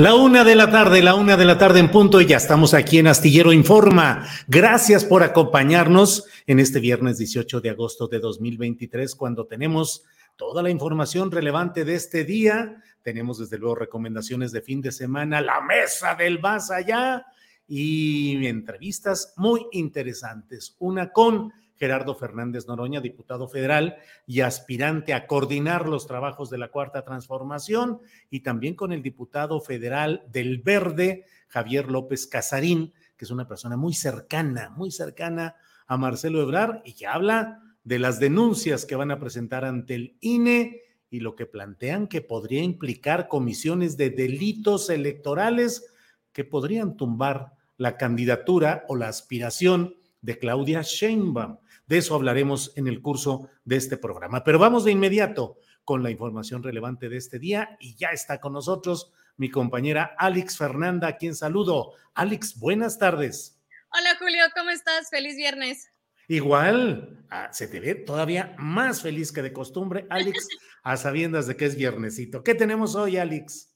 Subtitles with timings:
[0.00, 2.72] La una de la tarde, la una de la tarde en punto y ya estamos
[2.72, 4.26] aquí en Astillero Informa.
[4.48, 10.02] Gracias por acompañarnos en este viernes 18 de agosto de 2023 cuando tenemos
[10.36, 12.82] toda la información relevante de este día.
[13.02, 17.26] Tenemos desde luego recomendaciones de fin de semana, la mesa del más allá
[17.68, 20.76] y entrevistas muy interesantes.
[20.78, 23.96] Una con Gerardo Fernández Noroña, diputado federal
[24.26, 29.62] y aspirante a coordinar los trabajos de la Cuarta Transformación, y también con el diputado
[29.62, 35.96] federal del Verde, Javier López Casarín, que es una persona muy cercana, muy cercana a
[35.96, 40.82] Marcelo Ebrar y que habla de las denuncias que van a presentar ante el INE
[41.08, 45.90] y lo que plantean que podría implicar comisiones de delitos electorales
[46.32, 51.56] que podrían tumbar la candidatura o la aspiración de Claudia Sheinbaum.
[51.90, 54.44] De eso hablaremos en el curso de este programa.
[54.44, 58.52] Pero vamos de inmediato con la información relevante de este día y ya está con
[58.52, 61.94] nosotros mi compañera Alex Fernanda, a quien saludo.
[62.14, 63.60] Alex, buenas tardes.
[63.92, 65.10] Hola Julio, ¿cómo estás?
[65.10, 65.90] Feliz viernes.
[66.28, 70.46] Igual, ah, se te ve todavía más feliz que de costumbre, Alex,
[70.84, 72.44] a sabiendas de que es viernesito.
[72.44, 73.74] ¿Qué tenemos hoy, Alex?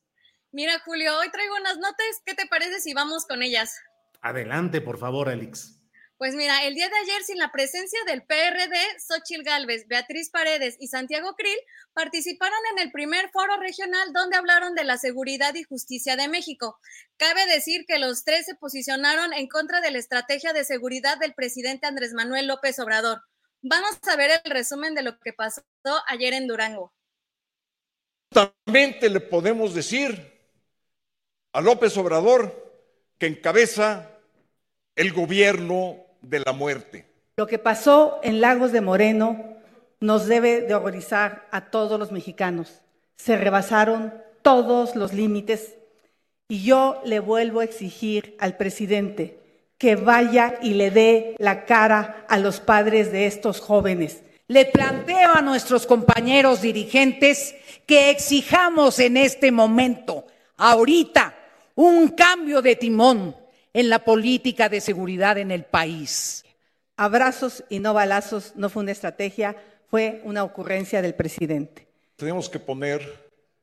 [0.52, 2.22] Mira, Julio, hoy traigo unas notas.
[2.24, 3.76] ¿Qué te parece si vamos con ellas?
[4.20, 5.80] Adelante, por favor, Alex.
[6.24, 10.74] Pues mira, el día de ayer, sin la presencia del PRD, Xochil Gálvez, Beatriz Paredes
[10.80, 11.58] y Santiago Krill
[11.92, 16.78] participaron en el primer foro regional donde hablaron de la seguridad y justicia de México.
[17.18, 21.34] Cabe decir que los tres se posicionaron en contra de la estrategia de seguridad del
[21.34, 23.20] presidente Andrés Manuel López Obrador.
[23.60, 25.62] Vamos a ver el resumen de lo que pasó
[26.08, 26.94] ayer en Durango.
[28.30, 30.40] También le podemos decir
[31.52, 34.10] a López Obrador que encabeza
[34.96, 37.06] el gobierno de la muerte.
[37.36, 39.54] Lo que pasó en Lagos de Moreno
[40.00, 42.80] nos debe de horrorizar a todos los mexicanos.
[43.16, 45.76] Se rebasaron todos los límites
[46.48, 49.40] y yo le vuelvo a exigir al presidente
[49.78, 54.22] que vaya y le dé la cara a los padres de estos jóvenes.
[54.46, 57.54] Le planteo a nuestros compañeros dirigentes
[57.86, 60.26] que exijamos en este momento,
[60.56, 61.34] ahorita,
[61.74, 63.34] un cambio de timón
[63.74, 66.44] en la política de seguridad en el país.
[66.96, 69.56] Abrazos y no balazos no fue una estrategia,
[69.90, 71.86] fue una ocurrencia del presidente.
[72.16, 73.02] Tenemos que poner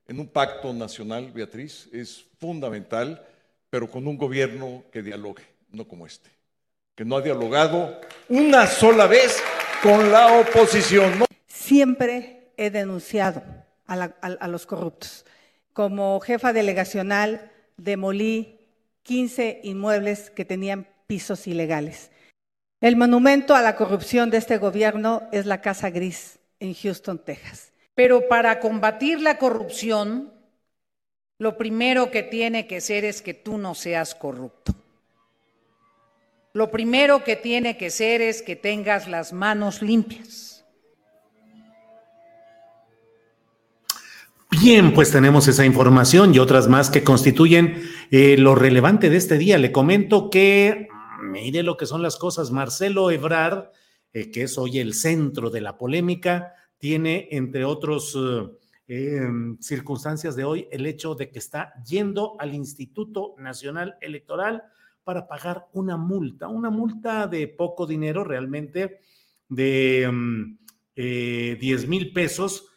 [0.07, 3.25] en un pacto nacional, Beatriz, es fundamental,
[3.69, 6.29] pero con un gobierno que dialogue, no como este,
[6.93, 9.41] que no ha dialogado una sola vez
[9.81, 11.23] con la oposición.
[11.47, 13.41] Siempre he denunciado
[13.87, 15.25] a, a los corruptos.
[15.71, 18.60] Como jefa delegacional demolí
[19.03, 22.11] 15 inmuebles que tenían pisos ilegales.
[22.79, 27.73] El monumento a la corrupción de este gobierno es la Casa Gris en Houston, Texas.
[27.95, 30.33] Pero para combatir la corrupción,
[31.37, 34.73] lo primero que tiene que ser es que tú no seas corrupto.
[36.53, 40.50] Lo primero que tiene que ser es que tengas las manos limpias.
[44.59, 47.81] Bien, pues tenemos esa información y otras más que constituyen
[48.11, 49.57] eh, lo relevante de este día.
[49.57, 50.89] Le comento que,
[51.23, 53.69] mire lo que son las cosas, Marcelo Ebrard,
[54.11, 58.15] eh, que es hoy el centro de la polémica, tiene, entre otros
[58.87, 59.27] eh,
[59.61, 64.63] circunstancias de hoy, el hecho de que está yendo al Instituto Nacional Electoral
[65.05, 68.99] para pagar una multa, una multa de poco dinero realmente,
[69.47, 70.07] de
[70.95, 72.70] 10 mil pesos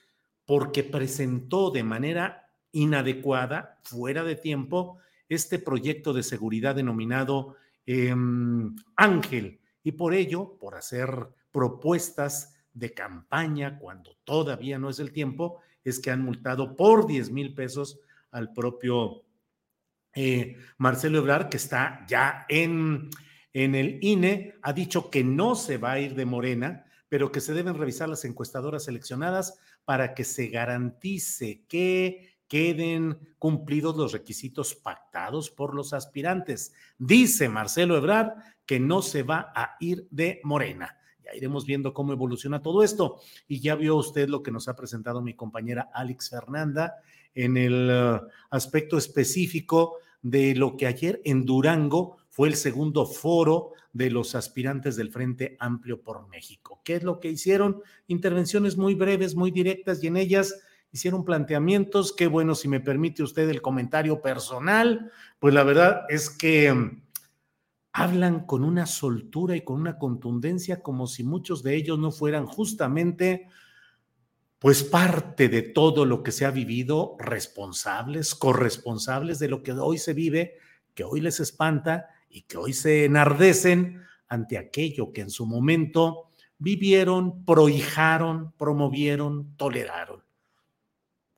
[0.47, 4.99] porque presentó de manera inadecuada, fuera de tiempo,
[5.29, 7.57] este proyecto de seguridad denominado
[7.87, 9.61] em, Ángel.
[9.83, 16.01] Y por ello, por hacer propuestas de campaña cuando todavía no es el tiempo, es
[16.01, 18.01] que han multado por 10 mil pesos
[18.31, 19.23] al propio
[20.15, 23.11] eh, Marcelo Ebrard, que está ya en,
[23.53, 27.41] en el INE, ha dicho que no se va a ir de Morena, pero que
[27.41, 34.75] se deben revisar las encuestadoras seleccionadas para que se garantice que queden cumplidos los requisitos
[34.75, 36.73] pactados por los aspirantes.
[36.99, 38.33] Dice Marcelo Ebrard
[38.67, 40.97] que no se va a ir de Morena.
[41.25, 43.21] Ya iremos viendo cómo evoluciona todo esto.
[43.49, 46.95] Y ya vio usted lo que nos ha presentado mi compañera Alex Fernanda
[47.35, 53.75] en el uh, aspecto específico de lo que ayer en Durango fue el segundo foro
[53.93, 56.81] de los aspirantes del Frente Amplio por México.
[56.83, 57.81] ¿Qué es lo que hicieron?
[58.09, 60.53] Intervenciones muy breves, muy directas y en ellas
[60.91, 62.13] hicieron planteamientos.
[62.13, 67.05] Qué bueno, si me permite usted el comentario personal, pues la verdad es que mm,
[67.93, 72.47] hablan con una soltura y con una contundencia como si muchos de ellos no fueran
[72.47, 73.47] justamente
[74.59, 79.99] pues parte de todo lo que se ha vivido, responsables, corresponsables de lo que hoy
[79.99, 80.55] se vive,
[80.95, 86.31] que hoy les espanta y que hoy se enardecen ante aquello que en su momento
[86.59, 90.25] vivieron, prohijaron, promovieron, toleraron.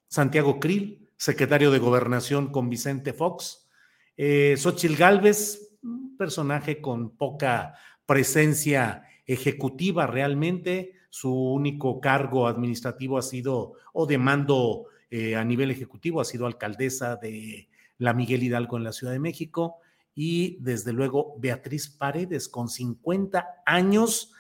[0.09, 3.69] Santiago Krill, secretario de Gobernación con Vicente Fox,
[4.17, 7.75] eh, Xochil Gálvez, un personaje con poca
[8.07, 15.71] presencia ejecutiva realmente, su único cargo administrativo ha sido, o de mando eh, a nivel
[15.71, 19.81] ejecutivo, ha sido alcaldesa de la Miguel Hidalgo en la Ciudad de México,
[20.17, 24.33] y desde luego Beatriz Paredes, con 50 años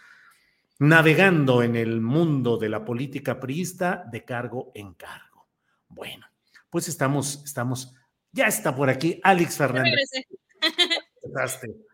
[0.78, 5.46] navegando en el mundo de la política priista de cargo en cargo.
[5.88, 6.26] Bueno,
[6.70, 7.94] pues estamos, estamos,
[8.32, 10.10] ya está por aquí Alex Fernández.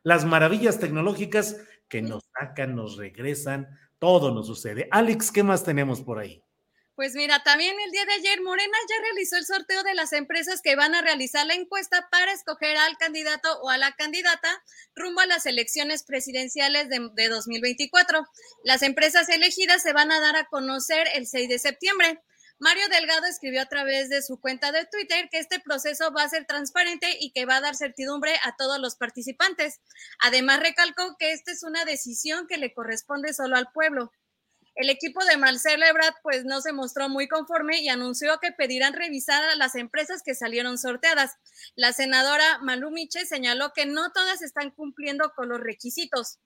[0.04, 1.56] Las maravillas tecnológicas
[1.88, 3.66] que nos sacan, nos regresan,
[3.98, 4.88] todo nos sucede.
[4.92, 6.42] Alex, ¿qué más tenemos por ahí?
[6.94, 10.60] Pues mira, también el día de ayer Morena ya realizó el sorteo de las empresas
[10.60, 14.62] que van a realizar la encuesta para escoger al candidato o a la candidata
[14.94, 18.26] rumbo a las elecciones presidenciales de, 2024.
[18.64, 22.20] Las empresas elegidas se van a dar a conocer el 6 de septiembre.
[22.58, 26.28] Mario Delgado escribió a través de su cuenta de Twitter que este proceso va a
[26.28, 29.80] ser transparente y que va a dar certidumbre a todos los participantes.
[30.20, 34.12] Además, recalcó que esta es una decisión que le corresponde solo al pueblo.
[34.74, 38.94] El equipo de Marcelo Ebrard pues no se mostró muy conforme y anunció que pedirán
[38.94, 41.32] revisar a las empresas que salieron sorteadas.
[41.76, 46.38] La senadora Malumiche señaló que no todas están cumpliendo con los requisitos.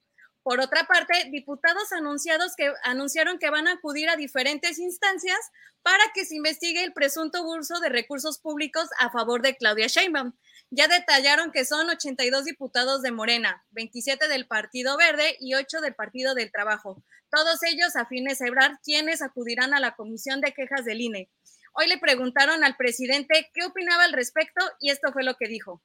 [0.43, 5.39] Por otra parte, diputados anunciados que anunciaron que van a acudir a diferentes instancias
[5.83, 10.35] para que se investigue el presunto uso de recursos públicos a favor de Claudia Sheinbaum.
[10.71, 15.95] Ya detallaron que son 82 diputados de Morena, 27 del Partido Verde y 8 del
[15.95, 17.03] Partido del Trabajo.
[17.31, 21.31] Todos ellos afines a Ebrard, quienes acudirán a la Comisión de Quejas del INE.
[21.73, 25.83] Hoy le preguntaron al presidente qué opinaba al respecto y esto fue lo que dijo.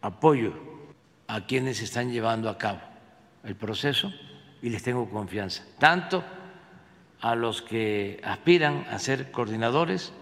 [0.00, 0.54] Apoyo
[1.28, 2.80] a quienes están llevando a cabo
[3.44, 4.12] el proceso
[4.60, 6.24] y les tengo confianza, tanto
[7.20, 10.12] a los que aspiran a ser coordinadores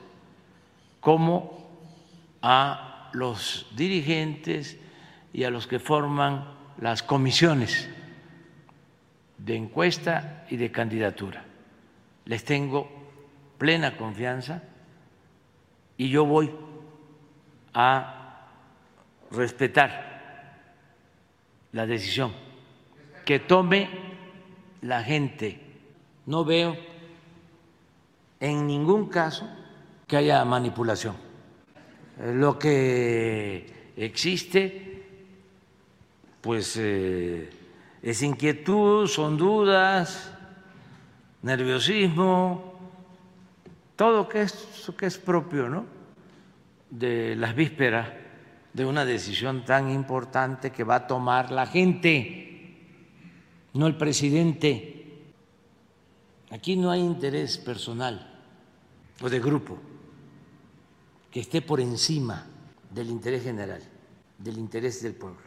[1.00, 1.58] como
[2.42, 4.78] a los dirigentes
[5.32, 7.88] y a los que forman las comisiones
[9.38, 11.44] de encuesta y de candidatura.
[12.24, 12.88] Les tengo
[13.58, 14.62] plena confianza
[15.96, 16.50] y yo voy
[17.74, 18.46] a
[19.30, 20.08] respetar
[21.72, 22.32] la decisión
[23.24, 23.88] que tome
[24.82, 25.60] la gente.
[26.26, 26.76] No veo
[28.40, 29.48] en ningún caso
[30.06, 31.27] que haya manipulación.
[32.24, 35.04] Lo que existe,
[36.40, 37.48] pues, eh,
[38.02, 40.32] es inquietud, son dudas,
[41.42, 42.74] nerviosismo,
[43.94, 45.84] todo que es, que es propio ¿no?
[46.90, 48.08] de las vísperas
[48.72, 52.48] de una decisión tan importante que va a tomar la gente
[53.74, 55.20] no el presidente.
[56.50, 58.40] Aquí no hay interés personal
[59.20, 59.78] o de grupo
[61.30, 62.46] que esté por encima
[62.90, 63.82] del interés general,
[64.38, 65.42] del interés del pueblo.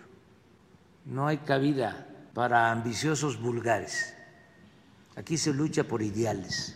[1.06, 4.16] No hay cabida para ambiciosos vulgares.
[5.16, 6.76] Aquí se lucha por ideales.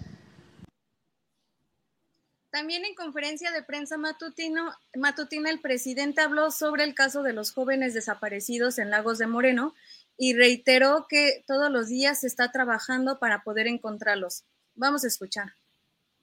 [2.49, 7.51] También en conferencia de prensa matutino, matutina el presidente habló sobre el caso de los
[7.51, 9.75] jóvenes desaparecidos en Lagos de Moreno
[10.17, 14.45] y reiteró que todos los días se está trabajando para poder encontrarlos.
[14.73, 15.53] Vamos a escuchar.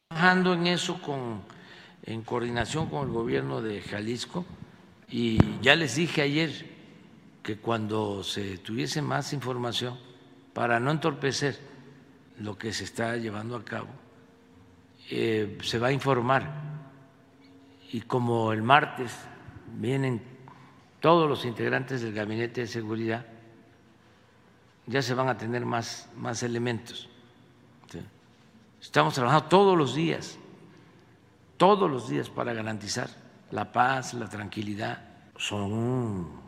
[0.08, 1.42] Trabajando en eso con,
[2.04, 4.44] en coordinación con el gobierno de Jalisco
[5.08, 6.66] y ya les dije ayer
[7.42, 9.98] que cuando se tuviese más información,
[10.52, 11.58] para no entorpecer
[12.38, 13.88] lo que se está llevando a cabo,
[15.10, 16.50] eh, se va a informar.
[17.90, 19.12] Y como el martes
[19.74, 20.22] vienen
[21.00, 23.26] todos los integrantes del Gabinete de Seguridad,
[24.86, 27.08] ya se van a tener más, más elementos.
[28.80, 30.38] Estamos trabajando todos los días,
[31.56, 33.08] todos los días para garantizar
[33.50, 34.98] la paz, la tranquilidad.
[35.36, 36.40] Son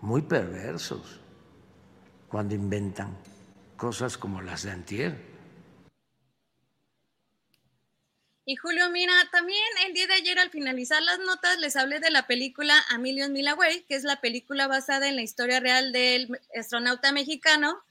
[0.00, 1.20] muy perversos
[2.28, 3.16] cuando inventan
[3.76, 5.34] cosas como las de Antier
[8.46, 12.10] Y Julio, mira, también el día de ayer al finalizar las notas les hablé de
[12.10, 15.92] la película A Million Mile Away, que es la película basada en la historia real
[15.92, 17.82] del astronauta mexicano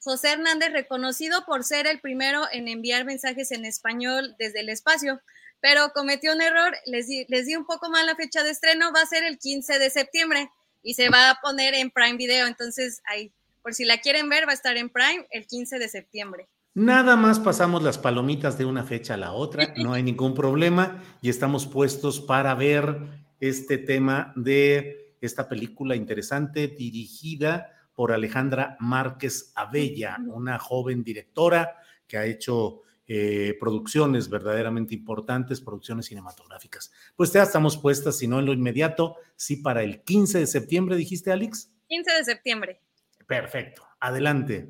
[0.00, 5.20] José Hernández, reconocido por ser el primero en enviar mensajes en español desde el espacio,
[5.60, 8.92] pero cometió un error, les di, les di un poco mal la fecha de estreno,
[8.94, 10.50] va a ser el 15 de septiembre
[10.82, 14.46] y se va a poner en Prime Video, entonces ahí, por si la quieren ver,
[14.46, 16.48] va a estar en Prime el 15 de septiembre.
[16.74, 21.02] Nada más pasamos las palomitas de una fecha a la otra, no hay ningún problema
[21.20, 22.96] y estamos puestos para ver
[23.40, 32.16] este tema de esta película interesante dirigida por Alejandra Márquez Abella, una joven directora que
[32.16, 36.92] ha hecho eh, producciones verdaderamente importantes, producciones cinematográficas.
[37.16, 40.94] Pues ya estamos puestas, si no en lo inmediato, sí para el 15 de septiembre,
[40.94, 41.70] dijiste, Alex.
[41.88, 42.82] 15 de septiembre.
[43.26, 44.68] Perfecto, adelante.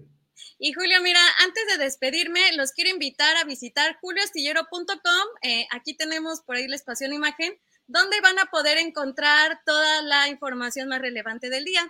[0.61, 5.29] Y Julio, mira, antes de despedirme, los quiero invitar a visitar julioastillero.com.
[5.43, 10.29] Eh, aquí tenemos por ahí la espacio imagen, donde van a poder encontrar toda la
[10.29, 11.85] información más relevante del día.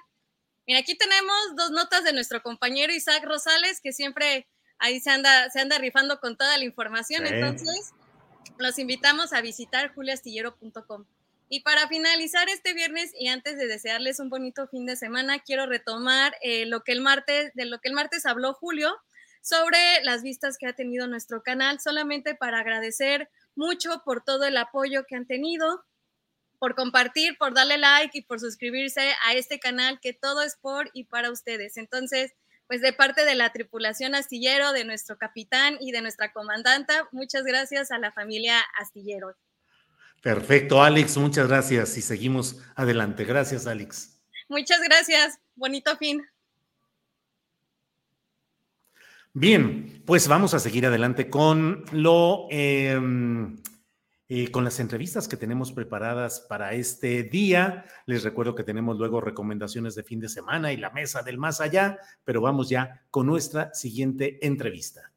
[0.66, 4.46] Mira, aquí tenemos dos notas de nuestro compañero Isaac Rosales, que siempre
[4.78, 7.26] ahí se anda, se anda rifando con toda la información.
[7.26, 7.92] Entonces,
[8.58, 11.04] los invitamos a visitar julioastillero.com.
[11.50, 15.66] Y para finalizar este viernes y antes de desearles un bonito fin de semana, quiero
[15.66, 18.94] retomar eh, lo que el martes, de lo que el martes habló Julio
[19.40, 24.58] sobre las vistas que ha tenido nuestro canal, solamente para agradecer mucho por todo el
[24.58, 25.84] apoyo que han tenido,
[26.58, 30.90] por compartir, por darle like y por suscribirse a este canal, que todo es por
[30.92, 31.78] y para ustedes.
[31.78, 32.34] Entonces,
[32.68, 37.42] pues de parte de la tripulación astillero, de nuestro capitán y de nuestra comandanta, muchas
[37.42, 39.34] gracias a la familia astillero.
[40.22, 43.24] Perfecto, Alex, muchas gracias y seguimos adelante.
[43.24, 44.20] Gracias, Alex.
[44.48, 46.22] Muchas gracias, bonito fin.
[49.32, 53.56] Bien, pues vamos a seguir adelante con lo, em,
[54.30, 57.86] eh, con las entrevistas que tenemos preparadas para este día.
[58.04, 61.60] Les recuerdo que tenemos luego recomendaciones de fin de semana y la mesa del más
[61.62, 65.12] allá, pero vamos ya con nuestra siguiente entrevista.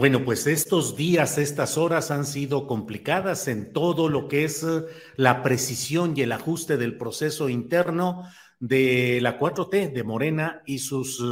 [0.00, 4.86] Bueno, pues estos días, estas horas han sido complicadas en todo lo que es eh,
[5.16, 8.24] la precisión y el ajuste del proceso interno
[8.60, 11.22] de la 4T, de Morena y sus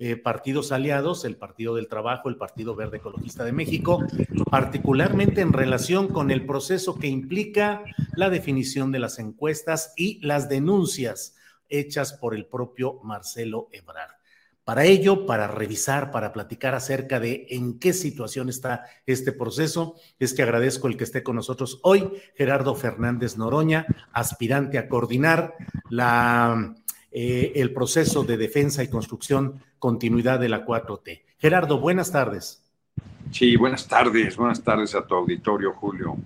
[0.00, 4.04] eh, partidos aliados, el Partido del Trabajo, el Partido Verde Ecologista de México,
[4.50, 7.84] particularmente en relación con el proceso que implica
[8.16, 11.36] la definición de las encuestas y las denuncias
[11.68, 14.17] hechas por el propio Marcelo Ebrard.
[14.68, 20.34] Para ello, para revisar, para platicar acerca de en qué situación está este proceso, es
[20.34, 25.54] que agradezco el que esté con nosotros hoy, Gerardo Fernández Noroña, aspirante a coordinar
[25.88, 26.74] la,
[27.10, 31.22] eh, el proceso de defensa y construcción continuidad de la 4T.
[31.38, 32.62] Gerardo, buenas tardes.
[33.30, 36.18] Sí, buenas tardes, buenas tardes a tu auditorio, Julio.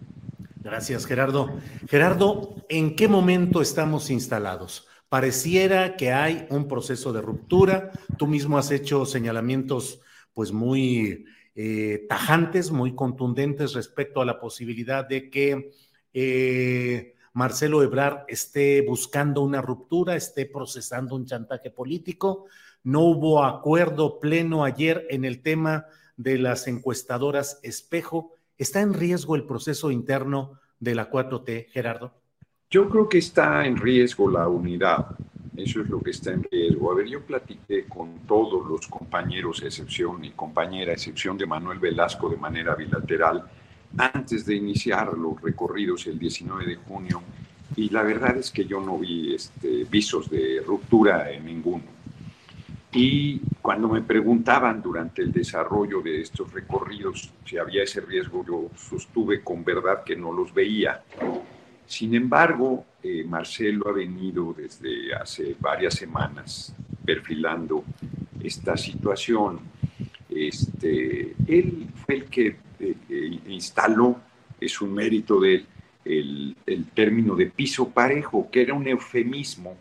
[0.56, 1.60] Gracias, Gerardo.
[1.88, 4.88] Gerardo, ¿en qué momento estamos instalados?
[5.12, 7.90] Pareciera que hay un proceso de ruptura.
[8.16, 10.00] Tú mismo has hecho señalamientos
[10.32, 15.70] pues muy eh, tajantes, muy contundentes respecto a la posibilidad de que
[16.14, 22.46] eh, Marcelo Ebrard esté buscando una ruptura, esté procesando un chantaje político.
[22.82, 25.84] No hubo acuerdo pleno ayer en el tema
[26.16, 28.32] de las encuestadoras espejo.
[28.56, 32.21] ¿Está en riesgo el proceso interno de la 4T, Gerardo?
[32.72, 35.08] Yo creo que está en riesgo la unidad.
[35.54, 36.90] Eso es lo que está en riesgo.
[36.90, 42.30] A ver, yo platiqué con todos los compañeros, excepción y compañera, excepción de Manuel Velasco
[42.30, 43.44] de manera bilateral,
[43.98, 47.22] antes de iniciar los recorridos el 19 de junio,
[47.76, 51.84] y la verdad es que yo no vi este, visos de ruptura en ninguno.
[52.90, 58.70] Y cuando me preguntaban durante el desarrollo de estos recorridos si había ese riesgo, yo
[58.76, 61.02] sostuve con verdad que no los veía.
[61.86, 66.74] Sin embargo, eh, Marcelo ha venido desde hace varias semanas
[67.04, 67.84] perfilando
[68.42, 69.60] esta situación.
[70.28, 72.46] Este, él fue el que
[72.80, 74.20] eh, eh, instaló,
[74.60, 75.66] es un mérito de él,
[76.04, 79.76] el, el término de piso parejo, que era un eufemismo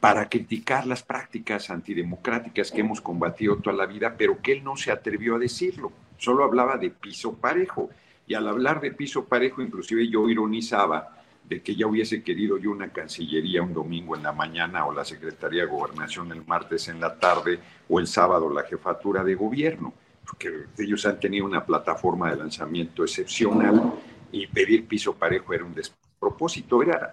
[0.00, 4.76] para criticar las prácticas antidemocráticas que hemos combatido toda la vida, pero que él no
[4.76, 7.90] se atrevió a decirlo, solo hablaba de piso parejo.
[8.28, 11.16] Y al hablar de piso parejo, inclusive yo ironizaba
[11.48, 15.02] de que ya hubiese querido yo una Cancillería un domingo en la mañana o la
[15.02, 19.94] Secretaría de Gobernación el martes en la tarde o el sábado la jefatura de gobierno,
[20.26, 23.94] porque ellos han tenido una plataforma de lanzamiento excepcional
[24.30, 27.10] y pedir piso parejo era un despropósito, era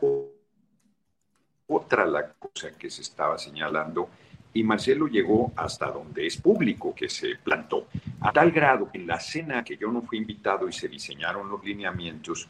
[1.67, 4.09] otra la cosa que se estaba señalando
[4.55, 7.87] y Marcelo llegó hasta donde es público que se plantó,
[8.21, 11.49] a tal grado que en la cena que yo no fui invitado y se diseñaron
[11.49, 12.47] los lineamientos,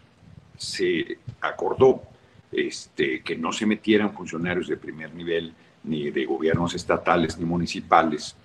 [0.56, 2.04] se acordó
[2.52, 5.52] este, que no se metieran funcionarios de primer nivel,
[5.84, 8.36] ni de gobiernos estatales, ni municipales.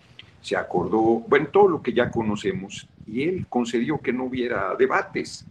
[0.41, 5.45] Se acordó, bueno, todo lo que ya conocemos, y él concedió que no hubiera debates.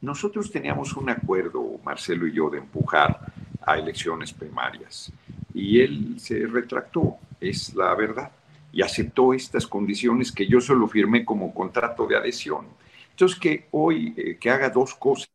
[0.00, 3.20] Nosotros teníamos un acuerdo, Marcelo y yo, de empujar
[3.60, 5.12] a elecciones primarias,
[5.52, 8.32] y él se retractó es la verdad,
[8.72, 12.66] y aceptó estas condiciones que yo solo firmé como contrato de adhesión.
[13.10, 15.28] Entonces, que hoy, eh, que haga dos cosas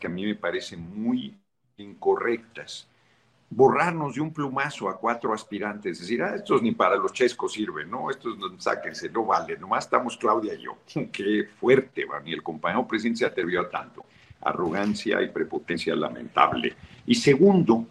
[0.00, 1.36] que a mí me parecen muy
[1.76, 2.88] incorrectas.
[3.48, 7.90] Borrarnos de un plumazo a cuatro aspirantes, decir, ah, estos ni para los chescos sirven,
[7.90, 8.10] ¿no?
[8.10, 10.78] Estos no, sáquense, no vale, nomás estamos Claudia y yo.
[11.12, 14.04] Qué fuerte, van, y el compañero presidente se atrevió a tanto.
[14.40, 16.74] Arrogancia y prepotencia lamentable.
[17.06, 17.86] Y segundo,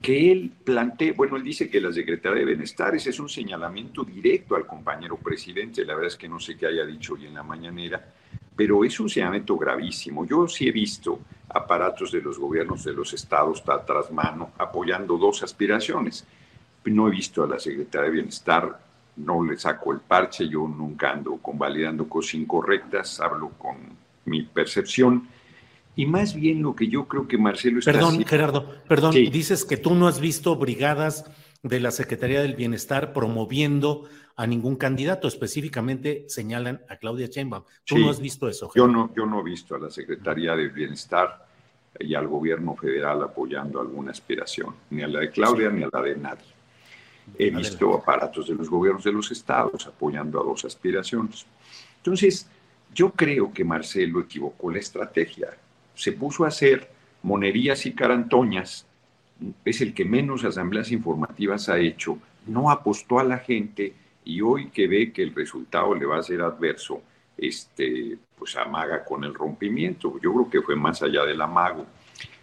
[0.00, 4.54] que él plantee, bueno, él dice que la Secretaría de Bienestar, es un señalamiento directo
[4.54, 7.42] al compañero presidente, la verdad es que no sé qué haya dicho hoy en la
[7.42, 8.14] mañanera,
[8.54, 10.24] pero es un señalamiento gravísimo.
[10.24, 15.42] Yo sí he visto aparatos de los gobiernos de los estados tras mano apoyando dos
[15.42, 16.26] aspiraciones.
[16.84, 18.80] No he visto a la Secretaría de Bienestar,
[19.16, 23.76] no le saco el parche, yo nunca ando convalidando cosas incorrectas, hablo con
[24.24, 25.28] mi percepción
[25.98, 29.76] y más bien lo que yo creo que Marcelo está Perdón, Gerardo, perdón, dices que
[29.76, 31.28] tú no has visto brigadas
[31.64, 37.64] de la Secretaría del Bienestar promoviendo a ningún candidato, específicamente señalan a Claudia Sheinbaum.
[37.84, 38.70] ¿Tú no has visto eso?
[38.76, 41.44] Yo no, yo no he visto a la Secretaría del Bienestar
[41.98, 46.00] y al gobierno federal apoyando alguna aspiración, ni a la de Claudia ni a la
[46.00, 46.46] de nadie.
[47.36, 51.44] He visto aparatos de los gobiernos de los estados apoyando a dos aspiraciones.
[51.96, 52.48] Entonces,
[52.94, 55.50] Yo creo que Marcelo equivocó la estrategia.
[55.98, 56.88] Se puso a hacer
[57.22, 58.86] monerías y carantoñas.
[59.64, 62.18] Es el que menos asambleas informativas ha hecho.
[62.46, 66.22] No apostó a la gente y hoy que ve que el resultado le va a
[66.22, 67.02] ser adverso,
[67.36, 70.20] este, pues amaga con el rompimiento.
[70.22, 71.84] Yo creo que fue más allá del amago.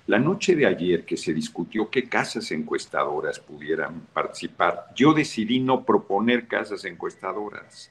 [0.08, 5.86] La noche de ayer que se discutió qué casas encuestadoras pudieran participar, yo decidí no
[5.86, 7.89] proponer casas encuestadoras,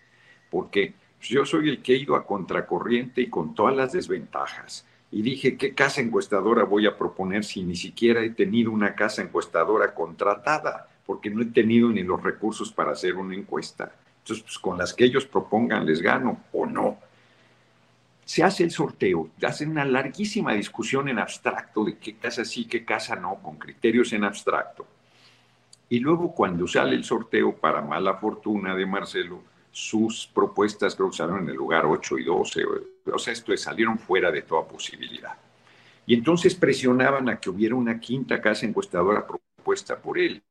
[0.50, 4.86] porque yo soy el que he ido a contracorriente y con todas las desventajas.
[5.14, 9.22] Y dije, ¿qué casa encuestadora voy a proponer si ni siquiera he tenido una casa
[9.22, 10.88] encuestadora contratada?
[11.06, 13.94] Porque no he tenido ni los recursos para hacer una encuesta.
[14.18, 16.98] Entonces, pues, con las que ellos propongan les gano o no.
[18.24, 22.84] Se hace el sorteo, hacen una larguísima discusión en abstracto de qué casa sí, qué
[22.84, 24.84] casa no, con criterios en abstracto.
[25.90, 31.18] Y luego cuando sale el sorteo, para mala fortuna de Marcelo, sus propuestas creo que
[31.18, 32.64] salieron en el lugar 8 y 12,
[33.12, 35.36] o sea, esto salieron fuera de toda posibilidad.
[36.06, 40.42] Y entonces presionaban a que hubiera una quinta casa encuestadora propuesta por él.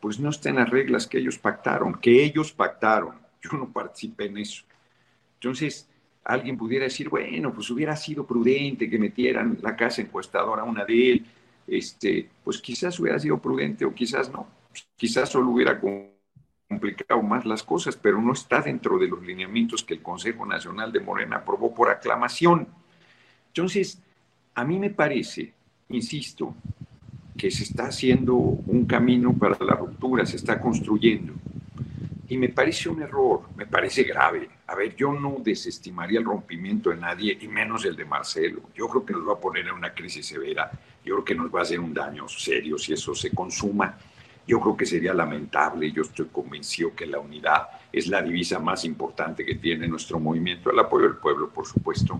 [0.00, 3.16] Pues no está en las reglas que ellos pactaron, que ellos pactaron.
[3.42, 4.64] Yo no participé en eso.
[5.34, 5.88] Entonces,
[6.24, 11.12] alguien pudiera decir, bueno, pues hubiera sido prudente que metieran la casa encuestadora una de
[11.12, 11.26] él.
[11.66, 14.46] Este, pues quizás hubiera sido prudente o quizás no.
[14.96, 15.80] Quizás solo hubiera
[16.68, 20.92] complicado más las cosas, pero no está dentro de los lineamientos que el Consejo Nacional
[20.92, 22.68] de Morena aprobó por aclamación.
[23.48, 23.98] Entonces,
[24.54, 25.54] a mí me parece,
[25.88, 26.54] insisto,
[27.36, 31.32] que se está haciendo un camino para la ruptura, se está construyendo.
[32.28, 34.50] Y me parece un error, me parece grave.
[34.66, 38.60] A ver, yo no desestimaría el rompimiento de nadie, y menos el de Marcelo.
[38.74, 40.70] Yo creo que nos va a poner en una crisis severa.
[41.02, 43.96] Yo creo que nos va a hacer un daño serio si eso se consuma.
[44.48, 48.82] Yo creo que sería lamentable, yo estoy convencido que la unidad es la divisa más
[48.86, 52.18] importante que tiene nuestro movimiento, el apoyo del pueblo, por supuesto,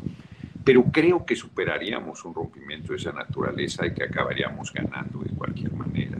[0.62, 5.72] pero creo que superaríamos un rompimiento de esa naturaleza y que acabaríamos ganando de cualquier
[5.72, 6.18] manera.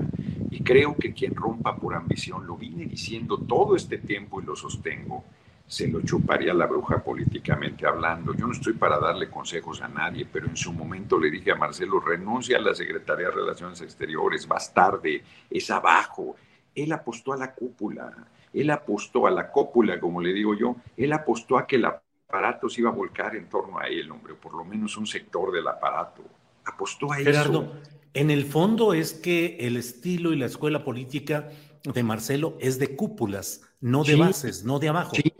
[0.50, 4.56] Y creo que quien rompa por ambición, lo vine diciendo todo este tiempo y lo
[4.56, 5.24] sostengo,
[5.68, 8.34] se lo chuparía la bruja políticamente hablando.
[8.34, 11.56] Yo no estoy para darle consejos a nadie, pero en su momento le dije a
[11.56, 16.36] Marcelo, renuncia a la Secretaría de Relaciones Exteriores, vas tarde, es abajo.
[16.74, 18.14] Él apostó a la cúpula,
[18.54, 22.70] él apostó a la cópula, como le digo yo, él apostó a que el aparato
[22.70, 25.68] se iba a volcar en torno a él, hombre, por lo menos un sector del
[25.68, 26.22] aparato.
[26.64, 27.98] Apostó a Gerardo, eso.
[28.14, 31.50] En el fondo es que el estilo y la escuela política
[31.84, 34.18] de Marcelo es de cúpulas, no de Sí.
[34.18, 35.16] bases, no de abajo.
[35.16, 35.32] Sí,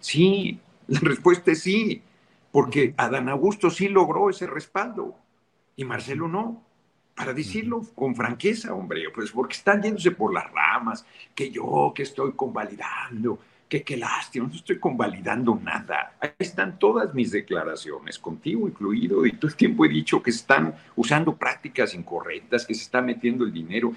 [0.00, 2.02] sí, la respuesta es sí,
[2.52, 5.16] porque Adán Augusto sí logró ese respaldo
[5.76, 6.62] y Marcelo no.
[7.14, 12.02] Para decirlo con franqueza, hombre, pues porque están yéndose por las ramas, que yo que
[12.02, 16.16] estoy convalidando, que qué lástima, no estoy convalidando nada.
[16.20, 20.74] Ahí están todas mis declaraciones, contigo incluido, y todo el tiempo he dicho que están
[20.96, 23.92] usando prácticas incorrectas, que se está metiendo el dinero.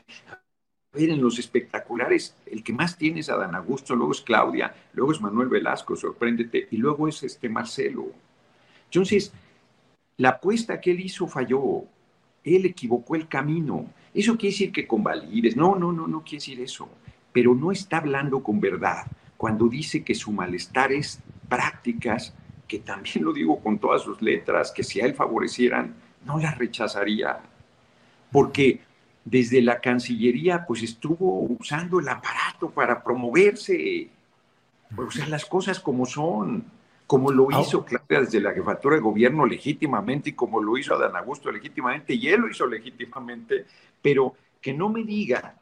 [0.97, 4.73] A ver, en los espectaculares, el que más tiene es Adán Augusto, luego es Claudia,
[4.93, 8.07] luego es Manuel Velasco, sorpréndete, y luego es este Marcelo.
[8.85, 9.31] Entonces,
[10.17, 11.83] la apuesta que él hizo falló,
[12.43, 13.85] él equivocó el camino.
[14.11, 16.89] Eso quiere decir que convalides, no, no, no, no quiere decir eso,
[17.31, 19.05] pero no está hablando con verdad
[19.37, 22.33] cuando dice que su malestar es prácticas,
[22.67, 25.93] que también lo digo con todas sus letras, que si a él favorecieran,
[26.25, 27.39] no las rechazaría,
[28.31, 28.81] porque
[29.29, 34.09] desde la Cancillería pues estuvo usando el aparato para promoverse,
[34.95, 36.63] o sea, las cosas como son,
[37.05, 41.17] como lo hizo Claudia desde la jefatura de gobierno legítimamente y como lo hizo Adán
[41.17, 43.65] Augusto legítimamente, y él lo hizo legítimamente,
[44.01, 45.55] pero que no me diga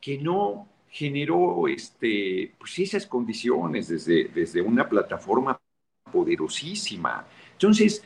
[0.00, 5.60] que no generó este, pues esas condiciones desde, desde una plataforma
[6.10, 7.26] poderosísima.
[7.52, 8.02] Entonces,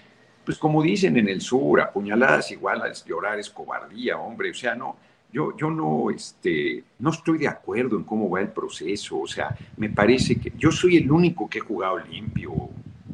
[0.49, 4.97] pues como dicen en el sur, apuñaladas iguales, llorar es cobardía, hombre, o sea, no,
[5.31, 9.55] yo, yo no, este, no estoy de acuerdo en cómo va el proceso, o sea,
[9.77, 12.71] me parece que yo soy el único que he jugado limpio,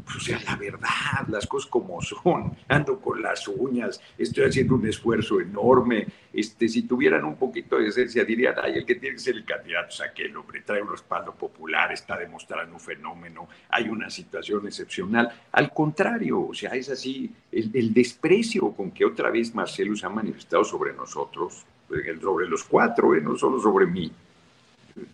[0.06, 4.86] o sea, la verdad, las cosas como son, ando con las uñas, estoy haciendo un
[4.86, 9.22] esfuerzo enorme, este, si tuvieran un poquito de esencia dirían, ay, el que tiene que
[9.22, 13.88] ser el candidato es aquel hombre, trae un respaldo popular, está demostrando un fenómeno, hay
[13.88, 19.30] una situación excepcional, al contrario, o sea, es así, el, el desprecio con que otra
[19.30, 21.64] vez Marcelo se ha manifestado sobre nosotros,
[22.20, 23.20] sobre los cuatro, ¿eh?
[23.20, 24.12] no solo sobre mí,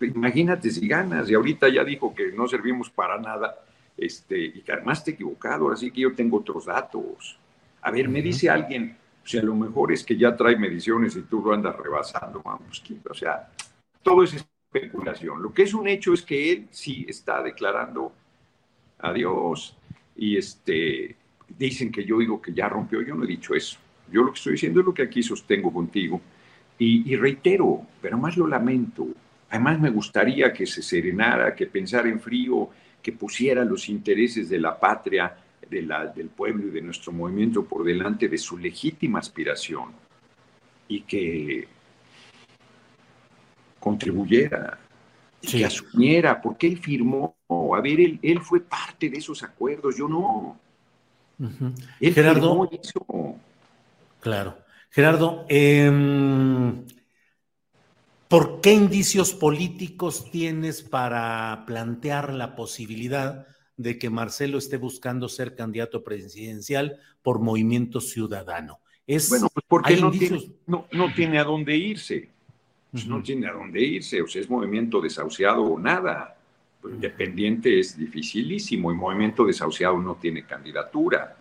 [0.01, 3.57] imagínate si ganas, y ahorita ya dijo que no servimos para nada,
[4.01, 7.39] este, y que además te equivocado, ahora sí que yo tengo otros datos.
[7.83, 11.23] A ver, me dice alguien, si a lo mejor es que ya trae mediciones y
[11.23, 13.51] tú lo andas rebasando, vamos, o sea,
[14.03, 14.35] todo es
[14.73, 15.43] especulación.
[15.43, 18.13] Lo que es un hecho es que él sí está declarando
[18.99, 19.77] adiós.
[20.17, 21.17] y este,
[21.59, 23.79] dicen que yo digo que ya rompió, yo no he dicho eso.
[24.11, 26.21] Yo lo que estoy diciendo es lo que aquí sostengo contigo.
[26.79, 29.07] Y, y reitero, pero más lo lamento.
[29.51, 32.71] Además me gustaría que se serenara, que pensara en frío,
[33.03, 35.37] que pusiera los intereses de la patria,
[35.69, 39.93] de la, del pueblo y de nuestro movimiento por delante de su legítima aspiración
[40.89, 41.69] y que
[43.79, 44.79] contribuyera,
[45.41, 49.97] y que asumiera, porque él firmó, a ver, él, él fue parte de esos acuerdos,
[49.97, 50.59] yo no.
[52.01, 52.69] Gerardo,
[54.21, 54.59] Claro.
[54.91, 56.85] Gerardo, em,
[58.31, 65.57] ¿por qué indicios políticos tienes para plantear la posibilidad de que Marcelo esté buscando ser
[65.57, 68.79] candidato presidencial por movimiento ciudadano?
[69.05, 72.31] Es, bueno, pues porque no, tiene, no, tiene a dónde irse.
[72.93, 76.37] Pues no tiene a dónde irse, o sea, es movimiento desahuciado o nada.
[76.81, 81.37] Pues independiente es dificilísimo y movimiento desahuciado no tiene candidatura.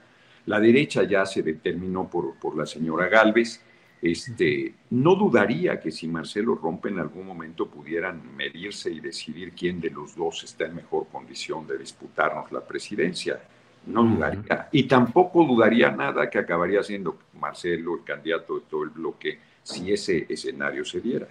[0.48, 3.62] La derecha ya se determinó por, por la señora Galvez.
[4.02, 9.82] Este, no dudaría que si Marcelo rompe en algún momento pudieran medirse y decidir quién
[9.82, 13.42] de los dos está en mejor condición de disputarnos la presidencia.
[13.86, 14.70] No dudaría.
[14.72, 19.92] Y tampoco dudaría nada que acabaría siendo Marcelo el candidato de todo el bloque si
[19.92, 21.28] ese escenario se diera.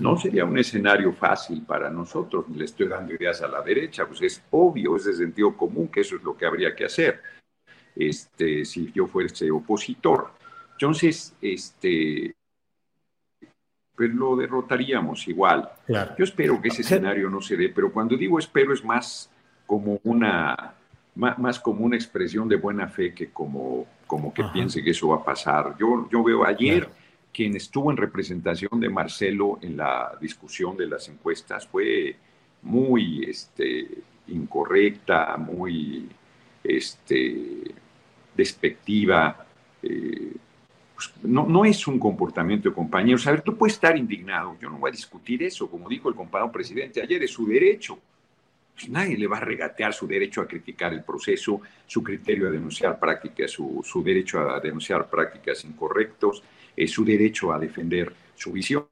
[0.00, 4.22] No sería un escenario fácil para nosotros, le estoy dando ideas a la derecha, pues
[4.22, 7.20] es obvio, es de sentido común que eso es lo que habría que hacer
[7.96, 10.30] este, si yo fuese opositor.
[10.78, 12.34] Entonces, este,
[13.96, 15.70] pues lo derrotaríamos igual.
[15.88, 19.30] Yo espero que ese escenario no se dé, pero cuando digo espero es más
[19.64, 20.74] como una,
[21.14, 25.16] más, como una expresión de buena fe que como, como que piense que eso va
[25.16, 25.74] a pasar.
[25.78, 26.88] Yo, yo veo ayer
[27.32, 32.16] quien estuvo en representación de Marcelo en la discusión de las encuestas fue
[32.62, 33.88] muy este,
[34.28, 36.08] incorrecta, muy
[36.62, 37.74] este,
[38.34, 39.46] despectiva.
[39.82, 40.32] Eh,
[40.96, 43.26] pues, no, no, es un comportamiento de compañeros.
[43.26, 46.14] A ver, tú puedes estar indignado, yo no voy a discutir eso, como dijo el
[46.14, 47.98] compadre presidente ayer, es su derecho.
[48.74, 52.50] Pues nadie le va a regatear su derecho a criticar el proceso, su criterio a
[52.50, 56.42] denunciar prácticas, su, su derecho a denunciar prácticas incorrectos,
[56.76, 58.86] eh, su derecho a defender su visión.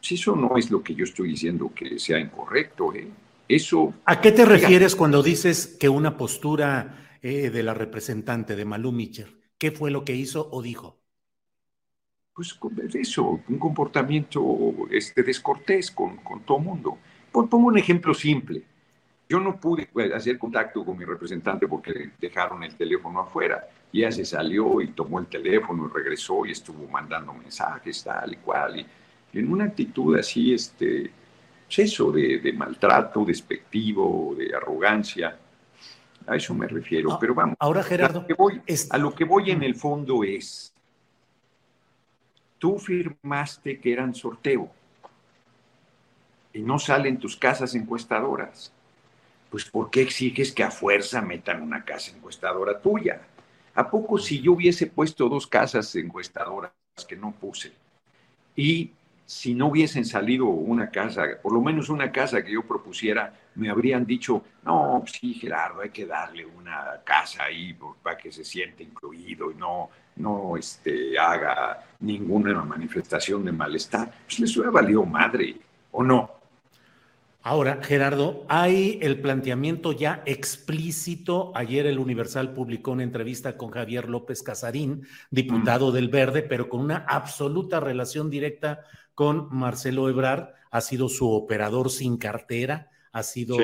[0.00, 3.08] Si eso no es lo que yo estoy diciendo que sea incorrecto, ¿eh?
[3.48, 3.94] eso.
[4.04, 8.96] ¿A qué te refieres cuando dices que una postura eh, de la representante de Malú.
[9.58, 11.00] ¿Qué fue lo que hizo o dijo?
[12.36, 12.58] Pues
[12.94, 14.42] eso, un comportamiento
[14.90, 16.98] este, descortés con, con todo mundo.
[17.32, 18.62] Pongo un ejemplo simple.
[19.26, 23.66] Yo no pude hacer contacto con mi representante porque dejaron el teléfono afuera.
[23.90, 28.34] Y ella se salió y tomó el teléfono y regresó y estuvo mandando mensajes tal
[28.34, 28.80] y cual.
[28.80, 28.86] Y,
[29.38, 31.10] en una actitud así, este,
[31.66, 35.38] pues eso de, de maltrato, despectivo, de arrogancia.
[36.26, 37.12] A eso me refiero.
[37.12, 37.56] Ah, pero vamos.
[37.58, 38.18] Ahora, Gerardo.
[38.18, 40.74] A lo, que voy, a lo que voy en el fondo es,
[42.58, 44.70] tú firmaste que eran sorteo
[46.52, 48.72] y no salen tus casas encuestadoras.
[49.50, 53.20] Pues ¿por qué exiges que a fuerza metan una casa encuestadora tuya?
[53.74, 56.72] ¿A poco si yo hubiese puesto dos casas encuestadoras
[57.06, 57.72] que no puse
[58.54, 58.90] y
[59.26, 63.68] si no hubiesen salido una casa, por lo menos una casa que yo propusiera, me
[63.68, 68.84] habrían dicho, no, sí, Gerardo, hay que darle una casa ahí para que se siente
[68.84, 74.10] incluido y no, no este, haga ninguna manifestación de malestar.
[74.26, 75.56] Pues les hubiera valido madre,
[75.92, 76.30] ¿o no?
[77.42, 81.52] Ahora, Gerardo, hay el planteamiento ya explícito.
[81.54, 86.80] Ayer el Universal publicó una entrevista con Javier López Casarín, diputado del Verde, pero con
[86.80, 88.80] una absoluta relación directa
[89.14, 93.58] con Marcelo Ebrard, ha sido su operador sin cartera, ha sido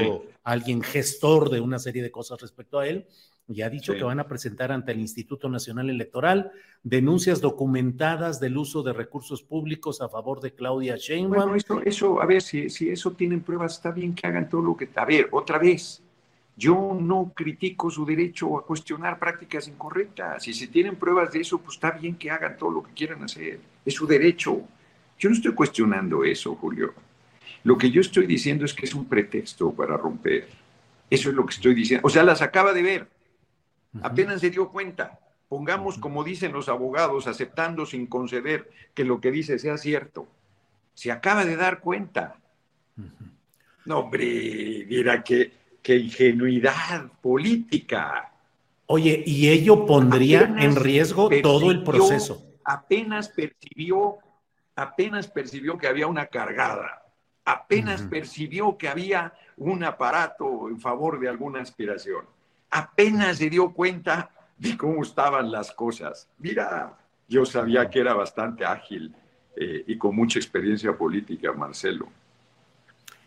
[0.45, 3.09] alguien gestor de una serie de cosas respecto a él,
[3.49, 6.53] y ha dicho que van a presentar ante el Instituto Nacional Electoral
[6.83, 11.51] denuncias documentadas del uso de recursos públicos a favor de Claudia Sheinbaum.
[11.51, 14.63] Bueno, eso, eso a ver, si, si eso tienen pruebas, está bien que hagan todo
[14.63, 14.89] lo que...
[14.95, 16.03] A ver, otra vez,
[16.57, 20.43] yo no critico su derecho a cuestionar prácticas incorrectas.
[20.43, 23.23] Si se tienen pruebas de eso, pues está bien que hagan todo lo que quieran
[23.23, 23.59] hacer.
[23.85, 24.63] Es su derecho.
[25.19, 26.95] Yo no estoy cuestionando eso, Julio.
[27.65, 30.49] Lo que yo estoy diciendo es que es un pretexto para romper.
[31.09, 32.07] Eso es lo que estoy diciendo.
[32.07, 33.09] O sea, las acaba de ver.
[34.01, 35.19] Apenas se dio cuenta.
[35.49, 40.27] Pongamos, como dicen los abogados, aceptando sin conceder que lo que dice sea cierto.
[40.95, 42.37] Se acaba de dar cuenta.
[43.85, 45.53] No, hombre, mira qué,
[45.83, 48.33] qué ingenuidad política.
[48.87, 52.43] Oye, y ello pondría en riesgo todo el proceso.
[52.65, 54.19] Apenas percibió
[54.77, 57.03] apenas percibió que había una cargada,
[57.45, 62.25] apenas percibió que había un aparato en favor de alguna aspiración,
[62.73, 66.29] apenas se dio cuenta de cómo estaban las cosas.
[66.39, 69.15] Mira, yo sabía que era bastante ágil
[69.57, 72.09] eh, y con mucha experiencia política, Marcelo.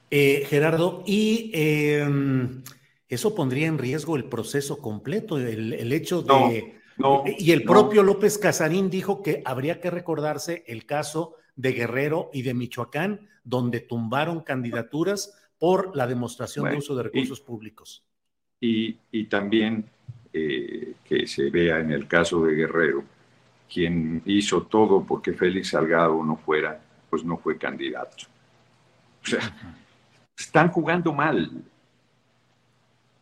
[0.10, 2.64] Eh, Gerardo, y em,
[3.08, 6.76] eso pondría en riesgo el proceso completo, el, hecho de...
[7.38, 12.42] y el propio López Casarín dijo que habría que recordarse el caso de Guerrero y
[12.42, 18.04] de Michoacán, donde tumbaron candidaturas por la demostración de uso de recursos públicos.
[19.12, 19.86] Y, también
[20.34, 23.04] eh, que se vea en el caso de Guerrero,
[23.72, 28.26] quien hizo todo porque Félix Salgado no fuera, pues no fue candidato.
[29.24, 29.76] O sea,
[30.38, 31.52] están jugando mal.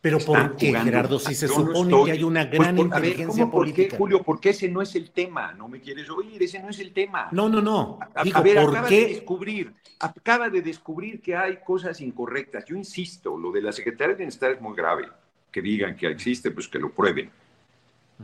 [0.00, 1.18] Pero ¿por qué, Gerardo?
[1.18, 3.82] Si se supone que hay una pues gran inteligencia política.
[3.82, 4.22] ¿por qué, Julio?
[4.22, 5.54] Porque ese no es el tema.
[5.54, 7.28] No me quieres oír, ese no es el tema.
[7.32, 7.98] No, no, no.
[8.14, 12.66] a, ver, acaba de descubrir, acaba de descubrir que hay cosas incorrectas.
[12.66, 15.08] Yo insisto, lo de la Secretaría de Bienestar es muy grave.
[15.54, 17.30] Que digan que existe, pues que lo prueben.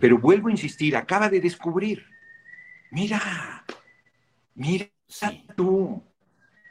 [0.00, 2.04] Pero vuelvo a insistir, acaba de descubrir.
[2.90, 3.64] Mira,
[4.56, 4.86] mira
[5.54, 6.02] tú,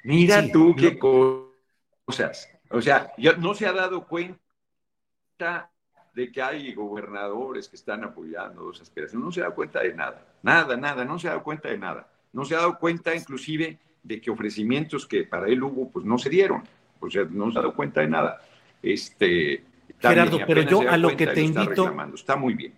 [0.04, 2.50] mira tú qué cosas.
[2.69, 5.72] O sea, ya no se ha dado cuenta
[6.13, 9.24] de que hay gobernadores que están apoyando esas aspiraciones.
[9.24, 12.06] No se da cuenta de nada, nada, nada, no se ha dado cuenta de nada.
[12.34, 16.17] No se ha dado cuenta inclusive de que ofrecimientos que para él hubo, pues no
[16.17, 16.63] se dieron.
[17.00, 18.41] O sea, no se ha dado cuenta de nada.
[18.84, 19.68] Este,
[19.99, 21.93] Gerardo, pero yo a lo que te invito...
[22.13, 22.73] Está, muy bien.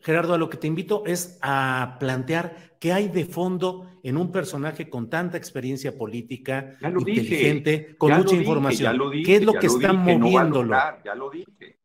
[0.00, 4.30] Gerardo, a lo que te invito es a plantear qué hay de fondo en un
[4.30, 9.00] personaje con tanta experiencia política, inteligente, con mucha información.
[9.24, 10.76] ¿Qué es lo que está moviéndolo?
[11.04, 11.78] ya lo dije.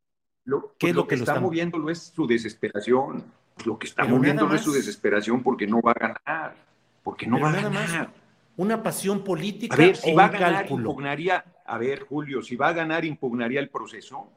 [0.44, 3.24] Lo, ¿Qué es lo, que, está, moviéndolo es su desesperación.
[3.64, 6.56] lo que está moviéndolo es su desesperación porque no va a ganar.
[7.04, 8.10] Porque no va a ganar.
[8.58, 9.76] Una pasión política.
[9.76, 11.46] A ver, si va a ganar, impugnaría.
[11.66, 14.30] A ver, Julio, si va a ganar, impugnaría el proceso.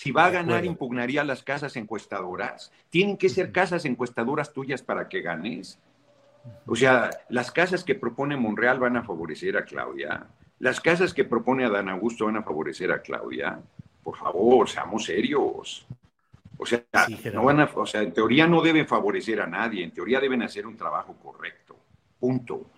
[0.00, 2.72] Si va a ganar, impugnaría las casas encuestadoras.
[2.88, 5.78] Tienen que ser casas encuestadoras tuyas para que ganes.
[6.66, 10.26] O sea, las casas que propone Monreal van a favorecer a Claudia.
[10.58, 13.60] Las casas que propone Adán Augusto van a favorecer a Claudia
[14.02, 15.86] por favor, seamos serios.
[16.56, 16.82] O sea,
[17.32, 20.42] no van a, o sea, en teoría no deben favorecer a nadie, en teoría deben
[20.42, 21.76] hacer un trabajo correcto.
[22.18, 22.70] Punto.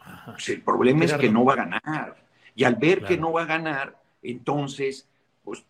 [0.46, 2.16] el problema es que no va a ganar.
[2.54, 5.08] Y al ver que no va a ganar, entonces,
[5.42, 5.64] pues,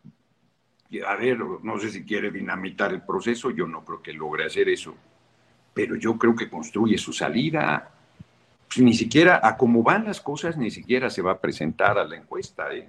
[1.00, 4.68] a ver, no sé si quiere dinamitar el proceso, yo no creo que logre hacer
[4.68, 4.94] eso,
[5.72, 7.90] pero yo creo que construye su salida.
[8.68, 12.05] Pues, ni siquiera, a cómo van las cosas, ni siquiera se va a presentar a
[12.05, 12.74] la encuesta.
[12.74, 12.88] ¿eh?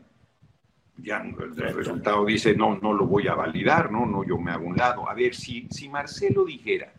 [0.97, 4.65] ya el resultado dice, no, no lo voy a validar, no, no, yo me hago
[4.65, 5.09] un lado.
[5.09, 6.93] A ver, si, si Marcelo dijera,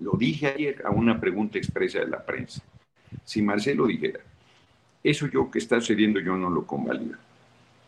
[0.00, 2.62] lo dije ayer a una pregunta expresa de la prensa,
[3.24, 4.20] si Marcelo dijera,
[5.02, 7.16] eso yo que está sucediendo yo no lo convalido,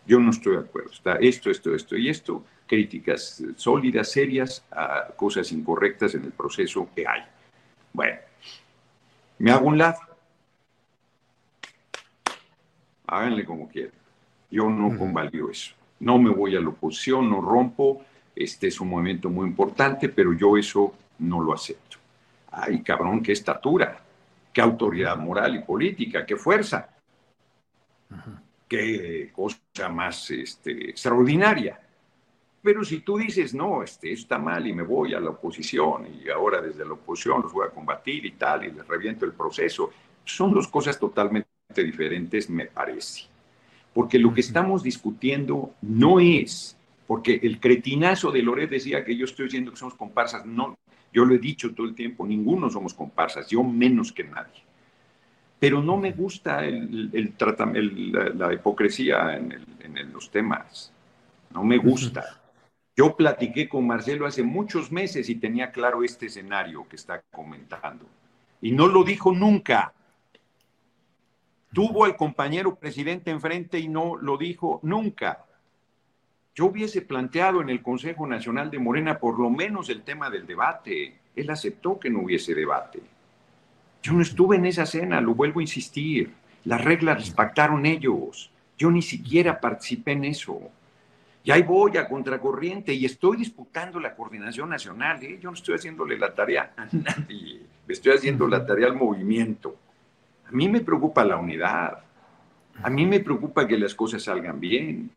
[0.07, 5.09] yo no estoy de acuerdo, está esto, esto, esto y esto, críticas sólidas, serias a
[5.17, 7.23] cosas incorrectas en el proceso que hay.
[7.93, 8.19] Bueno,
[9.39, 9.99] me hago un lado.
[13.07, 13.93] Háganle como quieran.
[14.51, 15.75] Yo no convalido eso.
[15.99, 18.05] No me voy a la oposición, no rompo.
[18.35, 21.99] Este es un movimiento muy importante, pero yo eso no lo acepto.
[22.51, 24.01] Ay, cabrón, qué estatura,
[24.53, 26.89] qué autoridad moral y política, qué fuerza.
[28.71, 31.81] Qué cosa más este, extraordinaria.
[32.63, 36.31] Pero si tú dices, no, este, está mal y me voy a la oposición y
[36.31, 39.91] ahora desde la oposición los voy a combatir y tal, y les reviento el proceso,
[40.25, 43.31] son dos cosas totalmente diferentes, me parece
[43.93, 49.25] porque lo que estamos discutiendo no es, porque el cretinazo de Loret decía que yo
[49.25, 50.79] estoy diciendo que somos comparsas, no,
[51.13, 54.63] yo lo he dicho todo el tiempo, ninguno somos comparsas, yo menos que nadie.
[55.61, 57.33] Pero no me gusta el,
[58.37, 60.93] la, hipocresía en, en los temas,
[61.53, 62.41] no me gusta.
[62.97, 68.05] Yo platiqué con Marcelo hace muchos meses y tenía claro este escenario que está comentando.
[68.61, 69.93] Y no lo dijo nunca
[71.73, 75.45] tuvo al compañero presidente enfrente y no lo dijo nunca.
[76.55, 80.47] Yo hubiese planteado en el Consejo Nacional de Morena por lo menos el tema del
[80.47, 81.21] debate.
[81.37, 83.01] Él aceptó que no hubiese debate.
[84.03, 86.33] Yo no estuve en esa cena, lo vuelvo a insistir.
[86.65, 88.51] Las reglas las pactaron ellos.
[88.79, 90.61] Yo ni siquiera participé en eso.
[91.43, 95.23] Y ahí voy a contracorriente y estoy disputando la coordinación nacional.
[95.23, 95.39] ¿eh?
[95.41, 97.63] Yo no estoy haciéndole la tarea a nadie.
[97.89, 99.77] estoy haciendo la tarea al movimiento.
[100.47, 101.99] A mí me preocupa la unidad.
[102.83, 105.11] A mí me preocupa que las cosas salgan bien.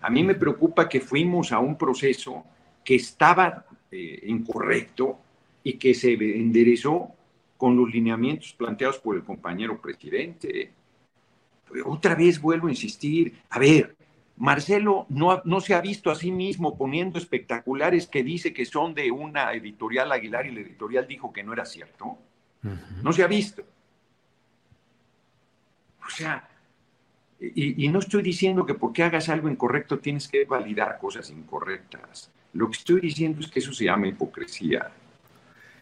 [0.00, 2.44] A mí me preocupa que fuimos a un proceso
[2.84, 5.18] que estaba eh, incorrecto
[5.62, 7.14] y que se enderezó
[7.64, 10.70] con los lineamientos planteados por el compañero presidente.
[11.86, 13.96] Otra vez vuelvo a insistir, a ver,
[14.36, 18.92] Marcelo no, no, se ha visto a sí mismo poniendo espectaculares que dice que son
[18.92, 22.18] de una editorial Aguilar y la editorial dijo que no era cierto.
[23.02, 23.62] No se ha visto.
[26.06, 26.46] O sea,
[27.40, 32.30] y, y, no estoy diciendo que porque hagas algo incorrecto tienes que validar cosas incorrectas.
[32.52, 34.92] Lo que estoy diciendo es que eso se llama hipocresía.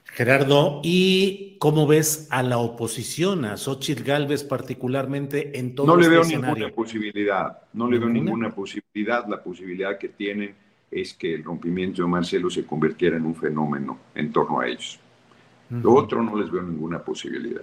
[0.05, 6.03] Gerardo, ¿y cómo ves a la oposición, a Xochitl Galvez particularmente en todo No le
[6.03, 6.67] este veo escenario?
[6.67, 9.27] ninguna posibilidad, no le veo ninguna posibilidad.
[9.27, 10.55] La posibilidad que tienen
[10.91, 14.99] es que el rompimiento de Marcelo se convirtiera en un fenómeno en torno a ellos.
[15.71, 17.63] Lo otro no les veo ninguna posibilidad.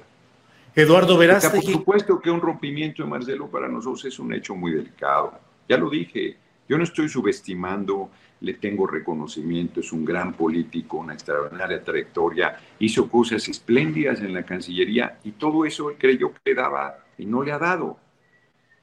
[0.73, 4.55] Eduardo Porque, por Verástegui, supuesto que un rompimiento de Marcelo para nosotros es un hecho
[4.55, 5.33] muy delicado.
[5.67, 6.37] Ya lo dije,
[6.69, 8.11] yo no estoy subestimando,
[8.41, 14.43] le tengo reconocimiento, es un gran político, una extraordinaria trayectoria, hizo cosas espléndidas en la
[14.43, 17.97] Cancillería y todo eso él creyó que le daba y no le ha dado,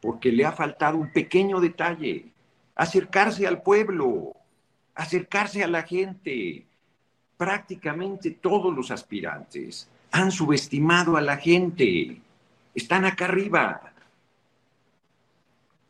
[0.02, 2.26] porque le ha faltado un pequeño detalle,
[2.74, 4.32] acercarse al pueblo,
[4.96, 6.66] acercarse a la gente.
[7.36, 12.20] Prácticamente todos los aspirantes han subestimado a la gente,
[12.74, 13.92] están acá arriba.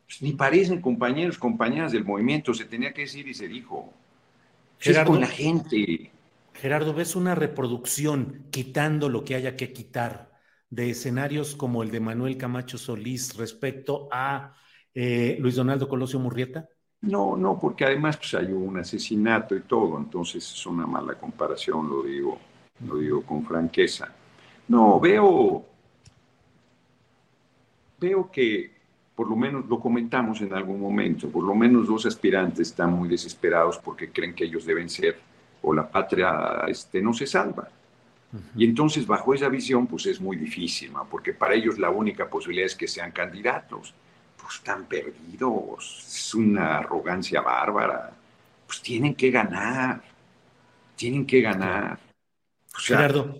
[0.07, 3.93] Pues ni parecen compañeros, compañeras del movimiento, se tenía que decir y se dijo.
[4.77, 5.11] Pues es Gerardo.
[5.11, 6.11] con la gente.
[6.53, 10.31] Gerardo, ¿ves una reproducción quitando lo que haya que quitar
[10.69, 14.55] de escenarios como el de Manuel Camacho Solís respecto a
[14.93, 16.67] eh, Luis Donaldo Colosio Murrieta?
[17.01, 21.87] No, no, porque además pues, hay un asesinato y todo, entonces es una mala comparación,
[21.87, 22.39] lo digo,
[22.85, 24.13] lo digo con franqueza.
[24.67, 25.63] No, veo,
[27.99, 28.76] veo que
[29.17, 33.09] por lo menos lo comentamos en algún momento, por lo menos dos aspirantes están muy
[33.09, 35.17] desesperados porque creen que ellos deben ser
[35.63, 37.67] o la patria este, no se salva.
[38.55, 41.07] Y entonces bajo esa visión pues es muy difícil, ¿no?
[41.09, 43.91] porque para ellos la única posibilidad es que sean candidatos.
[44.39, 48.13] Pues están perdidos, es una arrogancia bárbara.
[48.67, 49.99] Pues tienen que ganar,
[50.95, 51.97] tienen que ganar.
[52.75, 53.35] O sea, Gerardo,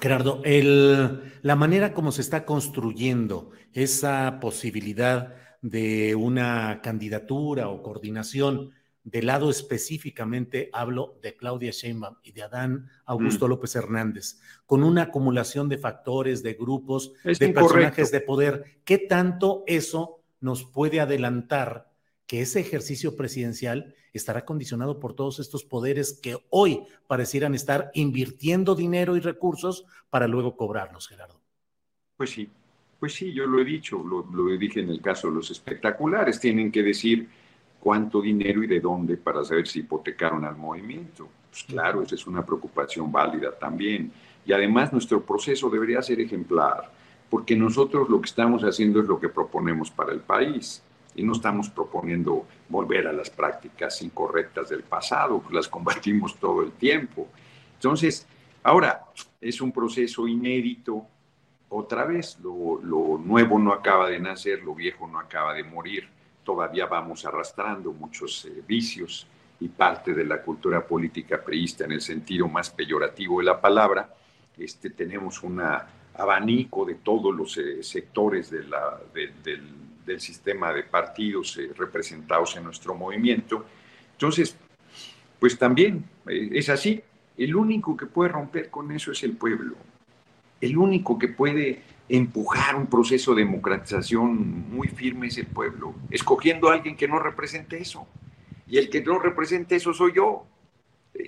[0.00, 8.70] Gerardo, el- la manera como se está construyendo esa posibilidad de una candidatura o coordinación
[9.04, 13.50] del lado específicamente, hablo de Claudia Sheinbaum y de Adán Augusto Mm.
[13.50, 17.74] López Hernández, con una acumulación de factores, de grupos, Es de incorrecto.
[17.74, 21.89] personajes de poder, ¿qué tanto eso nos puede adelantar
[22.30, 28.76] que ese ejercicio presidencial estará condicionado por todos estos poderes que hoy parecieran estar invirtiendo
[28.76, 31.40] dinero y recursos para luego cobrarlos, Gerardo.
[32.16, 32.48] Pues sí,
[33.00, 36.38] pues sí, yo lo he dicho, lo, lo dije en el caso de los espectaculares,
[36.38, 37.28] tienen que decir
[37.80, 41.28] cuánto dinero y de dónde para saber si hipotecaron al movimiento.
[41.50, 44.12] Pues claro, esa es una preocupación válida también.
[44.46, 46.92] Y además nuestro proceso debería ser ejemplar,
[47.28, 50.80] porque nosotros lo que estamos haciendo es lo que proponemos para el país.
[51.14, 56.62] Y no estamos proponiendo volver a las prácticas incorrectas del pasado, pues las combatimos todo
[56.62, 57.28] el tiempo.
[57.74, 58.26] Entonces,
[58.62, 59.04] ahora
[59.40, 61.06] es un proceso inédito,
[61.70, 66.08] otra vez, lo, lo, nuevo no acaba de nacer, lo viejo no acaba de morir,
[66.44, 69.26] todavía vamos arrastrando muchos eh, vicios
[69.60, 74.12] y parte de la cultura política priista en el sentido más peyorativo de la palabra.
[74.58, 75.62] Este, tenemos un
[76.14, 79.68] abanico de todos los eh, sectores de la, de, del,
[80.04, 83.64] del, sistema de partidos eh, representados en nuestro movimiento.
[84.12, 84.56] Entonces,
[85.38, 87.02] pues también eh, es así.
[87.36, 89.76] El único que puede romper con eso es el pueblo
[90.60, 96.68] el único que puede empujar un proceso de democratización muy firme es el pueblo, escogiendo
[96.68, 98.06] a alguien que no represente eso.
[98.66, 100.46] Y el que no represente eso soy yo.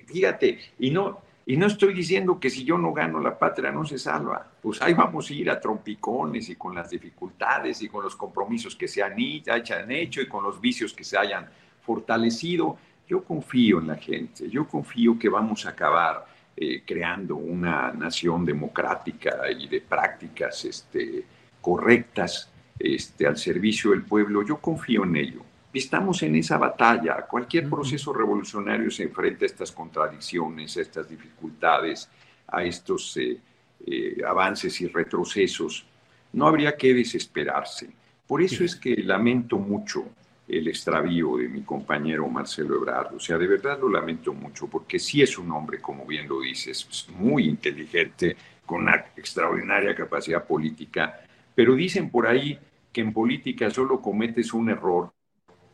[0.06, 3.84] Fíjate, y no, y no estoy diciendo que si yo no gano la patria no
[3.84, 4.46] se salva.
[4.60, 8.76] Pues ahí vamos a ir a trompicones y con las dificultades y con los compromisos
[8.76, 11.48] que se han hecho y con los vicios que se hayan
[11.82, 12.78] fortalecido.
[13.08, 16.26] Yo confío en la gente, yo confío que vamos a acabar
[16.56, 21.24] eh, creando una nación democrática y de prácticas este,
[21.60, 25.40] correctas este, al servicio del pueblo, yo confío en ello.
[25.72, 27.22] Estamos en esa batalla.
[27.22, 32.10] Cualquier proceso revolucionario se enfrenta a estas contradicciones, a estas dificultades,
[32.46, 33.38] a estos eh,
[33.86, 35.86] eh, avances y retrocesos.
[36.34, 37.90] No habría que desesperarse.
[38.26, 40.04] Por eso es que lamento mucho
[40.46, 43.14] el extravío de mi compañero Marcelo Ebrard.
[43.14, 46.40] O sea, de verdad lo lamento mucho, porque sí es un hombre, como bien lo
[46.40, 51.20] dices, muy inteligente, con una extraordinaria capacidad política,
[51.54, 52.58] pero dicen por ahí
[52.92, 55.12] que en política solo cometes un error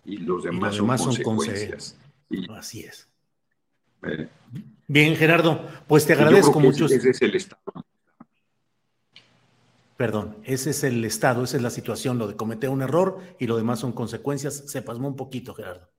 [0.08, 1.98] y los demás, y los demás son, son consecuencias.
[2.30, 3.08] Y, Así es.
[4.02, 4.28] Eh,
[4.86, 6.86] bien, Gerardo, pues te agradezco mucho.
[6.86, 7.62] Ese, es el estado.
[9.96, 13.46] Perdón, ese es el estado, esa es la situación, lo de cometer un error y
[13.46, 14.70] lo demás son consecuencias.
[14.70, 15.90] Se pasmó un poquito, Gerardo.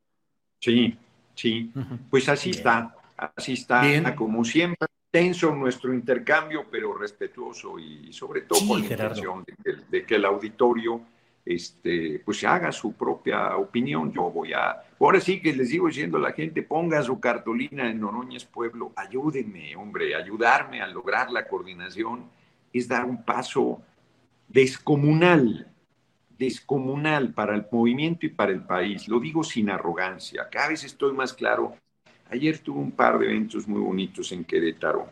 [0.60, 0.98] Sí,
[1.36, 1.72] sí.
[2.10, 2.96] Pues así está,
[3.36, 9.46] así está, como siempre, tenso nuestro intercambio, pero respetuoso y sobre todo con la intención
[9.90, 11.02] de, que el auditorio
[11.50, 14.14] este, pues haga su propia opinión.
[14.14, 17.90] Yo voy a, ahora sí que les digo diciendo a la gente, ponga su cartulina
[17.90, 22.30] en Noroñez Pueblo, ayúdenme, hombre, ayudarme a lograr la coordinación
[22.72, 23.82] es dar un paso
[24.48, 25.68] descomunal,
[26.38, 29.08] descomunal para el movimiento y para el país.
[29.08, 30.48] Lo digo sin arrogancia.
[30.52, 31.76] Cada vez estoy más claro.
[32.30, 35.10] Ayer tuve un par de eventos muy bonitos en Querétaro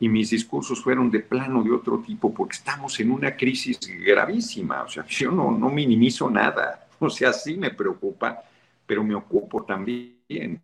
[0.00, 4.82] y mis discursos fueron de plano de otro tipo porque estamos en una crisis gravísima.
[4.82, 6.88] O sea, yo no, no minimizo nada.
[6.98, 8.42] O sea, sí me preocupa,
[8.86, 10.62] pero me ocupo también.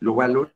[0.00, 0.50] Lo valoré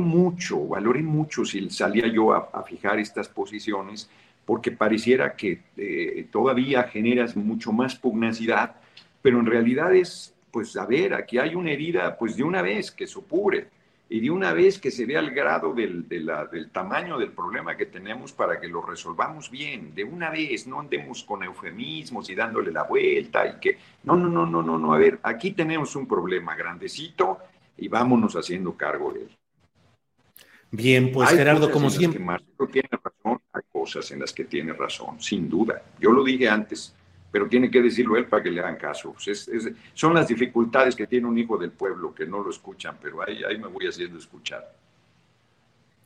[0.00, 4.08] mucho, valoré mucho si salía yo a, fijar estas posiciones
[4.44, 8.76] porque pareciera que eh, todavía generas mucho más pugnacidad,
[9.20, 12.90] pero en realidad es, pues, a ver, aquí hay una herida, pues, de una vez
[12.90, 13.68] que supure
[14.12, 17.86] y de una vez que se vea el grado del, del tamaño del problema que
[17.86, 22.70] tenemos para que lo resolvamos bien, de una vez, no andemos con eufemismos y dándole
[22.70, 26.06] la vuelta y que, no, no, no, no, no, no, a ver, aquí tenemos un
[26.06, 27.38] problema grandecito
[27.78, 29.30] y vámonos haciendo cargo de él.
[30.70, 32.22] Bien, pues Gerardo, como siempre.
[32.70, 35.80] tiene razón, hay cosas en las que tiene razón, sin duda.
[35.98, 36.94] Yo lo dije antes,
[37.32, 39.14] pero tiene que decirlo él para que le hagan caso.
[39.14, 39.50] Pues
[39.94, 43.42] son las dificultades que tiene un hijo del pueblo que no lo escuchan, pero ahí,
[43.42, 44.76] ahí me voy haciendo escuchar.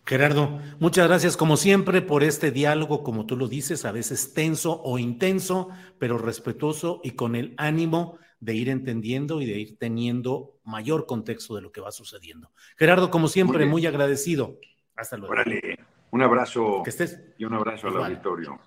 [0.07, 4.81] Gerardo, muchas gracias como siempre por este diálogo, como tú lo dices, a veces tenso
[4.85, 10.61] o intenso, pero respetuoso y con el ánimo de ir entendiendo y de ir teniendo
[10.62, 12.53] mayor contexto de lo que va sucediendo.
[12.77, 14.61] Gerardo, como siempre, muy, agradecido.
[14.95, 15.33] Hasta luego.
[15.33, 15.81] Órale,
[16.12, 17.20] un abrazo que estés.
[17.37, 18.61] y un abrazo al auditorio.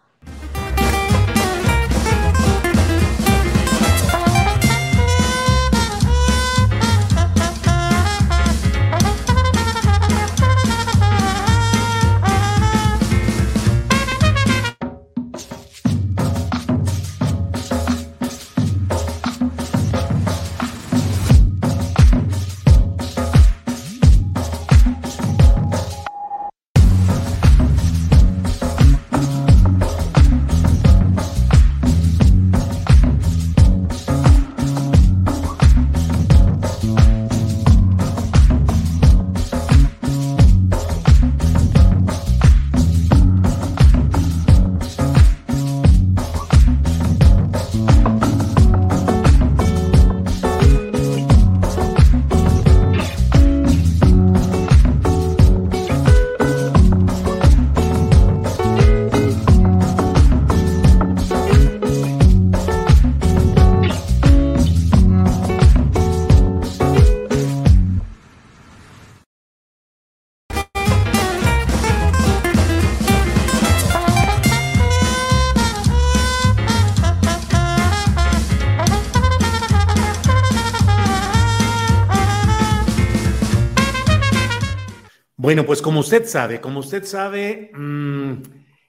[85.70, 88.42] Pues como usted sabe, como usted sabe, mm,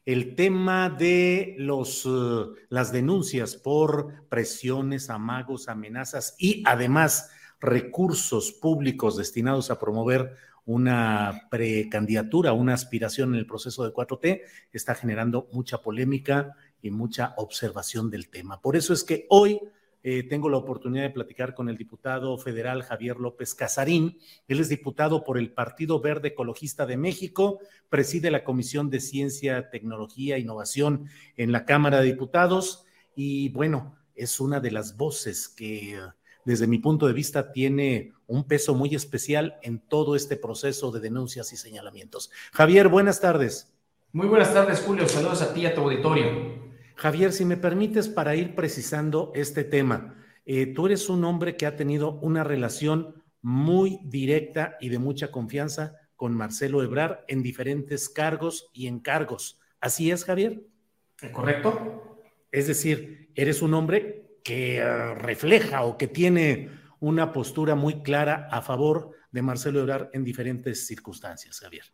[0.07, 7.29] el tema de los, uh, las denuncias por presiones, amagos, amenazas y además
[7.61, 14.41] recursos públicos destinados a promover una precandidatura, una aspiración en el proceso de 4T,
[14.73, 18.63] está generando mucha polémica y mucha observación del tema.
[18.63, 19.61] Por eso es que hoy
[20.03, 24.19] eh, tengo la oportunidad de platicar con el diputado federal Javier López Casarín.
[24.49, 29.71] Él es diputado por el Partido Verde Ecologista de México, preside la Comisión de Ciencia,
[29.71, 35.49] Tecnología e Innovación en la Cámara de Diputados y bueno, es una de las voces
[35.49, 35.99] que
[36.45, 41.01] desde mi punto de vista tiene un peso muy especial en todo este proceso de
[41.01, 42.31] denuncias y señalamientos.
[42.53, 43.73] Javier, buenas tardes.
[44.13, 45.09] Muy buenas tardes, Julio.
[45.09, 46.60] Saludos a ti y a tu auditorio.
[47.01, 51.65] Javier, si me permites para ir precisando este tema, eh, tú eres un hombre que
[51.65, 58.11] ha tenido una relación muy directa y de mucha confianza con Marcelo Ebrar en diferentes
[58.11, 59.59] cargos y encargos.
[59.81, 60.61] ¿Así es, Javier?
[61.33, 62.19] ¿Correcto?
[62.53, 68.47] Es decir, eres un hombre que eh, refleja o que tiene una postura muy clara
[68.51, 71.87] a favor de Marcelo Ebrar en diferentes circunstancias, Javier.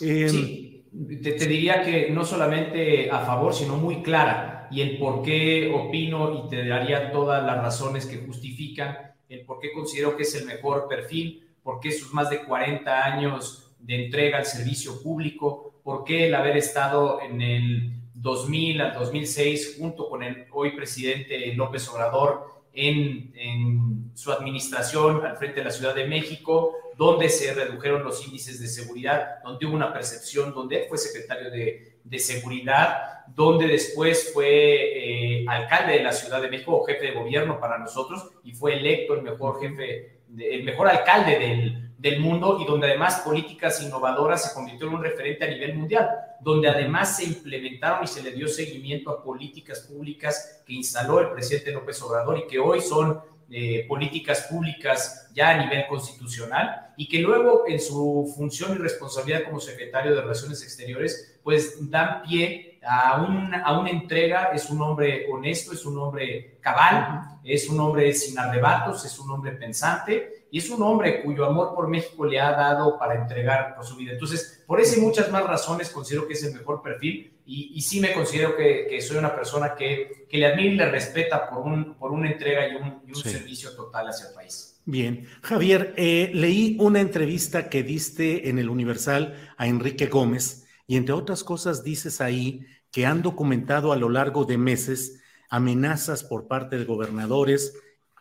[0.00, 0.84] Em, sí,
[1.22, 6.44] te, diría que no solamente a favor, sino muy clara y el por qué opino
[6.44, 8.96] y te daría todas las razones que justifican
[9.28, 13.04] el por qué considero que es el mejor perfil, por qué sus más de 40
[13.04, 18.94] años de entrega al servicio público, por qué el haber estado en el 2000 al
[18.94, 25.70] 2006, junto con el hoy presidente López Obrador, en, su administración al frente de la
[25.70, 30.82] Ciudad de México, donde se redujeron los índices de seguridad, donde hubo una percepción, donde
[30.82, 36.48] él fue secretario de, de seguridad, donde después fue eh, alcalde de la Ciudad de
[36.48, 41.38] México, jefe de gobierno para nosotros, y fue electo el mejor jefe, el mejor alcalde
[41.38, 45.74] del, del mundo y donde además políticas innovadoras se convirtió en un referente a nivel
[45.74, 51.20] mundial, donde además se implementaron y se le dio seguimiento a políticas públicas que instaló
[51.20, 56.92] el presidente López Obrador y que hoy son eh, políticas públicas ya a nivel constitucional
[56.96, 62.22] y que luego en su función y responsabilidad como secretario de Relaciones Exteriores pues dan
[62.22, 67.68] pie a, un, a una entrega, es un hombre honesto, es un hombre cabal, es
[67.68, 71.88] un hombre sin arrebatos, es un hombre pensante y es un hombre cuyo amor por
[71.88, 74.12] México le ha dado para entregar por su vida.
[74.12, 77.80] Entonces, por eso y muchas más razones considero que es el mejor perfil y, y
[77.80, 81.48] sí me considero que, que, soy una persona que, que le admira y le respeta
[81.48, 83.30] por, un, por una entrega y un, y un sí.
[83.30, 84.80] servicio total hacia el país.
[84.84, 90.96] Bien, Javier, eh, leí una entrevista que diste en el Universal a Enrique Gómez y
[90.96, 96.46] entre otras cosas dices ahí que han documentado a lo largo de meses amenazas por
[96.46, 97.74] parte de gobernadores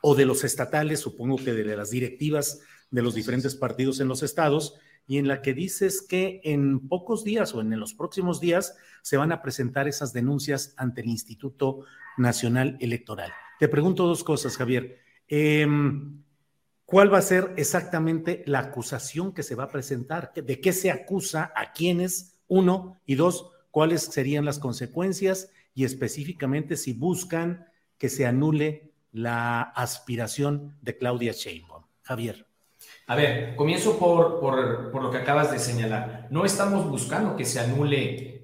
[0.08, 4.22] o de los estatales, supongo que de las directivas de los diferentes partidos en los
[4.22, 4.76] estados,
[5.08, 9.18] y en la que dices que en pocos días o en los próximos días se
[9.18, 11.86] van a presentar esas denuncias ante el Instituto
[12.20, 13.34] Nacional Electoral.
[13.58, 15.00] Te pregunto dos cosas, Javier.
[15.28, 15.66] Eh,
[16.86, 20.32] ¿Cuál va a ser exactamente la acusación que se va a presentar?
[20.36, 21.52] ¿De qué se acusa?
[21.56, 22.38] ¿A quiénes?
[22.48, 23.02] Uno.
[23.08, 25.50] Y dos, ¿cuáles serían las consecuencias?
[25.74, 27.66] Y específicamente si buscan
[27.98, 31.84] que se anule la aspiración de Claudia Sheinbaum.
[32.02, 32.46] Javier.
[33.08, 36.28] A ver, comienzo por, por, lo que acabas de señalar.
[36.30, 38.44] No estamos buscando que se anule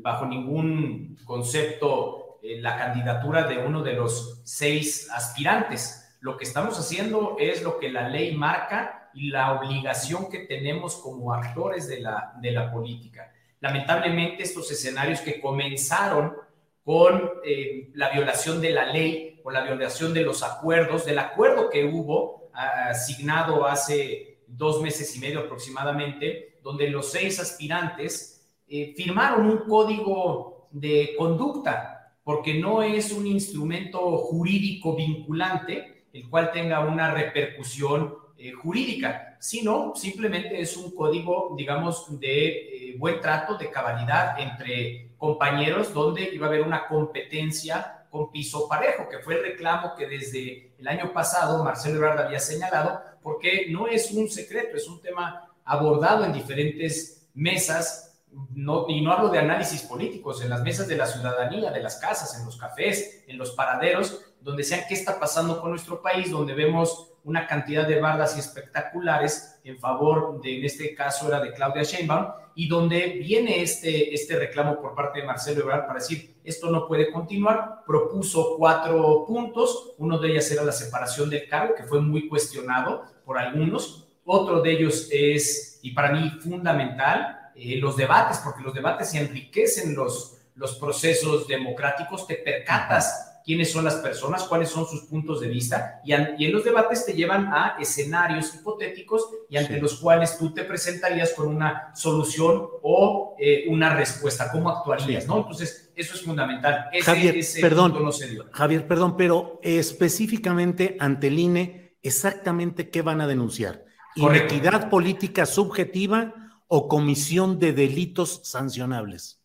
[0.00, 6.16] bajo ningún concepto eh, la candidatura de uno de los seis aspirantes.
[6.20, 10.96] Lo que estamos haciendo es lo que la ley marca y la obligación que tenemos
[10.96, 13.30] como actores de la, de la política.
[13.60, 16.34] Lamentablemente, estos escenarios que comenzaron
[16.82, 21.70] con eh, la violación de la ley, con la violación de los acuerdos, del acuerdo
[21.70, 29.46] que hubo asignado hace dos meses y medio aproximadamente, donde los seis aspirantes eh, firmaron
[29.46, 37.14] un código de conducta, porque no es un instrumento jurídico vinculante, el cual tenga una
[37.14, 44.38] repercusión eh, jurídica, sino simplemente es un código, digamos, de eh, buen trato, de cabalidad
[44.38, 49.94] entre compañeros, donde iba a haber una competencia con piso parejo, que fue el reclamo
[49.96, 54.88] que desde el año pasado Marcelo Ebrard había señalado, porque no es un secreto, es
[54.88, 58.20] un tema abordado en diferentes mesas,
[58.54, 61.96] no, y no hablo de análisis políticos, en las mesas de la ciudadanía, de las
[61.96, 66.30] casas, en los cafés, en los paraderos, donde sean qué está pasando con nuestro país,
[66.30, 71.52] donde vemos una cantidad de bardas espectaculares en favor de, en este caso era de
[71.52, 76.36] Claudia Sheinbaum, y donde viene este, este reclamo por parte de Marcelo Ebrard para decir,
[76.42, 81.74] esto no puede continuar, propuso cuatro puntos, uno de ellos era la separación del cargo,
[81.74, 87.76] que fue muy cuestionado por algunos, otro de ellos es, y para mí fundamental, eh,
[87.76, 93.94] los debates, porque los debates enriquecen los, los procesos democráticos, te percatas quiénes son las
[93.94, 97.78] personas, cuáles son sus puntos de vista, y, y en los debates te llevan a
[97.80, 99.80] escenarios hipotéticos y ante sí.
[99.80, 105.28] los cuales tú te presentarías con una solución o eh, una respuesta, cómo actuarías, sí.
[105.30, 105.38] ¿no?
[105.38, 106.90] Entonces, eso es fundamental.
[106.92, 108.44] Ese, Javier, ese perdón, no se dio.
[108.52, 113.82] Javier, perdón, pero específicamente ante el INE, exactamente qué van a denunciar.
[114.14, 114.56] Correcto.
[114.56, 116.34] ¿Inequidad política subjetiva
[116.66, 119.37] o comisión de delitos sancionables?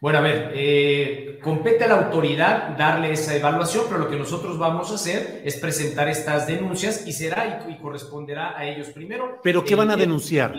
[0.00, 4.58] Bueno, a ver, eh, compete a la autoridad darle esa evaluación, pero lo que nosotros
[4.58, 9.40] vamos a hacer es presentar estas denuncias y será y, y corresponderá a ellos primero.
[9.42, 10.54] ¿Pero qué van a denunciar?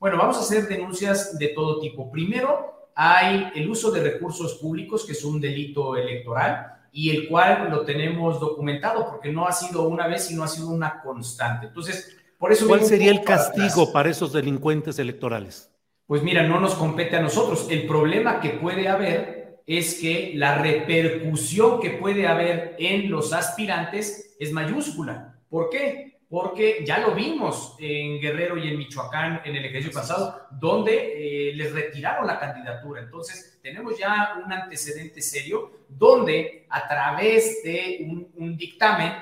[0.00, 2.10] Bueno, vamos a hacer denuncias de todo tipo.
[2.10, 7.68] Primero, hay el uso de recursos públicos, que es un delito electoral y el cual
[7.70, 11.66] lo tenemos documentado porque no ha sido una vez, sino ha sido una constante.
[11.66, 12.66] Entonces, por eso...
[12.66, 15.70] ¿Cuál sería el castigo para, para esos delincuentes electorales?
[16.08, 17.68] Pues mira, no nos compete a nosotros.
[17.70, 24.34] El problema que puede haber es que la repercusión que puede haber en los aspirantes
[24.40, 25.38] es mayúscula.
[25.50, 26.20] ¿Por qué?
[26.30, 31.54] Porque ya lo vimos en Guerrero y en Michoacán en el ejercicio pasado, donde eh,
[31.54, 33.02] les retiraron la candidatura.
[33.02, 39.12] Entonces, tenemos ya un antecedente serio donde a través de un, un dictamen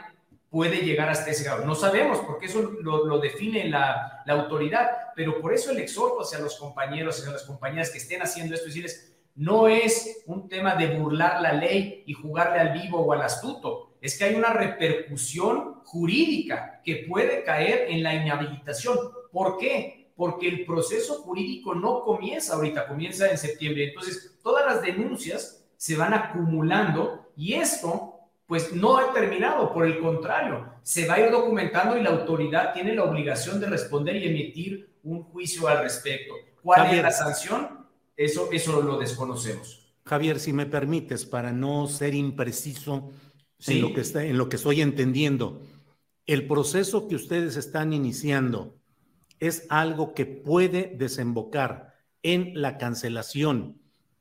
[0.51, 1.65] puede llegar hasta ese grado.
[1.65, 6.39] No sabemos, porque eso lo, define la, la, autoridad, pero por eso el exhorto hacia
[6.39, 10.99] los compañeros, hacia las compañías que estén haciendo esto, decirles, no es un tema de
[10.99, 15.83] burlar la ley y jugarle al vivo o al astuto, es que hay una repercusión
[15.85, 18.97] jurídica que puede caer en la inhabilitación.
[19.31, 20.11] ¿Por qué?
[20.17, 23.89] Porque el proceso jurídico no comienza ahorita, comienza en septiembre.
[23.89, 28.16] Entonces, todas las denuncias se van acumulando y esto
[28.47, 32.73] pues no ha terminado, por el contrario, se va a ir documentando y la autoridad
[32.73, 36.35] tiene la obligación de responder y emitir un juicio al respecto.
[36.63, 37.87] ¿Cuál es la sanción?
[38.17, 39.93] Eso, eso lo desconocemos.
[40.05, 43.11] Javier, si me permites, para no ser impreciso
[43.67, 45.61] en, lo que está, en lo que estoy entendiendo,
[46.27, 48.77] el proceso que ustedes están iniciando
[49.41, 53.81] es algo que puede desembocar en la cancelación,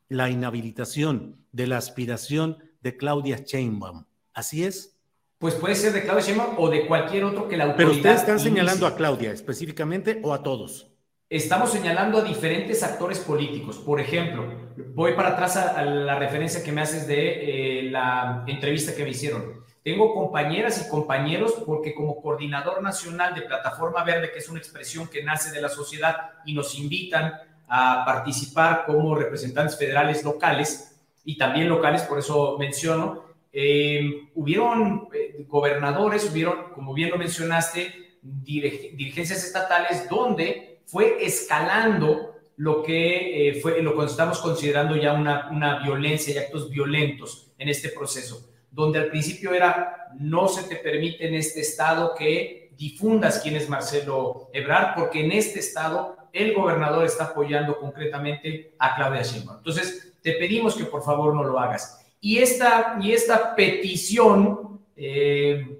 [0.09, 4.05] la inhabilitación de la aspiración de Claudia Sheinbaum.
[4.35, 4.97] ¿Así es?
[5.39, 7.87] Pues puede ser de Claudia Sheinbaum o de cualquier otro que la autoridad.
[7.87, 10.91] Pero ustedes están señalando a Claudia específicamente o a todos.
[11.29, 13.77] Estamos señalando a diferentes actores políticos.
[13.77, 14.45] Por ejemplo,
[14.93, 19.09] voy para atrás a, la referencia que me haces de eh, la entrevista que me
[19.09, 19.63] hicieron.
[19.83, 25.07] Tengo compañeras y compañeros porque como coordinador nacional de Plataforma Verde, que es una expresión
[25.07, 27.33] que nace de la sociedad y nos invitan
[27.67, 33.24] a participar como representantes federales locales y también locales, por eso menciono,
[33.57, 42.83] eh, hubieron eh, gobernadores, hubieron, como bien lo mencionaste, dirigencias estatales donde fue escalando lo
[42.83, 47.69] que eh, fue lo que estamos considerando ya una, una violencia y actos violentos en
[47.69, 53.39] este proceso, donde al principio era no se te permite en este estado que difundas
[53.39, 59.21] quién es Marcelo Ebrard, porque en este estado el gobernador está apoyando concretamente a Claudia
[59.21, 59.59] Sheinbaum.
[59.59, 62.04] Entonces, te pedimos que por favor no lo hagas.
[62.21, 65.79] Y esta, y esta petición eh,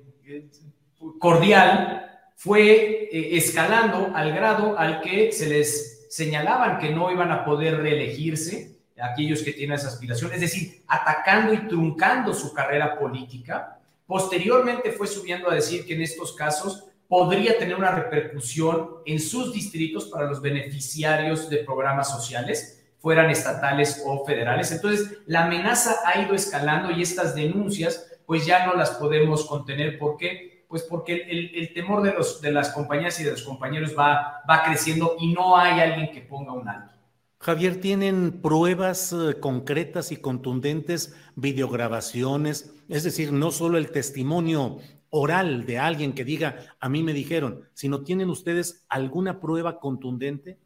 [1.19, 7.43] cordial fue eh, escalando al grado al que se les señalaban que no iban a
[7.43, 13.79] poder reelegirse aquellos que tienen esa aspiración, es decir, atacando y truncando su carrera política.
[14.05, 19.53] Posteriormente fue subiendo a decir que en estos casos podría tener una repercusión en sus
[19.53, 22.74] distritos para los beneficiarios de programas sociales
[23.05, 24.71] fueran estatales o federales.
[24.71, 29.99] Entonces, la amenaza ha ido escalando y estas denuncias, pues ya no las podemos contener.
[29.99, 30.65] ¿Por qué?
[30.67, 31.21] Pues porque
[31.53, 35.33] el, temor de, los, de las compañías y de los compañeros va, va creciendo y
[35.33, 36.95] no hay alguien que ponga un alto.
[37.37, 42.73] Javier, ¿tienen pruebas eh, concretas y contundentes, videograbaciones?
[42.89, 44.79] Es decir, no solo el testimonio
[45.11, 50.57] oral de alguien que diga, a mí me dijeron, sino tienen ustedes alguna prueba contundente?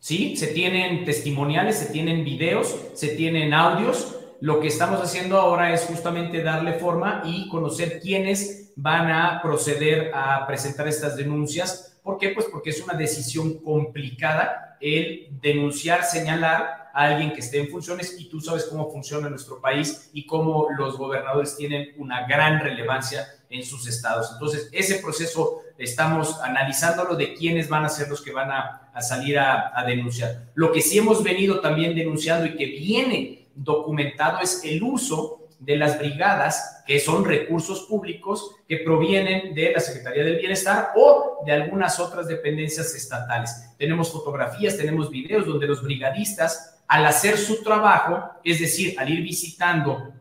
[0.00, 0.36] ¿Sí?
[0.36, 4.16] Se tienen testimoniales, se tienen videos, se tienen audios.
[4.40, 10.10] Lo que estamos haciendo ahora es justamente darle forma y conocer quiénes van a proceder
[10.14, 11.98] a presentar estas denuncias.
[12.02, 12.30] ¿Por qué?
[12.30, 18.18] Pues porque es una decisión complicada el denunciar, señalar a alguien que esté en funciones
[18.18, 23.26] y tú sabes cómo funciona nuestro país y cómo los gobernadores tienen una gran relevancia
[23.50, 24.30] en sus estados.
[24.32, 29.38] Entonces, ese proceso estamos analizándolo de quiénes van a ser los que van a, salir
[29.38, 30.50] a, a, denunciar.
[30.54, 35.76] Lo que sí hemos venido también denunciando y que viene documentado es el uso de
[35.76, 41.52] las brigadas, que son recursos públicos que provienen de la Secretaría del Bienestar o de
[41.52, 43.68] algunas otras dependencias estatales.
[43.76, 49.22] Tenemos fotografías, tenemos videos donde los brigadistas, al hacer su trabajo, es decir, al ir
[49.22, 50.12] visitando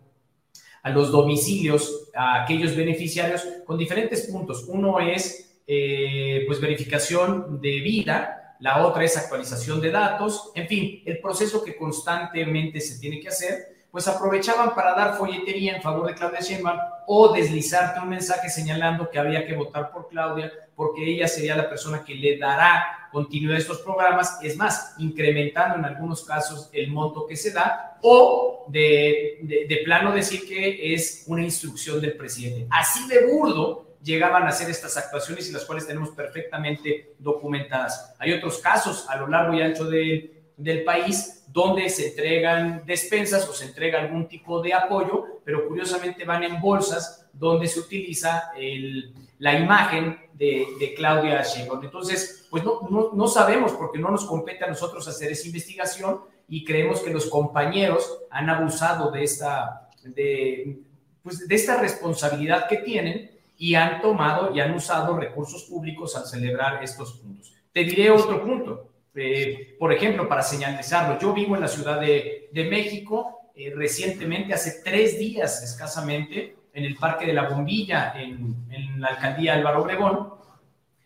[0.84, 4.66] a los domicilios, a aquellos beneficiarios, con diferentes puntos.
[4.68, 11.02] Uno es, eh, pues, verificación de vida, la otra es actualización de datos, en fin,
[11.06, 16.08] el proceso que constantemente se tiene que hacer, pues aprovechaban para dar folletería en favor
[16.08, 16.78] de Claudia Sheinbaum
[17.08, 21.68] o deslizarte un mensaje señalando que había que votar por Claudia porque ella sería la
[21.68, 26.90] persona que le dará continuidad a estos programas, es más, incrementando en algunos casos el
[26.90, 32.66] monto que se da o de, de, plano decir que es una instrucción del presidente.
[32.70, 38.16] Así de burdo llegaban a hacer estas actuaciones y las cuales tenemos perfectamente documentadas.
[38.18, 43.46] Hay otros casos a lo largo y ancho de, del país donde se entregan despensas
[43.50, 48.54] o se entrega algún tipo de apoyo, pero curiosamente van en bolsas donde se utiliza
[48.56, 51.84] el, la imagen de, de, Claudia Sheinbaum.
[51.84, 56.22] Entonces, pues no, no, no, sabemos porque no nos compete a nosotros hacer esa investigación
[56.48, 60.80] y creemos que los compañeros han abusado de esta, de,
[61.24, 66.26] pues de esta responsabilidad que tienen y han tomado y han usado recursos públicos al
[66.26, 67.54] celebrar estos puntos.
[67.72, 68.90] Te diré otro punto.
[69.16, 74.54] Eh, por ejemplo, para señalizarlo, yo vivo en la Ciudad de, de México, eh, recientemente,
[74.54, 80.34] hace tres días escasamente, en el Parque de la Bombilla, en, la alcaldía Álvaro Obregón.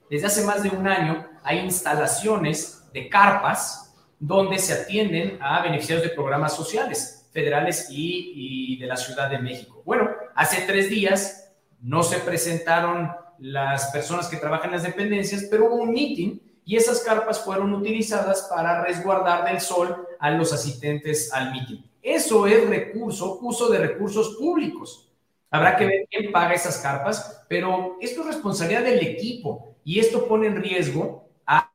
[0.10, 6.08] Desde hace más de un año hay instalaciones de carpas donde se atienden a beneficiarios
[6.08, 9.82] de programas sociales federales y, y de la Ciudad de México.
[9.86, 15.66] Bueno, hace tres días no se presentaron las personas que trabajan en las dependencias, pero
[15.66, 21.34] hubo un meeting y esas carpas fueron utilizadas para resguardar del sol a los asistentes
[21.34, 21.82] al meeting.
[22.02, 25.10] Eso es recurso, uso de recursos públicos.
[25.54, 30.28] Habrá que ver quién paga esas carpas, pero esto es responsabilidad del equipo y esto
[30.28, 31.70] pone en riesgo a,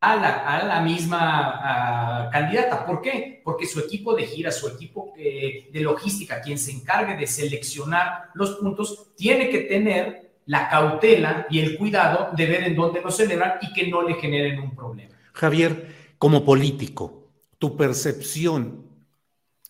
[0.00, 2.86] la, misma candidata.
[2.86, 3.42] ¿Por qué?
[3.42, 8.30] Porque su equipo de gira, su equipo eh, de logística, quien se encargue de seleccionar
[8.34, 13.10] los puntos, tiene que tener la cautela y el cuidado de ver en dónde lo
[13.10, 15.16] celebran y que no le generen un problema.
[15.32, 18.86] Javier, como político, tu percepción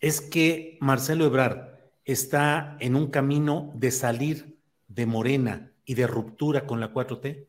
[0.03, 1.78] es que Marcelo Ebrard
[2.09, 7.47] está en un camino de salir de Morena y de ruptura con la 4T?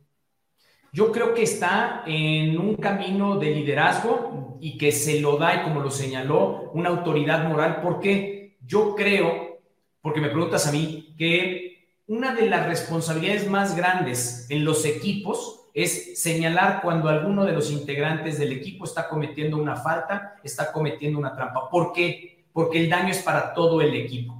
[0.92, 5.64] Yo creo que está en un camino de liderazgo y que se lo da, y
[5.64, 9.62] como lo señaló, una autoridad moral, porque yo creo,
[10.02, 15.70] porque me preguntas a mí, que una de las responsabilidades más grandes en los equipos
[15.74, 21.18] es señalar cuando alguno de los integrantes del equipo está cometiendo una falta, está cometiendo
[21.18, 21.70] una trampa.
[21.70, 22.40] ¿Por qué?
[22.54, 24.39] porque el daño es para todo el equipo.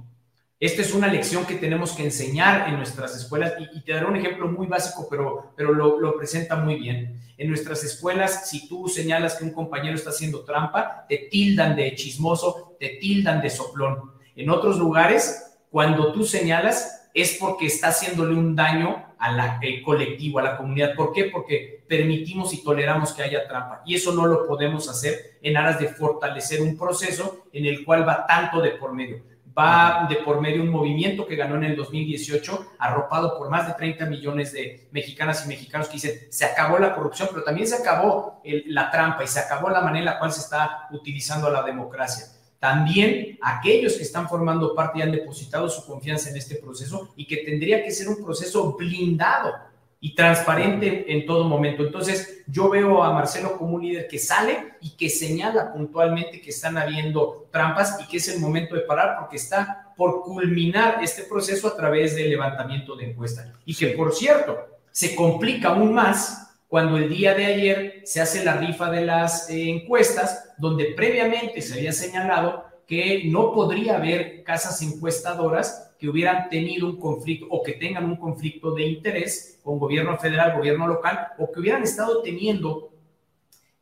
[0.60, 4.16] Esta es una lección que tenemos que enseñar en nuestras escuelas y, te daré un
[4.16, 7.18] ejemplo muy básico, pero, pero lo, lo, presenta muy bien.
[7.38, 11.94] En nuestras escuelas, si tú señalas que un compañero está haciendo trampa, te tildan de
[11.94, 14.12] chismoso, te tildan de soplón.
[14.36, 20.42] En otros lugares, cuando tú señalas, es porque está haciéndole un daño al colectivo, a
[20.42, 20.94] la comunidad.
[20.94, 21.24] ¿Por qué?
[21.24, 23.80] Porque permitimos y toleramos que haya trampa.
[23.86, 28.06] Y eso no lo podemos hacer en aras de fortalecer un proceso en el cual
[28.06, 29.29] va tanto de por medio.
[29.58, 33.74] Va de por medio un movimiento que ganó en el 2018, arropado por más de
[33.74, 37.76] 30 millones de mexicanas y mexicanos que dicen, se acabó la corrupción, pero también se
[37.76, 41.62] acabó la trampa y se acabó la manera en la cual se está utilizando la
[41.62, 42.26] democracia.
[42.60, 47.26] También aquellos que están formando parte y han depositado su confianza en este proceso y
[47.26, 49.69] que tendría que ser un proceso blindado
[50.00, 51.84] y transparente en todo momento.
[51.84, 56.50] Entonces, yo veo a Marcelo como un líder que sale y que señala puntualmente que
[56.50, 61.24] están habiendo trampas y que es el momento de parar porque está por culminar este
[61.24, 63.48] proceso a través del levantamiento de encuestas.
[63.66, 64.56] Y que, por cierto,
[64.90, 69.50] se complica aún más cuando el día de ayer se hace la rifa de las
[69.50, 76.48] eh, encuestas, donde previamente se había señalado que no podría haber casas encuestadoras que hubieran
[76.48, 81.28] tenido un conflicto o que tengan un conflicto de interés con gobierno federal, gobierno local,
[81.38, 82.90] o que hubieran estado teniendo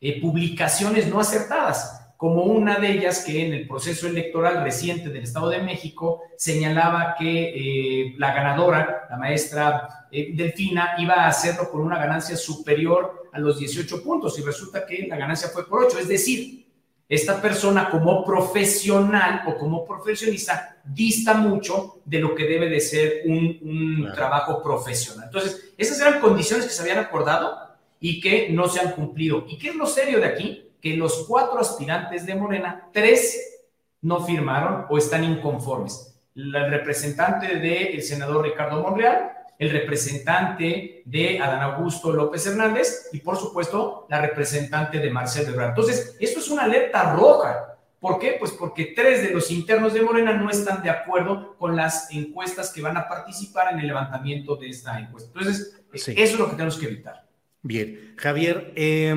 [0.00, 5.22] eh, publicaciones no acertadas como una de ellas que en el proceso electoral reciente del
[5.22, 11.70] Estado de México señalaba que eh, la ganadora, la maestra eh, Delfina, iba a hacerlo
[11.70, 15.84] con una ganancia superior a los 18 puntos y resulta que la ganancia fue por
[15.84, 16.00] 8.
[16.00, 16.66] Es decir,
[17.08, 23.22] esta persona como profesional o como profesionista dista mucho de lo que debe de ser
[23.24, 25.26] un, un trabajo profesional.
[25.26, 27.56] Entonces, esas eran condiciones que se habían acordado
[27.98, 29.44] y que no se han cumplido.
[29.48, 30.64] ¿Y qué es lo serio de aquí?
[30.80, 33.64] que los cuatro aspirantes de Morena, tres
[34.02, 36.14] no firmaron o están inconformes.
[36.34, 43.36] El representante del senador Ricardo Monreal, el representante de Adán Augusto López Hernández y, por
[43.36, 45.70] supuesto, la representante de Marcelo Ebrard.
[45.70, 47.76] Entonces, esto es una alerta roja.
[47.98, 48.36] ¿Por qué?
[48.38, 52.72] Pues porque tres de los internos de Morena no están de acuerdo con las encuestas
[52.72, 55.30] que van a participar en el levantamiento de esta encuesta.
[55.34, 57.26] Entonces, eso es lo que tenemos que evitar.
[57.62, 59.12] Bien, Javier, eh,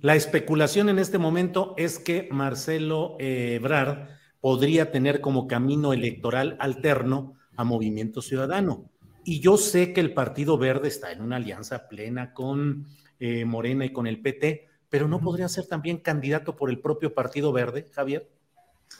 [0.00, 4.08] la especulación en este momento es que Marcelo Ebrard
[4.40, 8.88] podría tener como camino electoral alterno a Movimiento Ciudadano.
[9.28, 12.86] Y yo sé que el Partido Verde está en una alianza plena con
[13.20, 17.12] eh, Morena y con el PT, pero ¿no podría ser también candidato por el propio
[17.12, 18.26] Partido Verde, Javier?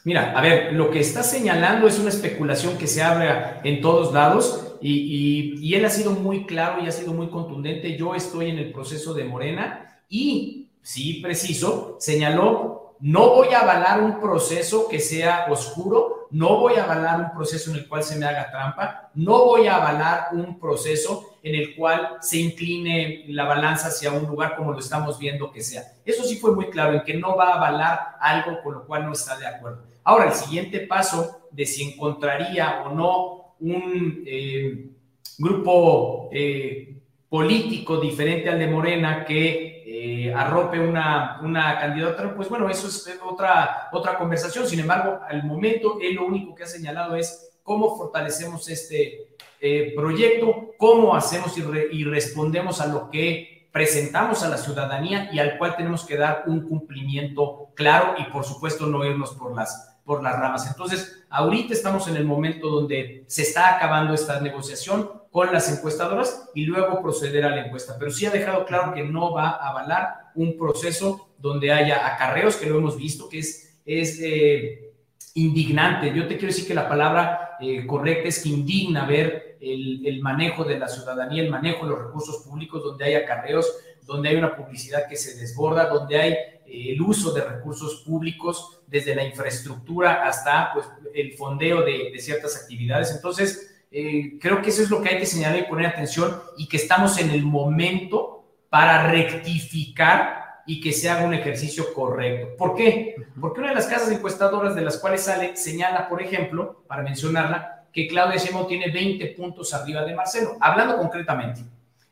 [0.05, 3.31] Mira, a ver, lo que está señalando es una especulación que se abre
[3.65, 7.97] en todos lados y, y él ha sido muy claro y ha sido muy contundente.
[7.97, 14.03] Yo estoy en el proceso de Morena y sí preciso, señaló, no voy a avalar
[14.03, 18.17] un proceso que sea oscuro, no voy a avalar un proceso en el cual se
[18.17, 23.45] me haga trampa, no voy a avalar un proceso en el cual se incline la
[23.45, 25.83] balanza hacia un lugar como lo estamos viendo que sea.
[26.05, 29.07] Eso sí fue muy claro, en que no va a avalar algo con lo cual
[29.07, 29.85] no está de acuerdo.
[30.05, 34.91] Ahora, el siguiente paso de si encontraría o no un eh,
[35.39, 36.97] grupo eh,
[37.29, 43.19] político diferente al de Morena que eh, arrope una, una candidatura, pues bueno, eso es
[43.25, 44.65] otra, otra conversación.
[44.67, 49.29] Sin embargo, al momento, él lo único que ha señalado es cómo fortalecemos este
[49.61, 55.59] eh, proyecto, cómo hacemos y, respondemos a lo que presentamos a la ciudadanía y al
[55.59, 60.23] cual tenemos que dar un cumplimiento claro y por supuesto no irnos por las, por
[60.23, 60.69] las ramas.
[60.69, 66.51] Entonces, ahorita estamos en el momento donde se está acabando esta negociación con las encuestadoras
[66.55, 67.97] y luego proceder a la encuesta.
[67.99, 72.57] Pero sí ha dejado claro que no va a avalar un proceso donde haya acarreos,
[72.57, 74.93] que lo hemos visto, que es, es eh,
[75.35, 76.13] indignante.
[76.15, 80.21] Yo te quiero decir que la palabra eh, correcta es que indigna ver el, el,
[80.21, 83.71] manejo de la ciudadanía, el manejo de los recursos públicos, donde hay acarreos,
[84.03, 88.81] donde hay una publicidad que se desborda, donde hay eh, el uso de recursos públicos,
[88.87, 93.13] desde la infraestructura hasta pues, el fondeo de, de ciertas actividades.
[93.15, 96.69] Entonces, eh, creo que eso es lo que hay que señalar y poner atención y
[96.69, 102.55] que estamos en el momento para rectificar y que se haga un ejercicio correcto.
[102.59, 103.17] ¿Por qué?
[103.41, 107.87] Porque una de las casas encuestadoras de las cuales sale señala, por ejemplo, para mencionarla,
[107.91, 111.63] que Claudia Sheinbaum tiene 20 puntos arriba de Marcelo, hablando concretamente.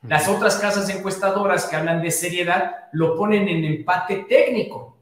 [0.09, 4.95] Las otras casas encuestadoras que hablan de seriedad lo ponen en empate técnico.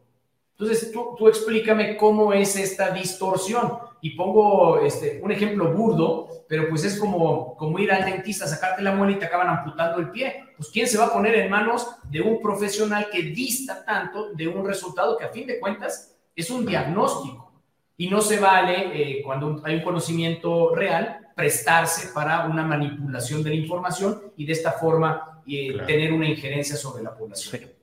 [0.59, 3.79] Entonces, tú, tú explícame cómo es esta distorsión.
[4.01, 8.83] Y pongo este, un ejemplo burdo, pero pues es como, como ir al dentista, sacarte
[8.83, 10.45] la muela y te acaban amputando el pie.
[10.57, 14.47] Pues ¿quién se va a poner en manos de un profesional que dista tanto de
[14.47, 17.51] un resultado que a fin de cuentas es un diagnóstico?
[17.97, 23.51] Y no se vale, eh, cuando hay un conocimiento real, prestarse para una manipulación de
[23.51, 25.87] la información y de esta forma eh, claro.
[25.87, 27.61] tener una injerencia sobre la población.
[27.61, 27.74] Sí.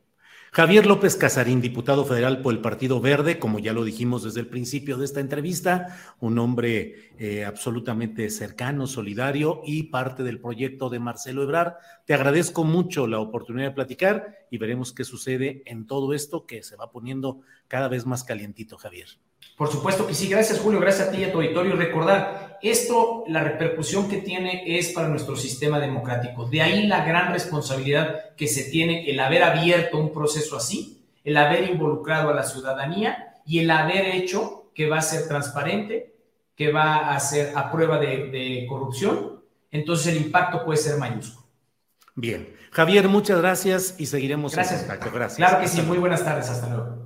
[0.54, 4.47] Javier López Casarín, diputado federal por el Partido Verde, como ya lo dijimos desde el
[4.47, 10.99] principio de esta entrevista, un hombre eh, absolutamente cercano, solidario y parte del proyecto de
[10.99, 11.76] Marcelo Ebrard.
[12.06, 16.64] Te agradezco mucho la oportunidad de platicar y veremos qué sucede en todo esto que
[16.64, 19.07] se va poniendo cada vez más calientito, Javier.
[19.55, 20.28] Por supuesto que sí.
[20.28, 20.82] Gracias, Julio.
[20.82, 21.78] Gracias a ti y a tu auditorio.
[21.78, 26.49] Recordar, esto, la repercusión que tiene es para nuestro sistema democrático.
[26.49, 31.38] De ahí la gran responsabilidad que se tiene el haber abierto un proceso así, el
[31.38, 36.13] haber involucrado a la ciudadanía y el haber hecho que va a ser transparente,
[36.57, 39.45] que va a ser a prueba de, de corrupción.
[39.72, 41.47] Entonces el impacto puede ser mayúsculo.
[42.15, 42.53] Bien.
[42.72, 44.82] Javier, muchas gracias y seguiremos gracias.
[44.82, 45.15] en contacto.
[45.15, 45.38] Gracias.
[45.38, 45.82] Claro que sí.
[45.84, 46.49] Muy buenas tardes.
[46.49, 47.01] Hasta luego.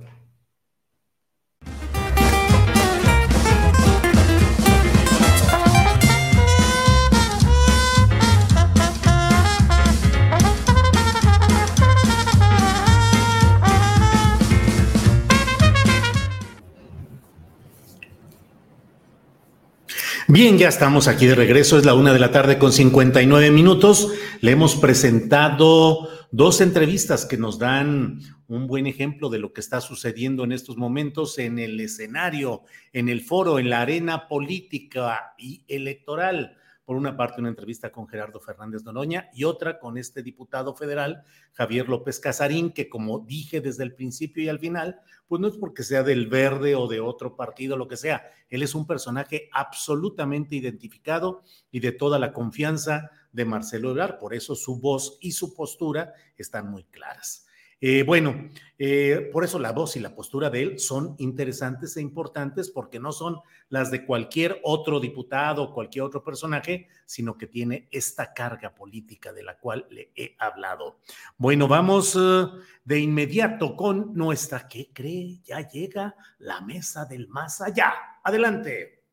[20.36, 21.78] Bien, ya estamos aquí de regreso.
[21.78, 24.12] Es la una de la tarde con 59 minutos.
[24.42, 29.80] Le hemos presentado dos entrevistas que nos dan un buen ejemplo de lo que está
[29.80, 35.64] sucediendo en estos momentos en el escenario, en el foro, en la arena política y
[35.68, 36.58] electoral.
[36.86, 41.24] Por una parte, una entrevista con Gerardo Fernández Noroña y otra con este diputado federal,
[41.52, 45.56] Javier López Casarín, que como dije desde el principio y al final, pues no es
[45.56, 48.22] porque sea del verde o de otro partido, lo que sea.
[48.48, 54.18] Él es un personaje absolutamente identificado y de toda la confianza de Marcelo Ebrard.
[54.18, 57.45] Por eso su voz y su postura están muy claras.
[57.80, 58.48] Eh, bueno,
[58.78, 62.98] eh, por eso la voz y la postura de él son interesantes e importantes porque
[62.98, 68.32] no son las de cualquier otro diputado o cualquier otro personaje, sino que tiene esta
[68.32, 71.00] carga política de la cual le he hablado.
[71.36, 75.40] Bueno, vamos uh, de inmediato con nuestra, ¿qué cree?
[75.44, 77.92] Ya llega la mesa del más allá.
[78.22, 79.04] Adelante.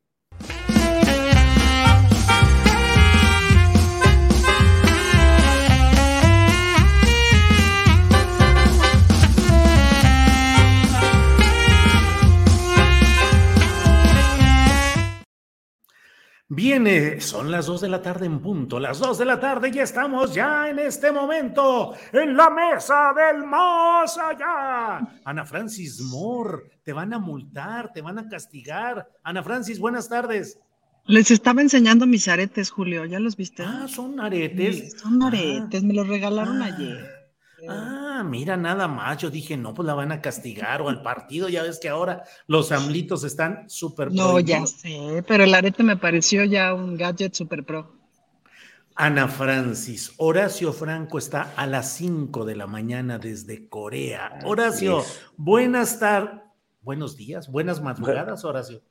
[16.56, 19.80] Viene, son las dos de la tarde en punto, las dos de la tarde y
[19.80, 24.99] estamos ya en este momento en la mesa del más allá.
[25.26, 29.10] Ana Francis Moore, te van a multar, te van a castigar.
[29.24, 30.60] Ana Francis, buenas tardes.
[31.08, 33.64] Les estaba enseñando mis aretes, Julio, ¿ya los viste?
[33.66, 34.76] Ah, son aretes.
[34.76, 37.10] Sí, son aretes, ah, me los regalaron ah, ayer.
[37.68, 39.18] Ah, mira, nada más.
[39.18, 41.50] Yo dije, no, pues la van a castigar o al partido.
[41.50, 45.98] Ya ves que ahora los amlitos están súper No, ya sé, pero el arete me
[45.98, 48.04] pareció ya un gadget súper pro.
[48.96, 54.40] Ana Francis, Horacio Franco está a las 5 de la mañana desde Corea.
[54.46, 55.04] Horacio,
[55.36, 56.42] buenas tardes,
[56.82, 58.84] buenos días, buenas madrugadas, Horacio.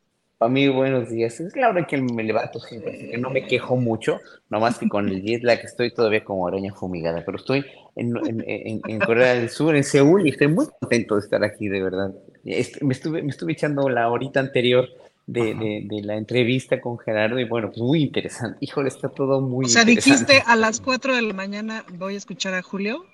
[0.42, 1.38] A mí, buenos días.
[1.38, 4.20] Es la hora que me levanto siempre, así que no me quejo mucho,
[4.50, 7.64] nomás que con el jet lag estoy todavía como araña fumigada, pero estoy
[7.94, 11.44] en, en, en, en, Corea del Sur, en Seúl, y estoy muy contento de estar
[11.44, 12.12] aquí, de verdad.
[12.42, 14.88] Me estuve, me estuve echando la horita anterior
[15.26, 18.58] de, de, de, la entrevista con Gerardo y bueno, pues muy interesante.
[18.60, 22.18] Híjole, está todo muy O sea, dijiste a las 4 de la mañana voy a
[22.18, 23.04] escuchar a Julio.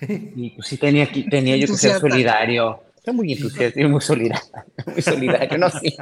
[0.00, 2.80] Y pues sí tenía, tenía yo que ser solidario.
[3.06, 4.44] Soy muy entusiasta y muy solidario,
[4.92, 5.96] muy solidario, no sí.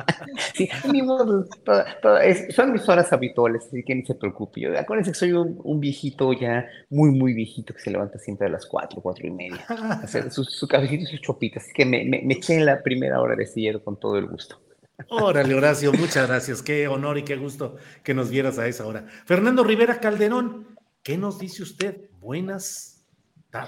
[0.55, 4.63] sí ni modo, toda- toda- es- son mis horas habituales, así que ni se preocupe.
[4.63, 8.47] Yo, acuérdense que soy un, un viejito ya, muy, muy viejito, que se levanta siempre
[8.47, 9.65] a las cuatro, cuatro y media,
[10.03, 11.63] hacer su, su cafecito y sus chopitas.
[11.65, 14.27] Así que me, me, me eché en la primera hora de sillero con todo el
[14.27, 14.61] gusto.
[15.11, 16.63] Órale, Horacio, muchas gracias.
[16.63, 19.07] Qué honor y qué gusto que nos vieras a esa hora.
[19.27, 20.69] Fernando Rivera Calderón,
[21.03, 22.09] ¿qué nos dice usted?
[22.21, 22.94] Buenas.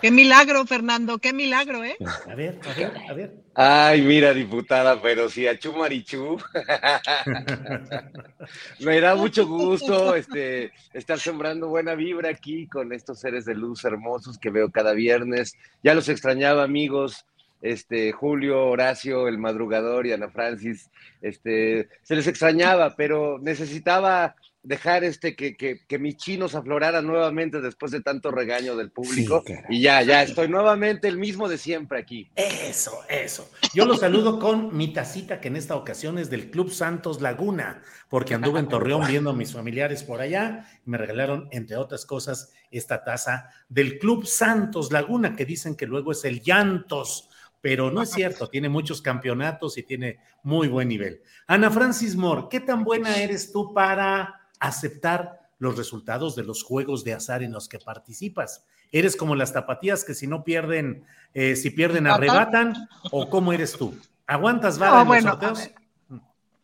[0.00, 1.96] Qué milagro, Fernando, qué milagro, ¿eh?
[2.28, 3.34] A ver, a ver, a ver.
[3.54, 6.36] Ay, mira, diputada, pero si a Chumarichú.
[8.80, 13.84] Me da mucho gusto este, estar sembrando buena vibra aquí con estos seres de luz
[13.84, 15.54] hermosos que veo cada viernes.
[15.82, 17.24] Ya los extrañaba, amigos.
[17.62, 20.90] Este, Julio, Horacio, el madrugador y Ana Francis,
[21.22, 24.36] este, se les extrañaba, pero necesitaba
[24.66, 29.44] dejar este que, que, que mis chinos afloraran nuevamente después de tanto regaño del público.
[29.46, 32.30] Sí, y ya, ya estoy nuevamente el mismo de siempre aquí.
[32.34, 33.48] Eso, eso.
[33.72, 37.80] Yo los saludo con mi tacita, que en esta ocasión es del Club Santos Laguna,
[38.08, 42.04] porque anduve en Torreón viendo a mis familiares por allá y me regalaron, entre otras
[42.04, 47.92] cosas, esta taza del Club Santos Laguna, que dicen que luego es el Llantos, pero
[47.92, 51.22] no es cierto, tiene muchos campeonatos y tiene muy buen nivel.
[51.46, 57.04] Ana Francis Moore, ¿qué tan buena eres tú para aceptar los resultados de los juegos
[57.04, 58.64] de azar en los que participas?
[58.92, 61.04] ¿Eres como las tapatías que si no pierden,
[61.34, 62.88] eh, si pierden arrebatan?
[63.10, 63.98] ¿O cómo eres tú?
[64.26, 65.58] ¿Aguantas vara No, en los bueno, a sorteos?
[65.58, 66.20] ver,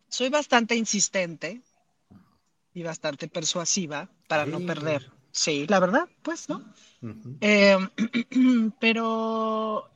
[0.07, 1.61] soy bastante insistente
[2.73, 5.11] y bastante persuasiva para no perder.
[5.31, 6.63] Sí, la verdad, pues, ¿no?
[7.41, 7.77] Eh,
[8.79, 9.89] pero,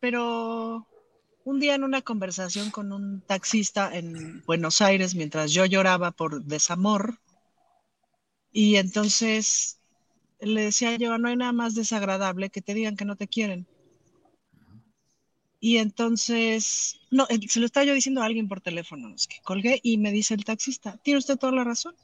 [0.00, 0.86] pero
[1.44, 6.44] un día en una conversación con un taxista en Buenos Aires, mientras yo lloraba por
[6.44, 7.18] desamor,
[8.54, 9.80] y entonces
[10.40, 13.66] le decía yo, no hay nada más desagradable que te digan que no te quieren.
[15.58, 19.28] Y entonces, no, eh, se lo estaba yo diciendo a alguien por teléfono, no sé
[19.28, 21.96] qué, colgué y me dice el taxista, tiene usted toda la razón.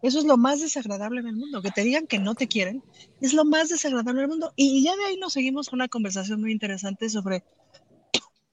[0.00, 2.84] Eso es lo más desagradable en el mundo, que te digan que no te quieren,
[3.20, 4.52] es lo más desagradable del mundo.
[4.54, 7.42] Y ya de ahí nos seguimos con una conversación muy interesante sobre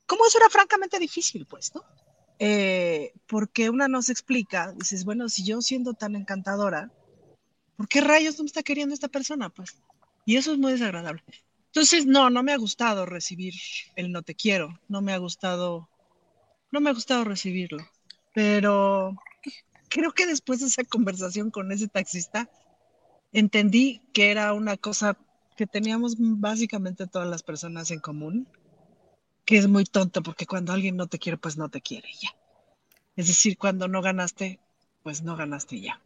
[0.07, 1.83] cómo eso era francamente difícil, pues, ¿no?
[2.39, 6.91] Eh, porque una nos explica, dices, bueno, si yo siendo tan encantadora,
[7.83, 9.49] ¿por qué rayos no me está queriendo esta persona?
[9.49, 9.75] Pues,
[10.25, 11.21] y eso es muy desagradable.
[11.65, 13.53] Entonces, no, no me ha gustado recibir
[13.97, 15.89] el no te quiero, no me ha gustado,
[16.71, 17.85] no me ha gustado recibirlo,
[18.33, 19.13] pero
[19.89, 22.49] creo que después de esa conversación con ese taxista,
[23.33, 25.17] entendí que era una cosa
[25.57, 28.47] que teníamos básicamente todas las personas en común,
[29.43, 32.29] que es muy tonto porque cuando alguien no te quiere, pues no te quiere ya.
[33.17, 34.61] Es decir, cuando no ganaste,
[35.03, 35.99] pues no ganaste ya.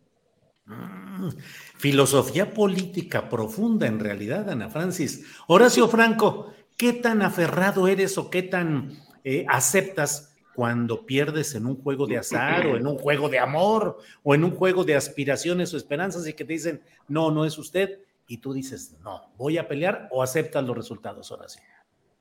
[0.68, 1.30] Mm,
[1.78, 5.26] filosofía política profunda en realidad, Ana Francis.
[5.48, 8.92] Horacio Franco, ¿qué tan aferrado eres o qué tan
[9.24, 14.00] eh, aceptas cuando pierdes en un juego de azar o en un juego de amor
[14.24, 17.58] o en un juego de aspiraciones o esperanzas y que te dicen, no, no es
[17.58, 18.00] usted?
[18.28, 21.62] Y tú dices, no, voy a pelear o aceptas los resultados, Horacio.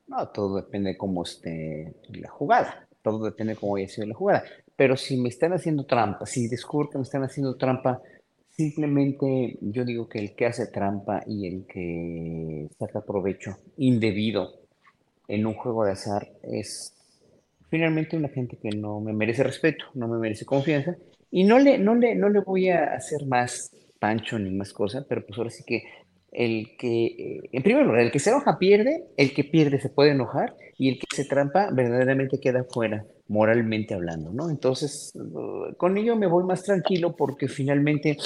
[0.06, 2.86] No, todo depende de cómo esté la jugada.
[3.02, 4.44] Todo depende de cómo haya sido la jugada.
[4.76, 8.02] Pero si me están haciendo trampa, si descubro que me están haciendo trampa,
[8.56, 14.54] simplemente yo digo que el que hace trampa y el que saca provecho indebido
[15.28, 16.94] en un juego de azar es
[17.68, 20.96] finalmente una gente que no me merece respeto, no me merece confianza
[21.30, 25.04] y no le, no le, no le voy a hacer más pancho ni más cosas,
[25.08, 25.82] pero pues ahora sí que
[26.32, 30.10] el que, en primer lugar, el que se enoja pierde, el que pierde se puede
[30.10, 34.50] enojar y el que se trampa verdaderamente queda fuera, moralmente hablando, ¿no?
[34.50, 35.12] Entonces,
[35.76, 38.16] con ello me voy más tranquilo porque finalmente,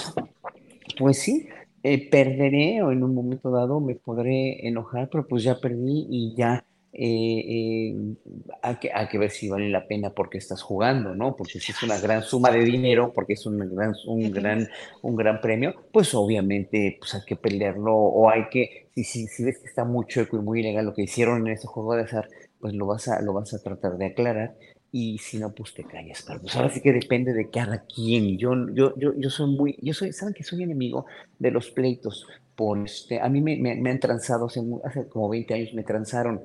[0.98, 1.48] pues sí,
[1.82, 6.34] eh, perderé o en un momento dado me podré enojar, pero pues ya perdí y
[6.36, 8.16] ya eh, eh,
[8.62, 11.36] hay, que, hay que ver si vale la pena porque estás jugando, ¿no?
[11.36, 14.68] Porque si es una gran suma de dinero, porque es un gran, un gran,
[15.02, 19.44] un gran premio, pues obviamente pues hay que pelearlo o hay que, si, si, si
[19.44, 22.02] ves que está muy chueco y muy ilegal lo que hicieron en ese juego de
[22.02, 22.28] azar,
[22.60, 24.56] pues lo vas a, lo vas a tratar de aclarar
[24.92, 28.38] y si no, pues te callas, pero pues ahora sí que depende de cada quien.
[28.38, 31.06] Yo, yo, yo, yo soy muy, yo soy, ¿saben que soy enemigo
[31.38, 32.26] de los pleitos?
[32.56, 35.82] Por este, a mí me, me, me han transado, hace, hace como 20 años me
[35.82, 36.40] transaron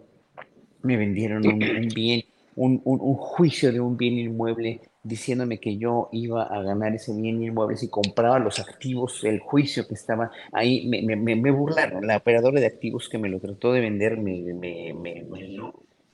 [0.86, 2.24] me vendieron un, un bien,
[2.56, 7.14] un, un, un, juicio de un bien inmueble diciéndome que yo iba a ganar ese
[7.14, 12.08] bien inmueble si compraba los activos, el juicio que estaba ahí, me, me, me burlaron,
[12.08, 15.26] la operadora de activos que me lo trató de vender, me, me, me,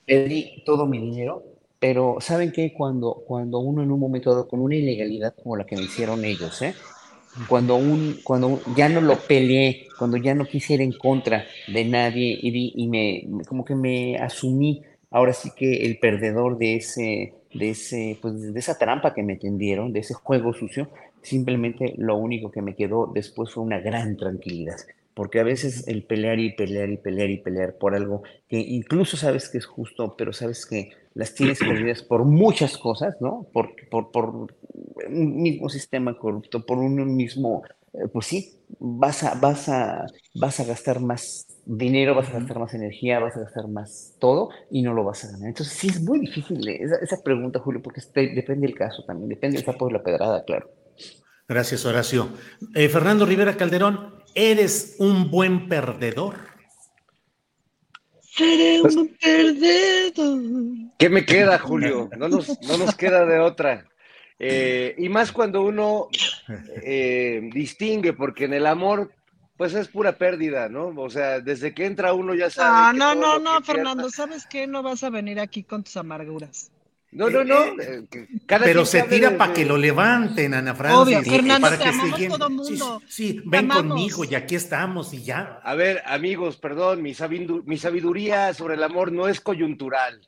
[0.06, 1.44] perdí todo mi dinero,
[1.82, 2.74] pero ¿saben qué?
[2.78, 6.24] Cuando, cuando uno en un momento dado, con una ilegalidad como la que me hicieron
[6.24, 6.76] ellos, ¿eh?
[7.48, 11.86] Cuando, un, cuando ya no lo peleé, cuando ya no quise ir en contra de
[11.86, 17.34] nadie y, y me, como que me asumí ahora sí que el perdedor de ese,
[17.52, 20.90] de ese, pues de esa trampa que me tendieron, de ese juego sucio,
[21.24, 24.78] simplemente lo único que me quedó después fue una gran tranquilidad.
[25.16, 29.18] Porque a veces el pelear y pelear y pelear y pelear por algo que incluso
[29.18, 33.48] sabes que es justo, pero sabes que las tienes perdidas por muchas cosas, ¿no?
[33.54, 34.48] Por, por, por
[35.08, 37.64] un mismo sistema corrupto, por un mismo,
[37.94, 40.06] eh, pues sí, vas a, vas, a,
[40.36, 44.50] vas a gastar más dinero, vas a gastar más energía, vas a gastar más todo
[44.70, 45.50] y no lo vas a ganar.
[45.50, 49.58] Entonces sí es muy difícil esa, esa pregunta, Julio, porque depende del caso también, depende
[49.58, 50.70] del sapo de la pedrada, claro.
[51.48, 52.30] Gracias, Horacio.
[52.76, 56.51] Eh, Fernando Rivera Calderón, ¿eres un buen perdedor?
[58.34, 60.42] Seré Pues un perdedor.
[60.98, 62.10] ¿Qué me queda, Julio?
[62.18, 63.86] No nos, no nos queda de otra.
[64.40, 66.08] Eh, y más cuando uno
[66.82, 69.12] eh, distingue, porque en el amor,
[69.58, 70.94] pues es pura pérdida, ¿no?
[70.96, 72.70] O sea, desde que entra uno ya sabe.
[72.72, 74.66] Ah, no, no, no, Fernando, ¿sabes qué?
[74.66, 76.72] No vas a venir aquí con tus amarguras.
[77.14, 77.66] No, no, no.
[77.82, 81.00] eh, que cada Pero se tira para que lo levanten, Ana Francis.
[81.18, 83.02] Obvio, Fernando, para te que amamos se- todo sí, mundo.
[83.08, 83.84] Sí, ven amamos.
[83.94, 85.60] conmigo y aquí estamos y ya.
[85.64, 90.22] A ver, amigos, perdón, mi, sabidu- mi sabiduría sobre el amor no es coyuntural.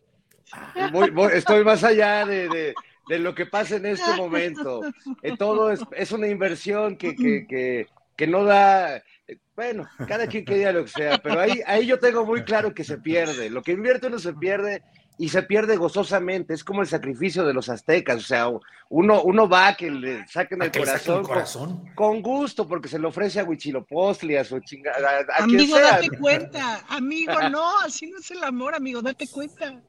[0.92, 2.74] Voy- voy- estoy más allá de, de-
[3.08, 4.82] de lo que pasa en este momento.
[5.22, 8.98] Eh, todo es, es una inversión que, que, que, que no da.
[8.98, 12.44] eh, Bueno, cada quien que diga lo que sea, pero ahí, ahí yo tengo muy
[12.44, 13.50] claro que se pierde.
[13.50, 14.84] Lo que invierte uno se pierde
[15.18, 16.53] y se pierde gozosamente.
[16.53, 18.18] Es como el sacrificio de los aztecas.
[18.18, 18.48] O sea,
[18.90, 21.85] uno, uno va a que le saquen ¿A el corazón, el con- corazón?
[21.95, 25.77] Con, gusto, porque se le ofrece a Huichilopostli, a su chingada, a, a quien Amigo,
[25.77, 25.91] sea.
[25.91, 26.84] date cuenta.
[26.90, 29.81] Amigo, no, así no es el amor, amigo, date cuenta.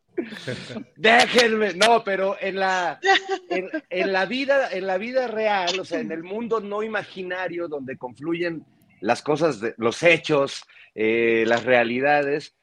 [0.96, 3.00] Déjenme, no, pero en la,
[3.50, 7.68] en, en la vida, en la vida real, o sea, en el mundo no imaginario
[7.68, 8.64] donde confluyen
[9.00, 10.64] las cosas, de- los hechos,
[10.94, 12.54] eh, las realidades,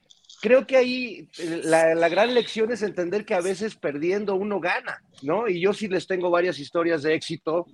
[0.42, 4.60] creo que ahí eh, la, la gran lección es entender que a veces perdiendo uno
[4.60, 5.48] gana, ¿no?
[5.48, 7.68] Y yo sí les tengo varias historias de éxito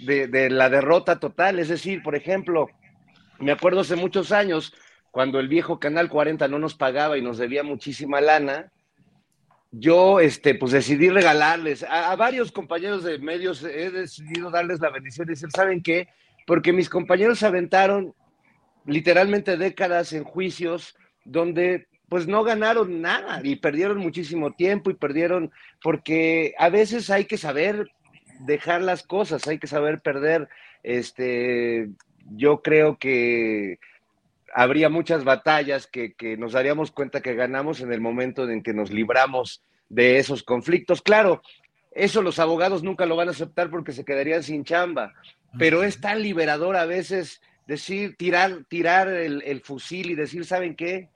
[0.00, 2.68] de, de la derrota total, es decir, por ejemplo,
[3.38, 4.72] me acuerdo hace muchos años,
[5.10, 8.70] cuando el viejo Canal 40 no nos pagaba y nos debía muchísima lana,
[9.72, 14.90] yo este, pues decidí regalarles a, a varios compañeros de medios, he decidido darles la
[14.90, 16.08] bendición y decir, ¿saben qué?
[16.46, 18.14] Porque mis compañeros aventaron
[18.84, 25.52] literalmente décadas en juicios donde pues no ganaron nada y perdieron muchísimo tiempo y perdieron,
[25.80, 27.92] porque a veces hay que saber
[28.40, 30.48] dejar las cosas, hay que saber perder.
[30.82, 31.88] Este,
[32.32, 33.78] yo creo que
[34.52, 38.74] habría muchas batallas que, que nos daríamos cuenta que ganamos en el momento en que
[38.74, 41.02] nos libramos de esos conflictos.
[41.02, 41.42] Claro,
[41.92, 45.14] eso los abogados nunca lo van a aceptar porque se quedarían sin chamba,
[45.60, 50.74] pero es tan liberador a veces decir, tirar, tirar el, el fusil y decir, ¿saben
[50.74, 51.08] qué?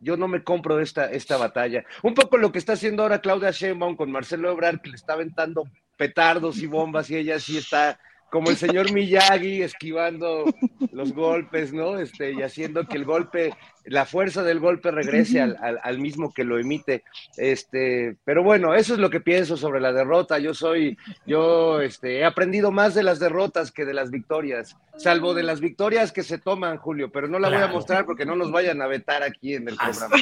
[0.00, 1.84] Yo no me compro esta, esta batalla.
[2.02, 5.14] Un poco lo que está haciendo ahora Claudia Sheinbaum con Marcelo Ebrard, que le está
[5.14, 5.64] aventando
[5.96, 7.98] petardos y bombas y ella sí está
[8.30, 10.44] como el señor Miyagi esquivando
[10.92, 11.98] los golpes, ¿no?
[11.98, 13.54] Este, y haciendo que el golpe,
[13.86, 17.04] la fuerza del golpe regrese al, al- al mismo que lo emite.
[17.36, 20.38] Este, pero bueno, eso es lo que pienso sobre la derrota.
[20.38, 20.96] Yo soy,
[21.26, 25.60] yo este, he aprendido más de las derrotas que de las victorias, salvo de las
[25.60, 28.82] victorias que se toman, Julio, pero no la voy a mostrar porque no nos vayan
[28.82, 30.16] a vetar aquí en el programa.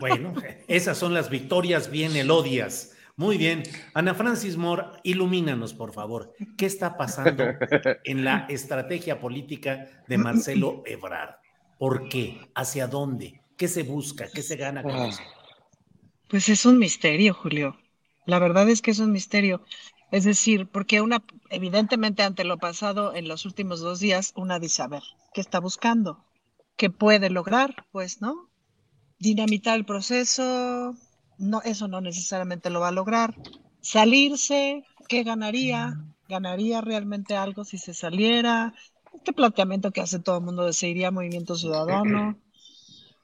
[0.00, 0.34] Bueno,
[0.68, 2.96] esas son las victorias bien elodias.
[3.16, 3.64] Muy bien.
[3.92, 6.32] Ana Francis Moore, ilumínanos, por favor.
[6.56, 7.44] ¿Qué está pasando
[8.04, 11.34] en la estrategia política de Marcelo Ebrard?
[11.80, 12.38] ¿Por qué?
[12.54, 13.40] ¿Hacia dónde?
[13.56, 14.28] ¿Qué se busca?
[14.30, 15.22] ¿Qué se gana con eso?
[16.28, 17.74] Pues es un misterio, Julio.
[18.26, 19.64] La verdad es que es un misterio.
[20.10, 24.82] Es decir, porque una, evidentemente ante lo pasado en los últimos dos días, una dice,
[24.82, 25.02] a ver,
[25.32, 26.22] ¿qué está buscando?
[26.76, 27.86] ¿Qué puede lograr?
[27.92, 28.50] Pues, ¿no?
[29.18, 30.94] Dinamitar el proceso,
[31.38, 33.34] no, eso no necesariamente lo va a lograr.
[33.80, 35.98] Salirse, ¿qué ganaría?
[36.28, 38.74] ¿Ganaría realmente algo si se saliera?
[39.14, 42.38] Este planteamiento que hace todo el mundo de se iría Movimiento Ciudadano.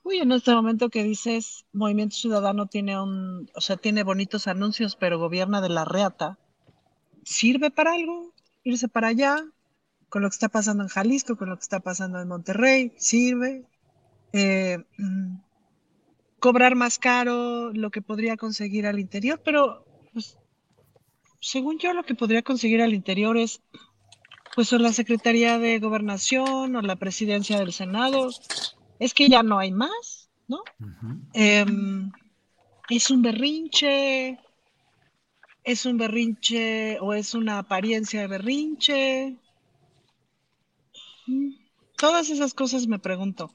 [0.03, 4.95] Uy, en este momento que dices, Movimiento Ciudadano tiene un, o sea, tiene bonitos anuncios,
[4.97, 6.39] pero gobierna de la reata.
[7.25, 8.33] ¿Sirve para algo?
[8.63, 9.37] Irse para allá,
[10.09, 13.65] con lo que está pasando en Jalisco, con lo que está pasando en Monterrey, sirve.
[14.33, 15.39] Eh, mm,
[16.39, 20.39] cobrar más caro lo que podría conseguir al interior, pero pues,
[21.41, 23.63] según yo lo que podría conseguir al interior es
[24.57, 28.31] pues o la Secretaría de Gobernación o la Presidencia del Senado.
[28.99, 30.63] Es que ya no hay más, ¿no?
[31.35, 32.11] Em,
[32.89, 34.39] es un berrinche,
[35.63, 39.37] es un berrinche o es una apariencia de berrinche.
[41.27, 41.51] Mm,
[41.99, 43.53] Todas esas cosas me pregunto.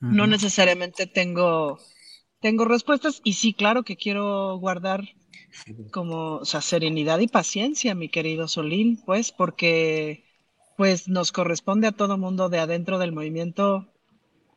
[0.00, 1.78] No necesariamente tengo,
[2.40, 5.02] tengo respuestas y sí, claro que quiero guardar
[5.90, 10.24] como, o sea, serenidad y paciencia, mi querido Solín, pues, porque
[10.76, 13.88] pues nos corresponde a todo mundo de adentro del movimiento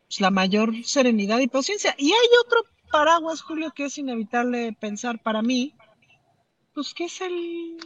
[0.07, 1.95] pues, la mayor serenidad y paciencia.
[1.97, 5.75] Y hay otro paraguas, Julio, que es inevitable pensar para mí,
[6.73, 7.77] pues que es el,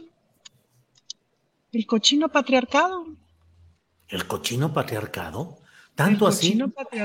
[1.72, 3.06] el cochino patriarcado.
[4.08, 5.59] ¿El cochino patriarcado?
[6.00, 6.58] ¿Tanto así?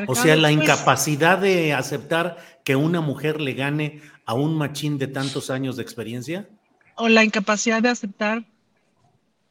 [0.07, 4.97] O sea, la pues- incapacidad de aceptar que una mujer le gane a un machín
[4.97, 6.47] de tantos años de experiencia.
[6.95, 8.45] O la incapacidad de aceptar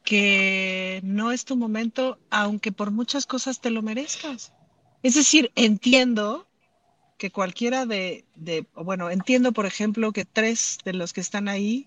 [0.03, 4.55] que no es tu momento, aunque por muchas cosas te lo merezcas.
[5.03, 6.47] Es decir, entiendo
[7.19, 11.87] que cualquiera de, de, bueno, entiendo, por ejemplo, que tres de los que están ahí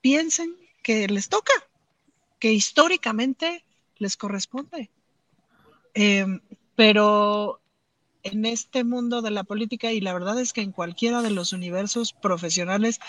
[0.00, 1.52] piensen que les toca,
[2.40, 3.64] que históricamente
[3.98, 4.90] les corresponde.
[5.94, 6.40] Em,
[6.76, 7.60] pero
[8.22, 11.52] en este mundo de la política, y la verdad es que en cualquiera de los
[11.52, 13.00] universos profesionales,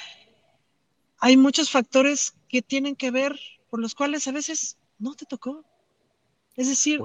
[1.19, 5.63] hay muchos factores que tienen que ver por los cuales a veces no te tocó.
[6.55, 6.99] Es decir,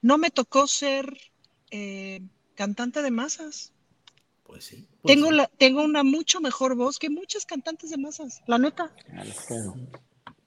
[0.00, 1.18] no me tocó ser
[1.70, 2.20] eh,
[2.54, 3.72] cantante de masas.
[4.44, 4.88] Pues sí.
[5.04, 8.94] Tengo, la, tengo una mucho mejor voz que muchas cantantes de masas, la neta.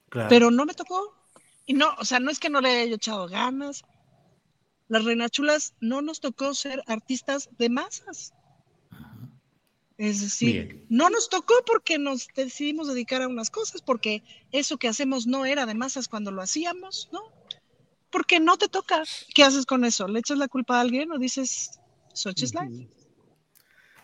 [0.10, 0.30] Claro.
[0.30, 1.16] Pero no me tocó.
[1.66, 3.84] Y no, o sea, no es que no le haya echado ganas.
[4.92, 8.34] Las Reinachulas no nos tocó ser artistas de masas.
[9.98, 10.86] Es decir, Bien.
[10.90, 15.46] no nos tocó porque nos decidimos dedicar a unas cosas, porque eso que hacemos no
[15.46, 17.22] era de masas cuando lo hacíamos, ¿no?
[18.10, 19.04] Porque no te toca.
[19.34, 20.10] ¿Qué haces con eso?
[20.10, 21.80] ¿Le echas la culpa a alguien o dices,
[22.12, 22.90] such is life?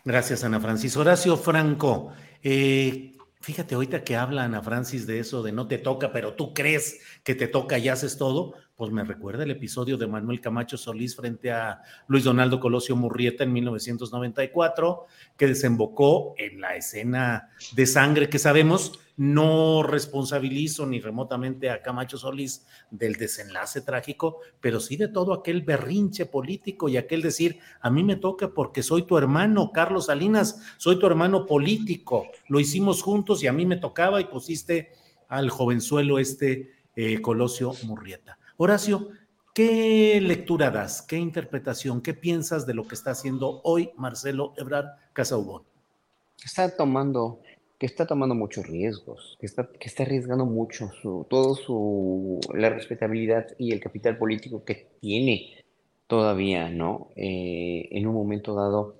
[0.06, 0.96] Gracias, Ana Francis.
[0.96, 6.14] Horacio Franco, eh, fíjate ahorita que habla Ana Francis de eso, de no te toca,
[6.14, 10.06] pero tú crees que te toca y haces todo, pues me recuerda el episodio de
[10.06, 16.76] Manuel Camacho Solís frente a Luis Donaldo Colosio Murrieta en 1994, que desembocó en la
[16.76, 19.00] escena de sangre que sabemos.
[19.18, 25.64] No responsabilizo ni remotamente a Camacho Solís del desenlace trágico, pero sí de todo aquel
[25.64, 30.62] berrinche político y aquel decir, a mí me toca porque soy tu hermano, Carlos Salinas,
[30.78, 34.92] soy tu hermano político, lo hicimos juntos y a mí me tocaba y pusiste
[35.30, 38.38] al jovenzuelo este eh, Colosio Murrieta.
[38.60, 39.10] Horacio,
[39.54, 41.04] ¿qué lectura das?
[41.04, 42.02] ¿Qué interpretación?
[42.02, 45.62] ¿Qué piensas de lo que está haciendo hoy Marcelo Ebrard Casaubon?
[46.44, 47.40] está tomando,
[47.78, 52.72] que está tomando muchos riesgos, que está, que está arriesgando mucho su, todo su, la
[52.72, 55.64] respetabilidad y el capital político que tiene
[56.08, 57.10] todavía, ¿no?
[57.16, 58.96] Eh, en un momento dado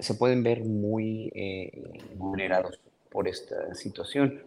[0.00, 1.70] se pueden ver muy eh,
[2.16, 2.78] vulnerados
[3.10, 4.42] por esta situación,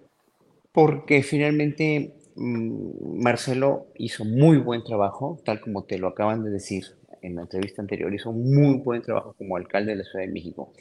[0.72, 6.84] porque finalmente Marcelo hizo muy buen trabajo, tal como te lo acaban de decir
[7.22, 10.72] en la entrevista anterior, hizo muy buen trabajo como alcalde de la Ciudad de México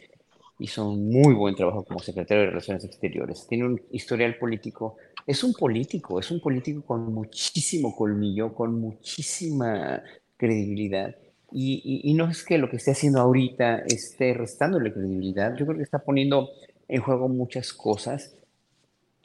[0.59, 3.47] hizo un muy buen trabajo como secretario de Relaciones Exteriores.
[3.49, 4.97] Tiene un historial político.
[5.27, 10.03] Es un político, es un político con muchísimo colmillo, con muchísima
[10.37, 11.17] credibilidad.
[11.53, 15.55] Y, y- y no es que lo que esté haciendo ahorita esté restándole credibilidad.
[15.57, 16.51] Yo creo que está poniendo
[16.89, 18.37] en juego muchas cosas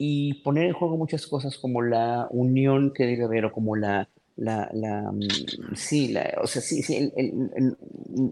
[0.02, 4.08] y poner en juego muchas cosas como la unión que debe haber o como la,
[4.34, 7.76] la, la, mm, sí, la, o sea, sí, sí, el- el- el-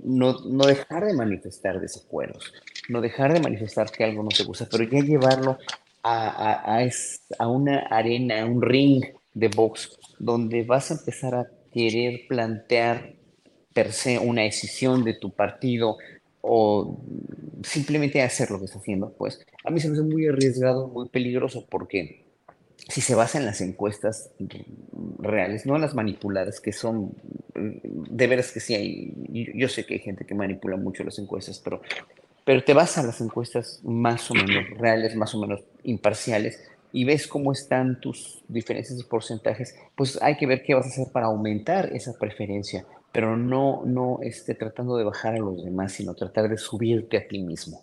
[0.05, 2.55] no, no dejar de manifestar desacuerdos,
[2.89, 5.59] no dejar de manifestar que algo no te gusta, pero ya llevarlo
[6.03, 9.05] a, a, a, es- a una arena, a un ring
[9.35, 13.13] de box, donde vas a empezar a querer plantear
[13.75, 15.99] per se una decisión de tu partido
[16.41, 17.01] o
[17.63, 21.09] simplemente hacer lo que está haciendo, pues a mí se me hace muy arriesgado, muy
[21.09, 22.25] peligroso, porque
[22.89, 24.31] si se basa en las encuestas
[25.19, 27.13] reales, no en las manipuladas, que son,
[27.55, 29.13] de veras que sí hay,
[29.55, 31.83] yo, sé que hay gente que manipula mucho las encuestas, pero,
[32.45, 36.63] pero te vas a las encuestas más o menos reales, más o menos imparciales,
[36.93, 40.89] y ves cómo están tus diferencias de porcentajes, pues hay que ver qué vas a
[40.89, 45.93] hacer para aumentar esa preferencia, pero no, no este, tratando de bajar a los demás,
[45.93, 47.81] sino tratar de subirte a ti mismo.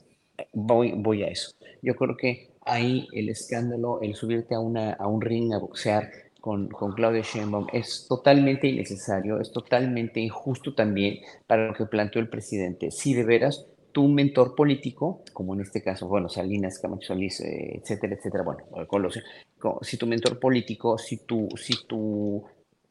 [0.54, 1.52] Voy, voy a eso.
[1.82, 6.10] Yo creo que ahí el escándalo, el subirte a, una, a un ring a boxear
[6.42, 12.22] con, con Claudia Sheinbaum es totalmente innecesario, es totalmente injusto también para lo que planteó
[12.22, 12.92] el presidente.
[12.92, 17.80] Si de veras tu mentor político, como en este caso, bueno, Salinas, Camacho Solís, eh,
[17.82, 19.22] etcétera, etcétera, bueno, Colosio,
[19.58, 22.44] co- si tu mentor político, si tu, si tu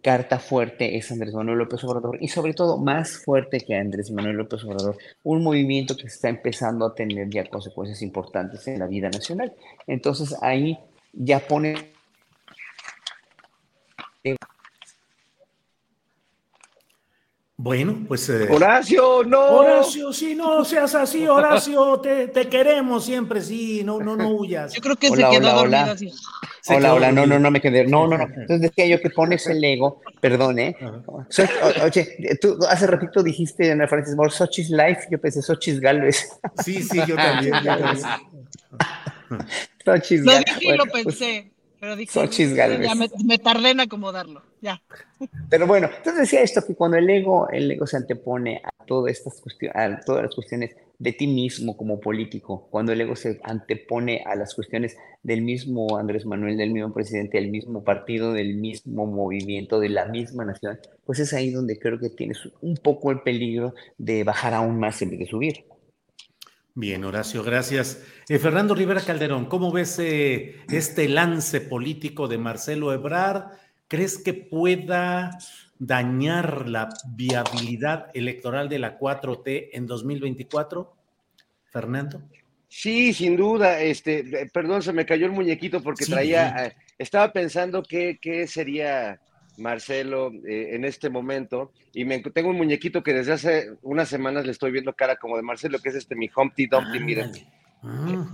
[0.05, 4.37] carta fuerte es Andrés Manuel López Obrador y sobre todo más fuerte que Andrés Manuel
[4.37, 9.09] López Obrador, un movimiento que está empezando a tener ya consecuencias importantes en la vida
[9.09, 9.55] nacional.
[9.87, 10.79] Entonces ahí
[11.15, 11.95] ya pone
[17.65, 18.29] Bueno, pues.
[18.29, 19.41] Eh, Horacio, no.
[19.41, 24.75] Horacio, sí, no seas así, Horacio, te, te, queremos siempre, sí, no, no, no huyas.
[24.75, 25.93] Yo creo que se quedó hola, dormido hola.
[25.93, 26.13] así.
[26.69, 27.87] Hola, hola, no, no, no me quedé.
[27.87, 28.25] No, no, no.
[28.37, 30.77] Entonces decía yo que pones el ego, perdón, ¿eh?
[31.07, 31.25] O-
[31.83, 36.39] oye, tú hace ratito dijiste, Ana Francis Moore, Sochi's Life, yo pensé Sochi's Galvez.
[36.63, 37.55] Sí, sí, yo también.
[37.65, 38.07] yo también.
[39.83, 40.55] Sochi's Lo Galvez.
[40.61, 41.54] dije y lo pensé.
[41.85, 42.89] Pero dije, Xochitl Gálvez.
[42.89, 44.41] ya me, me tardé en acomodarlo.
[44.63, 44.81] Ya.
[45.51, 49.13] Pero bueno, entonces decía esto, que cuando el ego, el ego se antepone a todas
[49.13, 53.39] estas cuestiones, a todas las cuestiones de ti mismo como político, cuando el ego se
[53.43, 58.55] antepone a las cuestiones del mismo Andrés Manuel, del mismo presidente, del mismo partido, del
[58.55, 63.11] mismo movimiento, de la misma nación, pues es ahí donde creo que tienes un poco
[63.11, 65.67] el peligro de bajar aún más en vez de subir.
[66.77, 68.03] Bien, Horacio, gracias.
[68.29, 73.53] Eh, Fernando Rivera Calderón, ¿cómo ves eh, este lance político de Marcelo Ebrard?
[73.87, 75.39] ¿Crees que pueda
[75.79, 80.97] dañar la viabilidad electoral de la 4T en 2024?
[81.71, 82.23] Fernando.
[82.67, 83.81] Sí, sin duda.
[83.81, 86.11] Este, perdón, se me cayó el muñequito porque Sí.
[86.13, 89.21] traía, eh, estaba pensando qué, qué sería
[89.57, 94.45] Marcelo eh, en este momento y me tengo un muñequito que desde hace unas semanas
[94.47, 97.33] le estoy viendo cara como de Marcelo, que es este mi Humpty Dumpty, miren.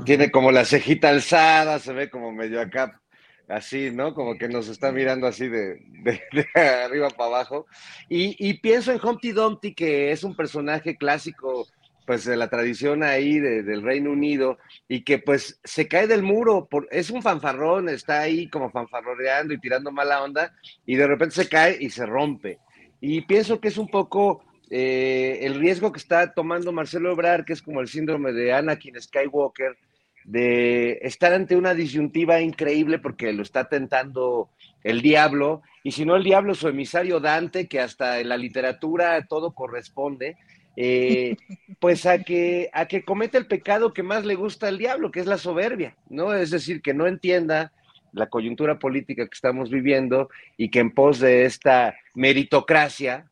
[0.05, 3.01] Tiene como la cejita alzada, se ve como medio acá,
[3.49, 4.15] así, ¿no?
[4.15, 6.23] Como que nos está mirando así de, de-
[6.55, 7.67] de arriba para abajo.
[8.09, 11.67] Y, y pienso en Humpty Dumpty, que es un personaje clásico,
[12.11, 14.59] pues de la tradición ahí de- del Reino Unido,
[14.89, 19.55] y que pues se cae del muro, por, es un fanfarrón, está ahí como fanfarroneando
[19.55, 20.53] y tirando mala onda,
[20.85, 22.59] y de repente se cae y se rompe.
[23.01, 27.53] Y pienso que es un poco eh, el riesgo que está tomando Marcelo Ebrard, que
[27.53, 29.77] es como el síndrome de Anakin Skywalker,
[30.25, 34.51] de estar ante una disyuntiva increíble porque lo está tentando
[34.83, 39.25] el diablo, y si no el diablo, su emisario Dante, que hasta en la literatura
[39.29, 40.37] todo corresponde,
[40.83, 41.37] eh,
[41.79, 45.21] pues a que, a que cometa el pecado que más le gusta al diablo, que
[45.21, 46.33] es la soberbia, ¿no?
[46.33, 47.71] Es decir, que no entienda
[48.13, 53.27] la coyuntura política que estamos viviendo y que en pos de esta meritocracia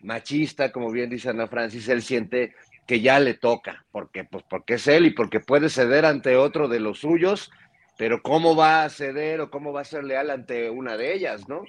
[0.00, 2.54] machista, como bien dice Ana Francis, él siente
[2.86, 6.68] que ya le toca, porque, pues, porque es él y porque puede ceder ante otro
[6.68, 7.50] de los suyos,
[7.98, 11.50] pero ¿cómo va a ceder o cómo va a ser leal ante una de ellas,
[11.50, 11.64] no?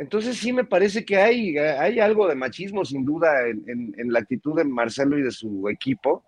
[0.00, 4.56] Entonces sí me parece que hay, hay algo de machismo sin duda en, la actitud
[4.56, 6.24] de Marcelo y de su equipo,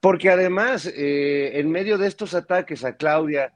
[0.00, 3.52] porque además eh, en medio de estos ataques a Claudia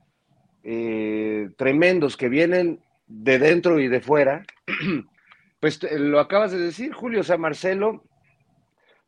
[0.64, 4.44] eh, tremendos que vienen de dentro y de fuera,
[5.60, 8.02] pues lo acabas de decir, Julio, o sea, Marcelo,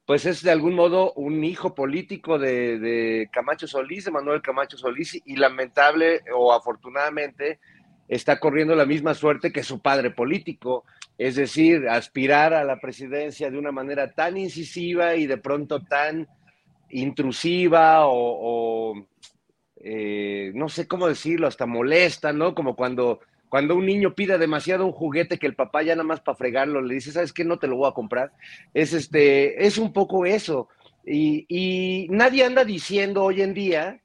[0.06, 5.20] pues es de algún modo un hijo político de Camacho Solís, de Manuel Camacho Solís,
[5.24, 7.58] y lamentable o afortunadamente
[8.10, 10.84] está corriendo la misma suerte que su padre político,
[11.16, 16.26] es decir, aspirar a la presidencia de una manera tan incisiva y de pronto tan
[16.90, 19.06] intrusiva o,
[19.76, 22.52] eh, no sé cómo decirlo, hasta molesta, ¿no?
[22.52, 26.20] Como cuando, cuando un niño pide demasiado un juguete que el papá ya nada más
[26.20, 27.44] para fregarlo le dice, ¿sabes qué?
[27.44, 28.32] No te lo voy a comprar.
[28.74, 30.68] Es, este, es un poco eso.
[31.04, 34.00] Y nadie anda diciendo hoy en día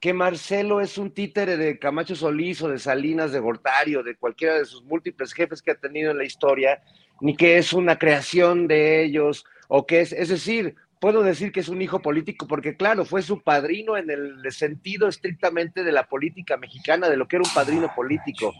[0.00, 4.16] que Marcelo es un títere de Camacho Solís o de Salinas de Gortari o de
[4.16, 6.82] cualquiera de sus múltiples jefes que ha tenido en la historia,
[7.20, 11.60] ni que es una creación de ellos, o que es, es decir, puedo decir que
[11.60, 16.06] es un hijo político, porque claro, fue su padrino en el sentido estrictamente de la
[16.06, 18.54] política mexicana, de lo que era un padrino político,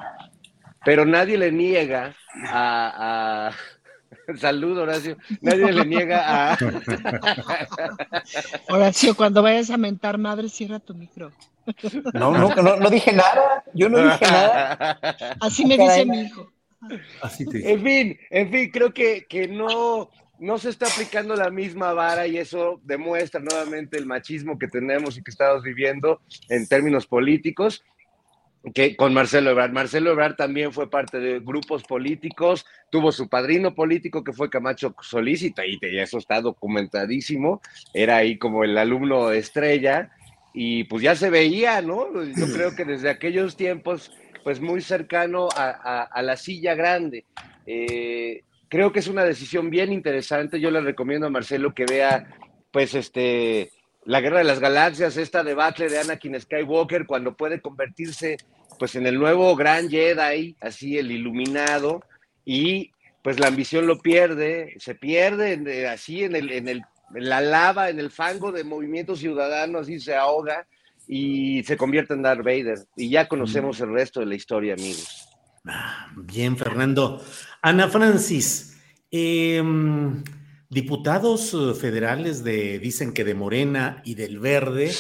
[0.85, 2.15] pero nadie le niega
[2.49, 3.51] a...
[4.39, 5.17] Salud, Horacio.
[5.41, 6.59] Nadie le niega a...
[8.69, 11.33] Horacio, cuando vayas a mentar madre, cierra tu micro.
[12.15, 15.01] No, no, no, no dije nada, yo no dije nada.
[15.41, 16.53] Así me dice mi hijo.
[17.53, 20.09] En fin, en fin, creo que, que no,
[20.39, 25.19] no se está aplicando la misma vara y eso demuestra nuevamente el machismo que tenemos
[25.19, 27.83] y que estamos viviendo en términos políticos
[28.75, 29.73] que con Marcelo Ebrard.
[29.73, 34.95] Marcelo Ebrard también fue parte de grupos políticos, tuvo su padrino político que fue Camacho
[35.03, 37.61] Solís y y eso está documentadísimo,
[37.95, 40.11] era ahí como el alumno estrella
[40.53, 42.09] y pues ya se veía, ¿no?
[42.25, 44.11] Yo creo que desde aquellos tiempos,
[44.43, 47.25] pues muy cercano a, a- a la silla grande.
[47.67, 52.27] Eh, creo que es una decisión bien interesante, yo le recomiendo a Marcelo que vea,
[52.73, 53.71] pues este,
[54.05, 58.37] la Guerra de las Galaxias, esta debacle de Anakin Skywalker, cuando puede convertirse
[58.79, 62.01] pues en el nuevo gran Jedi, así el iluminado,
[62.45, 62.91] y
[63.23, 66.83] pues la ambición lo pierde, se pierde en- eh, así en, el, en, el,
[67.15, 70.67] en la lava, en el fango de movimiento ciudadano, así se ahoga
[71.09, 72.79] y se convierte en Darth Vader.
[72.97, 75.29] Y ya conocemos el resto de la historia, amigos.
[76.17, 77.21] Bien, Fernando.
[77.63, 78.73] Ana Francis,
[79.11, 80.25] Em,
[80.69, 84.93] diputados eh, federales de, dicen que de Morena y del Verde,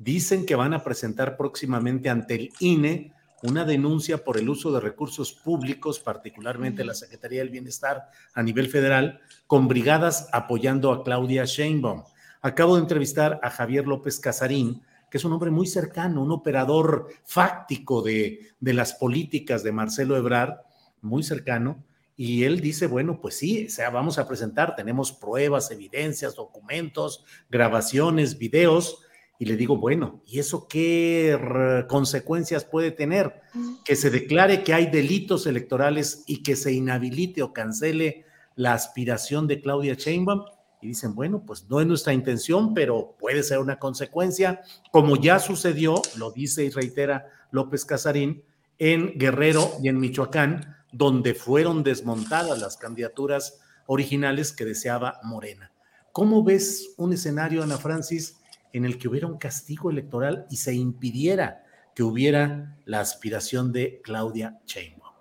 [0.00, 3.12] dicen que van a presentar próximamente ante el INE
[3.42, 8.68] una denuncia por el uso de recursos públicos, particularmente la Secretaría del Bienestar a nivel
[8.68, 12.04] federal, con brigadas apoyando a Claudia Sheinbaum.
[12.40, 17.08] Acabo de entrevistar a Javier López Casarín, que es un hombre muy cercano, un operador
[17.24, 20.60] fáctico de, de las políticas de Marcelo Ebrard,
[21.02, 21.84] muy cercano,
[22.16, 27.24] y él dice, bueno, pues sí, o sea, vamos a presentar, tenemos pruebas, evidencias, documentos,
[27.50, 29.02] grabaciones, videos,
[29.40, 33.40] y le digo, bueno, ¿y eso qué consecuencias puede tener?
[33.86, 39.46] Que se declare que hay delitos electorales y que se inhabilite o cancele la aspiración
[39.46, 40.42] de Claudia Sheinbaum.
[40.82, 44.60] Y dicen, bueno, pues no es nuestra intención, pero puede ser una consecuencia,
[44.92, 48.44] como ya sucedió, lo dice y reitera López Casarín,
[48.78, 55.72] en Guerrero y en Michoacán, donde fueron desmontadas las candidaturas originales que deseaba Morena.
[56.12, 58.39] ¿Cómo ves un escenario, Ana Francis,
[58.72, 61.64] en el que hubiera un castigo electoral y se impidiera
[61.94, 65.14] que hubiera la aspiración de Claudia Sheinbaum?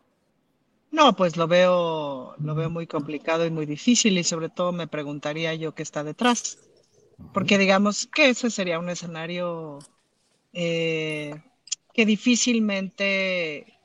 [0.92, 4.88] No, pues lo veo, lo veo muy complicado y muy difícil y sobre todo me
[4.88, 6.58] preguntaría yo qué está detrás,
[7.34, 9.80] porque digamos que ese sería un escenario
[10.54, 11.36] eh,
[11.94, 13.80] que difícilmente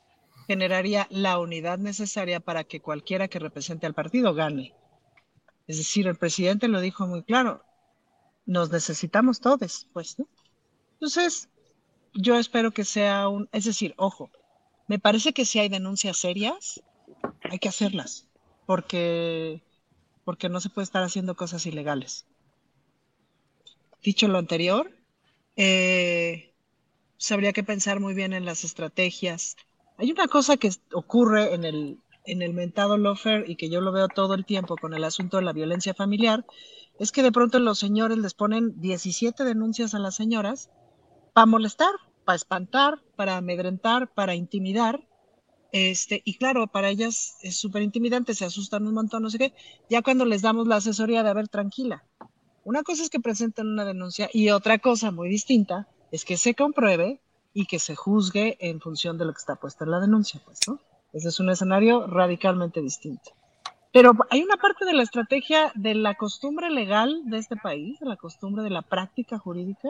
[0.47, 4.73] generaría la unidad necesaria para que cualquiera que represente al partido gane.
[5.67, 7.64] Es decir, el presidente lo dijo muy claro,
[8.45, 10.27] nos necesitamos todos, pues, ¿no?
[10.93, 11.49] Entonces,
[12.13, 14.29] yo espero que sea un, es decir, ojo,
[14.87, 16.81] me parece que si hay denuncias serias,
[17.41, 18.27] hay que hacerlas,
[18.65, 19.63] porque,
[20.23, 22.25] porque no se puede estar haciendo cosas ilegales.
[24.01, 24.91] Dicho lo anterior,
[25.55, 26.53] eh,
[27.31, 29.55] habría que pensar muy bien en las estrategias.
[29.97, 33.91] Hay una cosa que ocurre en el, en el mentado lofer y que yo lo
[33.91, 36.45] veo todo el tiempo con el asunto de la violencia familiar,
[36.99, 40.69] es que de pronto los señores les ponen 17 denuncias a las señoras
[41.33, 41.91] para molestar,
[42.23, 45.05] para espantar, para amedrentar, para intimidar.
[45.71, 49.53] Este, y claro, para ellas es súper intimidante, se asustan un montón, no sé qué.
[49.89, 52.05] Ya cuando les damos la asesoría de, a ver, tranquila.
[52.63, 56.55] Una cosa es que presenten una denuncia y otra cosa muy distinta es que se
[56.55, 57.21] compruebe
[57.53, 60.59] y que se juzgue en función de lo que está puesto en la denuncia, pues,
[60.67, 60.79] ¿no?
[61.13, 63.31] Ese es un escenario radicalmente distinto.
[63.95, 68.05] Pero hay una parte de la estrategia de la costumbre legal de este país, de
[68.05, 69.87] la costumbre de la práctica jurídica,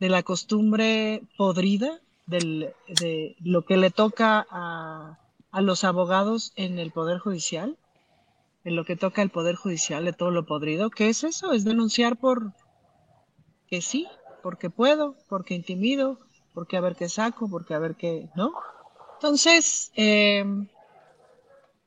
[0.00, 5.18] de la costumbre podrida, de lo que le toca a,
[5.60, 7.76] los abogados en el Poder Judicial,
[8.64, 10.88] en lo que toca al Poder Judicial de todo lo podrido.
[10.88, 11.52] ¿Qué es eso?
[11.52, 12.54] Es denunciar por
[13.66, 14.08] que sí,
[14.42, 16.20] porque puedo, porque intimido,
[16.54, 18.54] porque a ver qué saco, porque a ver qué, ¿no?
[19.18, 20.42] Entonces, eh,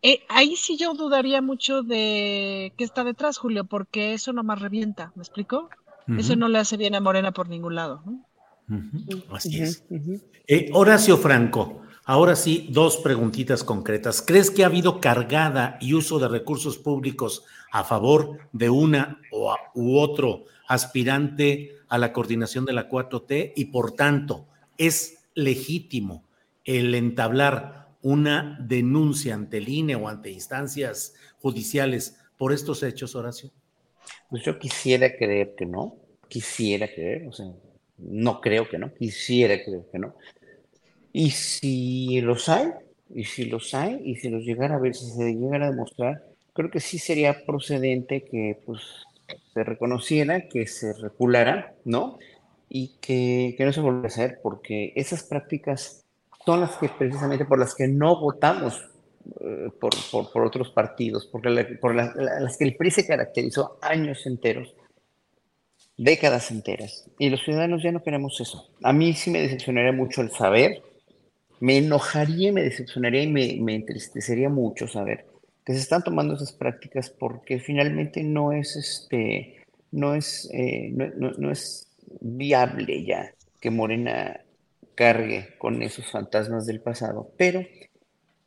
[0.01, 5.11] eh, ahí sí yo dudaría mucho de qué está detrás, Julio, porque eso nomás revienta,
[5.15, 5.69] ¿me explico?
[6.17, 8.01] Eso no le hace bien a Morena por ningún lado.
[9.29, 9.83] Así es.
[10.47, 14.21] Eh, Horacio Franco, ahora sí, dos preguntitas concretas.
[14.21, 19.53] ¿Crees que ha habido cargada y uso de recursos públicos a favor de una o
[19.75, 24.45] u otro aspirante a la coordinación de la 4T y por tanto
[24.77, 26.23] es legítimo
[26.65, 33.51] el entablar una denuncia ante el INE o ante instancias judiciales por estos hechos, Horacio?
[34.29, 35.97] Pues yo quisiera creer que no,
[36.29, 37.47] quisiera creer, o sea,
[37.97, 40.15] no creo que no, quisiera creer que no.
[41.11, 42.69] Y si los hay,
[43.13, 46.23] y si los hay, y si los llegara a ver, si se llegara a demostrar,
[46.53, 48.83] creo que sí sería procedente que pues
[49.53, 52.19] se reconociera, que se reculara, ¿no?
[52.69, 56.06] Y que, que no se volviera a hacer, porque esas prácticas
[56.47, 58.81] son las que precisamente por las que no votamos
[59.41, 59.91] eh, por,
[60.31, 64.73] por, otros partidos, porque por las que el PRI se caracterizó años enteros,
[65.97, 67.11] décadas enteras.
[67.19, 68.69] Y los ciudadanos ya no queremos eso.
[68.81, 70.81] A mí sí me decepcionaría mucho el saber,
[71.59, 75.25] me enojaría, me decepcionaría y me, me entristecería mucho saber
[75.65, 81.31] que se están tomando esas prácticas porque finalmente no es este no es eh, no,
[81.37, 81.89] no, es
[82.21, 84.39] viable ya que Morena
[84.97, 87.63] cargue con esos fantasmas del pasado, pero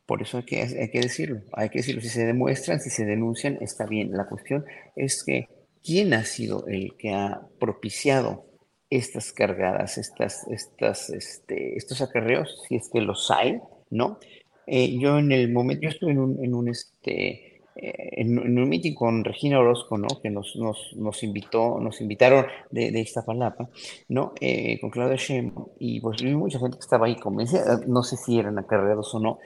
[0.05, 3.05] por eso hay que, hay que decirlo, hay que decirlo, si se demuestran, si se
[3.05, 4.11] denuncian, está bien.
[4.11, 4.65] La cuestión
[4.95, 5.47] es que
[5.81, 8.45] quién ha sido el que ha propiciado
[8.89, 13.59] estas cargadas, estas, estas, este, estos acarreos, si es que los hay,
[13.89, 14.19] ¿no?
[14.67, 18.93] Eh, yo en el momento, yo estuve en un, en un este, en, un meeting
[18.93, 20.07] con Regina Orozco, ¿no?
[20.21, 23.69] Que nos, nos, nos invitó, nos invitaron de, de Iztapalapa,
[24.09, 24.33] ¿no?
[24.39, 28.37] Eh, con Claudia Sheinbaum, y pues mucha gente que estaba ahí convencida, no sé si
[28.37, 29.39] eran acarreados o no,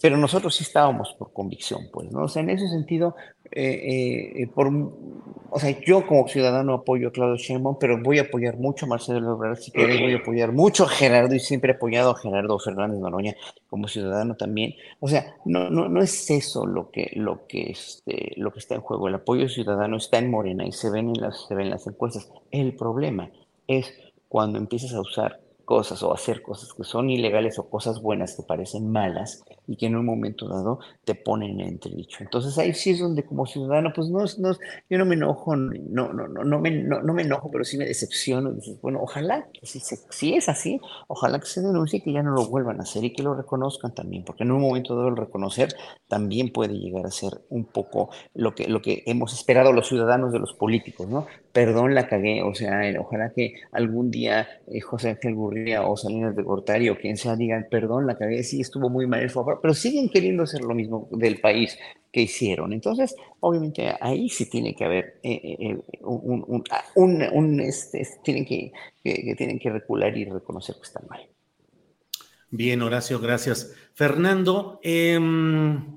[0.00, 2.22] pero nosotros sí estábamos por convicción, pues, ¿no?
[2.24, 3.14] O sea, en ese sentido,
[3.50, 4.68] eh, eh, por,
[5.50, 8.88] o sea, yo como ciudadano apoyo a Claudio Sheinbaum, pero voy a apoyar mucho a
[8.88, 12.18] Marcelo Ebrard, si quieres, voy a apoyar mucho a Gerardo y siempre he apoyado a
[12.18, 13.34] Gerardo Fernández Noroña
[13.68, 14.74] como ciudadano también.
[15.00, 18.74] O sea, no, no, no es eso lo que, lo, que este, lo que está
[18.76, 19.08] en juego.
[19.08, 21.86] El apoyo ciudadano está en Morena y se ven en las, se ven en las
[21.86, 22.30] encuestas.
[22.50, 23.30] El problema
[23.66, 23.92] es
[24.28, 28.42] cuando empiezas a usar cosas o hacer cosas que son ilegales o cosas buenas que
[28.42, 32.18] parecen malas y que en un momento dado te ponen en entredicho.
[32.20, 34.56] Entonces ahí sí es donde como ciudadano, pues no, no
[34.88, 37.86] yo no me enojo, no, no, no, no, me, no, me enojo, pero sí me
[37.86, 38.52] decepciono.
[38.52, 42.32] Dices, bueno, ojalá, si, si es así, ojalá que se denuncie y que ya no
[42.32, 45.16] lo vuelvan a hacer y que lo reconozcan también, porque en un momento dado el
[45.16, 45.74] reconocer
[46.08, 50.32] también puede llegar a ser un poco lo que, lo que hemos esperado los ciudadanos
[50.32, 51.26] de los políticos, ¿no?
[51.52, 56.34] Perdón, la cagué, o sea, ojalá que algún día eh, José Ángel Gurría o Salinas
[56.34, 59.51] de Gortari o quien sea digan, perdón, la cagué, sí, estuvo muy mal el favor,
[59.60, 61.78] pero siguen queriendo hacer lo mismo del país
[62.12, 62.72] que hicieron.
[62.72, 68.72] Entonces, obviamente ahí sí tiene que haber eh, eh, un, un, este, tienen que,
[69.02, 71.26] tienen que recular y reconocer que están mal.
[72.50, 73.74] Bien, Horacio, gracias.
[73.94, 75.96] Fernando, em,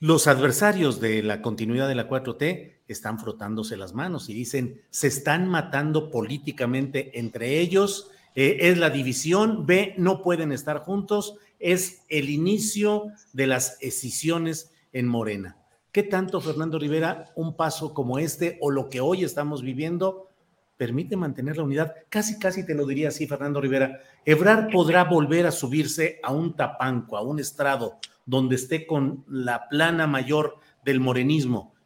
[0.00, 5.08] los adversarios de la continuidad de la 4T están frotándose las manos y dicen, se
[5.08, 12.02] están matando políticamente entre ellos, eh, es la división, B, no pueden estar juntos, es
[12.08, 15.56] el inicio de las escisiones en Morena.
[15.92, 20.28] ¿Qué tanto, Fernando Rivera, un paso como este o lo que hoy estamos viviendo
[20.76, 21.94] permite mantener la unidad?
[22.10, 24.00] Casi, casi te lo diría así, Fernando Rivera.
[24.24, 29.68] Ebrar podrá volver a subirse a un tapanco, a un estrado, donde esté con la
[29.68, 31.76] plana mayor del morenismo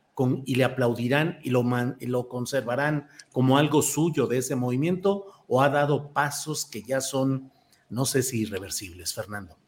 [0.45, 1.65] y le aplaudirán y lo,
[2.01, 7.51] lo conservarán como algo suyo de ese movimiento o ha dado pasos que ya son,
[7.89, 9.60] no sé si irreversibles, Fernando?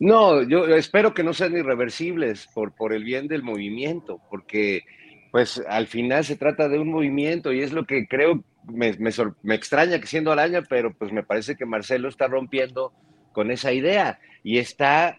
[0.00, 4.82] No, yo espero que no sean irreversibles por, por el bien del movimiento, porque
[5.30, 9.10] pues al final se trata de un movimiento y es lo que creo, me, me,
[9.42, 12.92] me extraña que siendo araña, pero pues me parece que Marcelo está rompiendo
[13.32, 15.18] con esa idea y está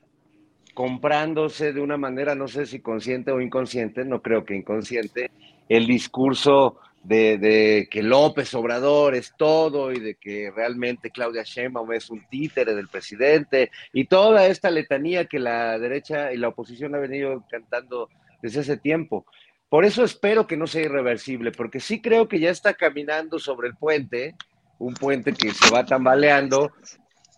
[0.73, 5.29] comprándose de una manera, no sé si consciente o inconsciente, no creo que inconsciente,
[5.67, 12.09] el discurso de, que López Obrador es todo y de que realmente Claudia Sheinbaum es
[12.09, 16.99] un títere del presidente y toda esta letanía que la derecha y la oposición ha
[16.99, 18.09] venido cantando
[18.41, 19.25] desde hace tiempo.
[19.69, 23.67] Por eso espero que no sea irreversible, porque sí creo que ya está caminando sobre
[23.67, 24.35] el puente,
[24.79, 26.71] un puente que se va tambaleando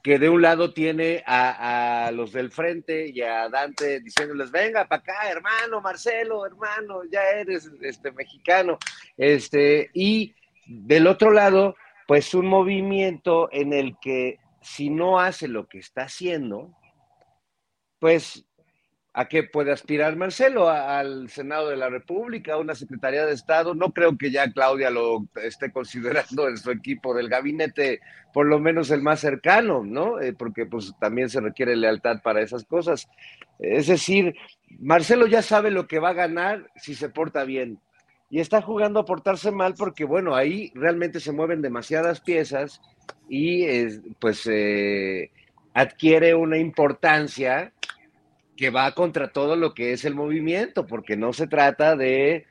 [0.03, 5.01] que de un lado tiene a, los del frente y a Dante diciéndoles, venga para
[5.01, 8.77] acá, hermano, Marcelo, hermano, ya eres este, mexicano.
[9.17, 11.75] Este, y del otro lado,
[12.07, 16.75] pues un movimiento en el que si no hace lo que está haciendo,
[17.99, 18.45] pues
[19.13, 20.69] ¿A qué puede aspirar Marcelo?
[20.69, 22.53] ¿Al Senado de la República?
[22.53, 23.75] ¿A una Secretaría de Estado?
[23.75, 27.99] No creo que ya Claudia lo esté considerando en su equipo del gabinete,
[28.33, 30.21] por lo menos el más cercano, ¿no?
[30.21, 33.09] Eh, porque pues también se requiere lealtad para esas cosas.
[33.59, 34.33] Es decir,
[34.79, 37.79] Marcelo ya sabe lo que va a ganar si se porta bien.
[38.29, 42.79] Y está jugando a portarse mal porque, bueno, ahí realmente se mueven demasiadas piezas
[43.27, 43.65] y
[44.19, 45.31] pues eh,
[45.73, 47.73] adquiere una importancia
[48.61, 52.45] que va contra todo lo que es el movimiento, porque no se trata de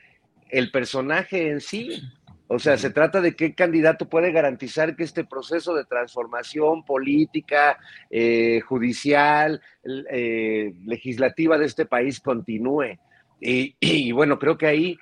[0.49, 2.03] el personaje en sí,
[2.49, 7.79] o sea, se trata de qué candidato puede garantizar que este proceso de transformación política,
[8.11, 9.63] eh, judicial,
[10.11, 12.99] eh, legislativa de este país continúe.
[13.41, 14.99] Y, bueno, creo que ahí,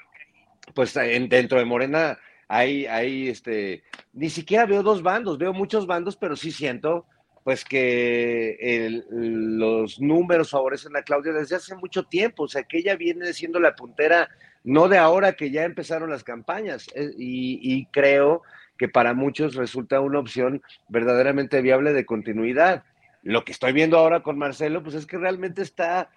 [0.74, 2.18] pues dentro de Morena
[2.48, 3.82] hay, hay, este,
[4.12, 7.06] ni siquiera veo dos bandos, veo muchos bandos, pero sí siento
[7.48, 12.94] pues que los números favorecen a Claudia desde hace mucho tiempo, o sea, que ella
[12.94, 14.28] viene siendo la puntera,
[14.64, 18.42] no de ahora que ya empezaron las campañas, eh, y, creo
[18.76, 20.60] que para muchos resulta una opción
[20.90, 22.84] verdaderamente viable de continuidad.
[23.22, 26.10] Lo que estoy viendo ahora con Marcelo, pues es que realmente está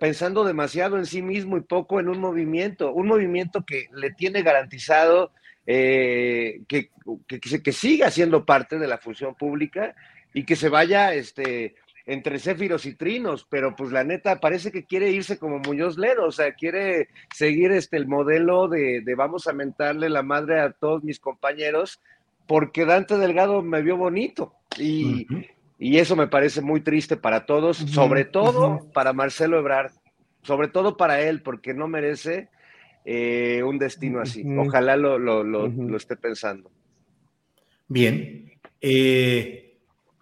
[0.00, 4.42] pensando demasiado en sí mismo y poco en un movimiento, un movimiento que le tiene
[4.42, 5.30] garantizado
[5.68, 6.90] eh, que,
[7.28, 9.94] que, que, siga siendo parte de la función pública
[10.38, 11.74] y que se vaya este,
[12.06, 16.26] entre céfiros y trinos, pero pues la neta parece que quiere irse como Muñoz Ledo,
[16.26, 21.02] o sea, quiere seguir este, el modelo de, vamos a mentarle la madre a todos
[21.02, 22.00] mis compañeros,
[22.46, 25.26] porque Dante Delgado me vio bonito y,
[25.80, 29.90] eso me parece muy triste para todos, sobre todo para Marcelo Ebrard,
[30.42, 32.48] sobre todo para él, porque no merece
[33.04, 34.44] eh, un destino así.
[34.56, 36.70] Ojalá lo, lo, lo esté pensando.
[37.88, 38.52] Bien.
[38.80, 39.67] Eh,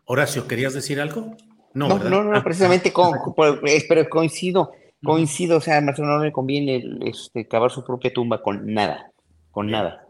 [0.07, 1.37] Horacio, ¿querías decir algo?
[1.74, 3.12] No, no, no, precisamente con,
[3.89, 4.73] pero coincido,
[5.05, 9.11] coincido, o sea, a Marcelo no le conviene este, cavar su propia tumba con nada,
[9.51, 10.07] con nada.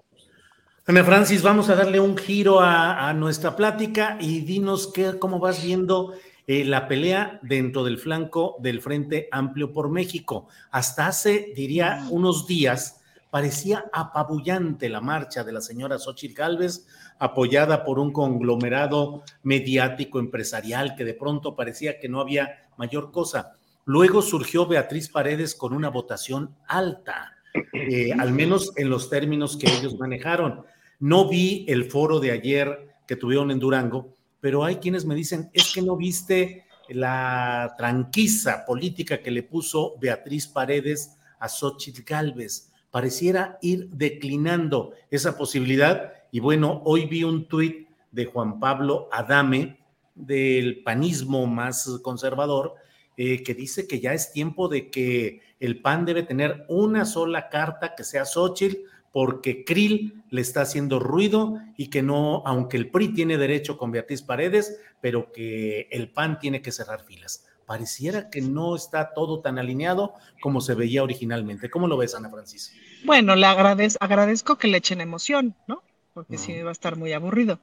[0.87, 5.65] Ana Francis, vamos a darle un giro a, nuestra plática y dinos qué, cómo vas
[5.65, 6.13] viendo
[6.47, 10.47] eh, la pelea dentro del flanco del Frente Amplio por México.
[10.71, 13.01] Hasta hace, diría, unos días,
[13.31, 16.87] parecía apabullante la marcha de la señora Xochitl Gálvez,
[17.19, 23.57] apoyada por un conglomerado mediático empresarial que de pronto parecía que no había mayor cosa.
[23.85, 27.37] Luego surgió Beatriz Paredes con una votación alta,
[27.73, 30.65] eh, al menos en los términos que ellos manejaron.
[30.99, 35.51] No vi el foro de ayer que tuvieron en Durango, pero hay quienes me dicen,
[35.53, 42.73] es que no viste la tranquiza política que le puso Beatriz Paredes a Xochitl Galvez.
[42.91, 46.13] Pareciera ir declinando esa posibilidad.
[46.37, 49.79] Y bueno, hoy vi un tuit de Juan Pablo Adame,
[50.15, 52.75] del panismo más conservador,
[53.17, 57.49] eh, que dice que ya es tiempo de que el PAN debe tener una sola
[57.49, 58.77] carta que sea Xochitl
[59.13, 63.91] porque Krill le está haciendo ruido y que no, aunque el PRI tiene derecho con
[63.91, 67.47] Beatriz Paredes, pero que el PAN tiene que cerrar filas.
[67.65, 71.71] Pareciera que no está todo tan alineado como se veía originalmente.
[71.71, 72.75] ¿Cómo lo ves, Ana Francis?
[73.07, 75.83] Bueno, le agradezco que le echen emoción, ¿no?
[76.17, 77.61] Porque sí va a estar muy aburrido.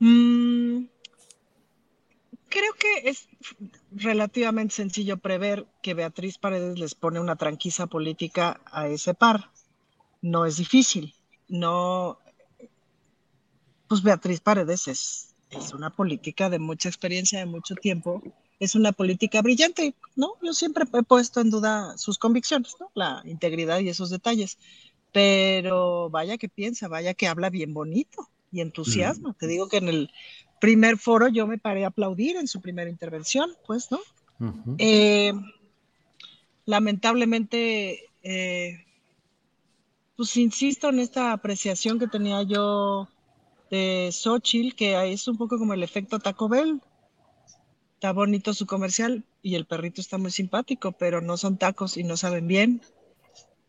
[0.00, 0.86] Mm,
[2.48, 3.28] creo que es
[3.92, 9.52] relativamente sencillo prever que Beatriz Paredes les pone una tranquisa política a ese par
[10.20, 11.14] no es difícil.
[11.48, 12.18] No,
[13.86, 18.20] pues Beatriz Paredes es, es una política de mucha experiencia, de mucho tiempo.
[18.58, 20.32] Es una política brillante, ¿no?
[20.42, 22.90] Yo siempre he puesto en duda sus convicciones, ¿no?
[22.94, 24.58] La integridad y esos detalles.
[25.12, 29.34] Pero vaya que piensa, vaya que habla bien bonito y entusiasma.
[29.38, 30.10] Te digo que en el
[30.60, 34.00] primer foro yo me paré a aplaudir en su primera intervención, pues, ¿no?
[34.78, 35.32] Eh,
[36.64, 38.84] lamentablemente, eh,
[40.16, 43.08] pues insisto en esta apreciación que tenía yo
[43.70, 46.80] de Xochitl, que es un poco como el efecto Taco Bell.
[47.94, 52.04] Está bonito su comercial y el perrito está muy simpático, pero no son tacos y
[52.04, 52.82] no saben bien.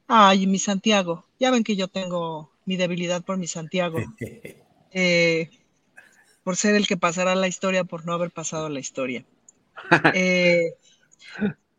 [0.08, 1.26] Ay, mi Santiago.
[1.40, 4.00] Ya ven que yo tengo mi debilidad por mi Santiago.
[5.00, 5.50] Eh,
[6.44, 9.26] por ser el que pasará la historia por no haber pasado la historia.
[10.16, 10.74] Eh,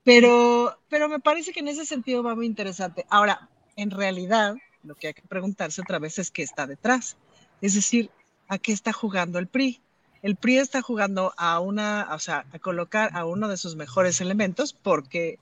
[0.04, 3.06] pero, pero me parece que en ese sentido va muy interesante.
[3.08, 7.16] Ahora, en realidad lo que hay que preguntarse otra vez es qué está detrás.
[7.60, 8.10] Es decir,
[8.46, 9.80] ¿a qué está jugando el PRI?
[10.22, 14.20] El PRI está jugando a una, o sea, a colocar a uno de sus mejores
[14.20, 15.38] elementos porque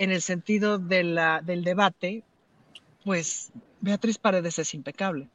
[0.00, 2.24] en el sentido de del debate,
[3.04, 3.52] pues
[3.82, 5.28] Beatriz Paredes es impecable.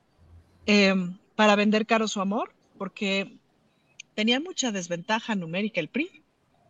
[0.65, 3.37] Em, para vender caro su amor, porque
[4.15, 6.23] tenía mucha desventaja numérica el PRI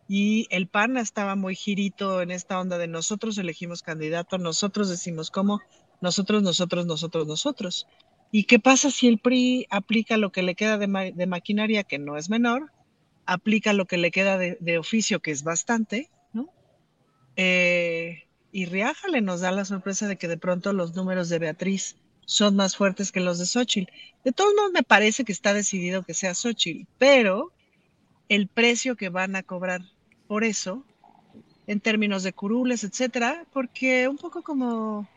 [0.08, 5.30] y el PAN estaba muy girito en esta onda de nosotros elegimos candidato, nosotros decimos
[5.30, 5.62] cómo,
[6.02, 7.86] nosotros, nosotros, nosotros, nosotros.
[8.30, 12.18] ¿Y qué pasa si el PRI aplica lo que le queda de, maquinaria, que no
[12.18, 12.72] es menor,
[13.24, 16.10] aplica lo que le queda de, oficio, que es bastante.
[17.36, 21.96] Eh, y Riájale nos da la sorpresa de que de pronto los números de Beatriz
[22.24, 23.92] son más fuertes que los de Xochitl.
[24.24, 27.52] De todos modos, me parece que está decidido que sea Xochitl, pero
[28.28, 29.82] el precio que van a cobrar
[30.26, 30.84] por eso,
[31.66, 35.08] en términos de curules, etcétera, porque un poco como,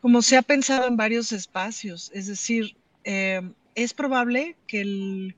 [0.00, 3.42] como se ha pensado en varios espacios, es decir, eh,
[3.74, 5.36] es probable que el,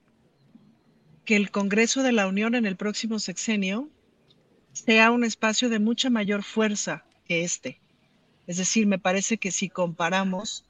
[1.25, 3.89] que el Congreso de la Unión en el próximo sexenio
[4.75, 7.81] sea un espacio de mucha mayor fuerza que este.
[8.47, 10.67] Es decir, me parece que si comparamos,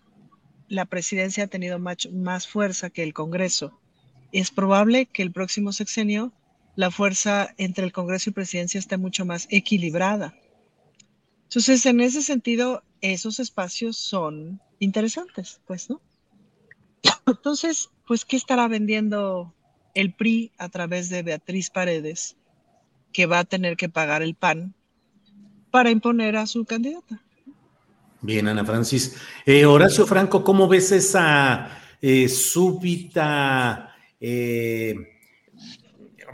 [0.69, 3.77] la presidencia ha tenido más, más fuerza que el Congreso.
[4.31, 6.33] Es probable que el próximo sexenio
[6.77, 10.35] la fuerza entre el Congreso y presidencia esté mucho más equilibrada.
[11.45, 16.01] Entonces, en ese sentido, esos espacios son interesantes, pues, ¿no?
[17.27, 19.55] Entonces, pues, ¿qué estará vendiendo
[19.95, 22.37] el PRI a través de Beatriz Paredes,
[23.15, 24.75] que va a tener que pagar el PAN
[25.71, 27.23] para imponer a su candidata?
[28.21, 29.17] Bien, Ana Francis.
[29.47, 31.71] Eh, Horacio Franco, ¿cómo ves esa
[32.03, 33.97] eh, súbita...
[34.21, 34.95] Eh,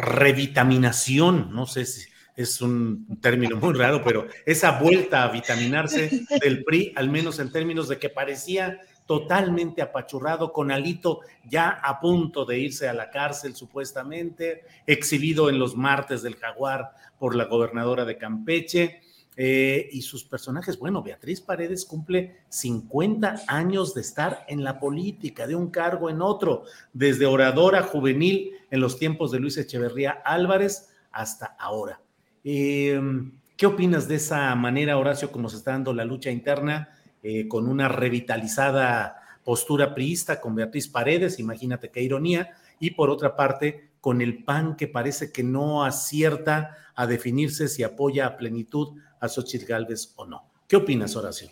[0.01, 6.65] revitaminación, no sé si es un término muy raro, pero esa vuelta a vitaminarse del
[6.65, 12.45] PRI, al menos en términos de que parecía totalmente apachurrado, con Alito ya a punto
[12.45, 18.05] de irse a la cárcel supuestamente, exhibido en los martes del jaguar por la gobernadora
[18.05, 19.01] de Campeche.
[19.37, 25.49] Eh, y sus personajes, bueno, Beatriz Paredes cumple 50 años de estar en la política,
[25.49, 26.63] de un cargo en otro,
[26.93, 32.01] desde oradora juvenil en los tiempos de Luis Echeverría Álvarez hasta ahora.
[32.45, 37.49] Em, ¿Qué opinas de esa manera, Horacio, como se está dando la lucha interna eh,
[37.49, 43.91] con una revitalizada postura priista con Beatriz Paredes, imagínate qué ironía, y por otra parte,
[44.01, 49.29] con el PAN que parece que no acierta a definirse si apoya a plenitud a
[49.29, 50.45] Xochitl Galvez o no.
[50.67, 51.49] ¿Qué opinas, Horacio?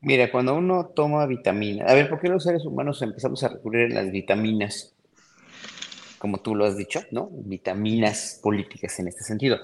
[0.00, 3.92] Mira, cuando uno toma vitaminas, a ver, ¿por qué los seres humanos empezamos a recurrir
[3.92, 4.94] a las vitaminas?
[6.18, 7.30] Como tú lo has dicho, ¿no?
[7.32, 9.58] Vitaminas políticas en este sentido.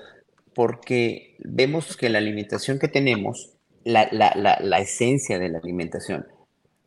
[0.55, 3.51] Porque vemos que la alimentación que tenemos,
[3.85, 6.27] la, la esencia de la alimentación,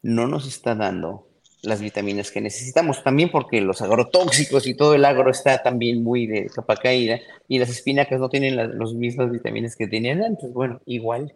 [0.02, 1.28] no nos está dando
[1.64, 3.04] las vitaminas que necesitamos.
[3.04, 7.58] También porque los agrotóxicos y todo el agro está también muy de capa caída y
[7.58, 10.54] las espinacas no tienen las mismas vitaminas que tenían antes.
[10.54, 11.34] Bueno, igual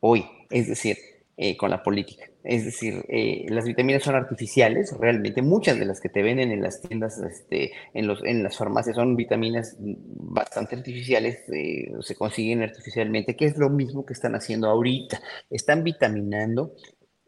[0.00, 0.98] hoy, es decir,
[1.40, 2.24] eh, con la política.
[2.42, 6.60] Es decir, eh, las vitaminas son artificiales, realmente muchas de las que te venden en
[6.60, 12.64] las tiendas, este, en, los, en las farmacias son vitaminas bastante artificiales, eh, se consiguen
[12.64, 15.22] artificialmente, que es lo mismo que están haciendo ahorita.
[15.48, 16.74] Están vitaminando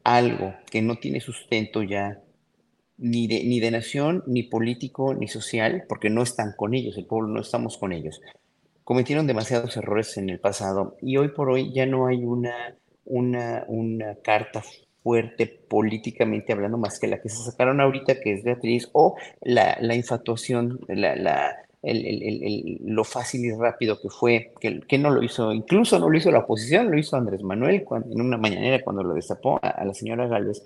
[0.03, 2.21] algo que no tiene sustento ya
[2.99, 7.07] ni de, ni de nación, ni político, ni social, porque no están con ellos, el
[7.07, 8.21] pueblo no estamos con ellos.
[8.83, 12.75] Cometieron demasiados errores en el pasado y hoy por hoy ya no hay una,
[13.05, 14.63] una, una carta
[15.03, 19.79] fuerte políticamente hablando más que la que se sacaron ahorita, que es Beatriz, o la,
[19.81, 25.23] la infatuación, la, la, el, el, lo fácil y rápido que fue, que, no lo
[25.23, 28.85] hizo, incluso no lo hizo la oposición, lo hizo Andrés Manuel cuando, en una mañanera
[28.85, 30.63] cuando lo destapó a, a la señora Galvez.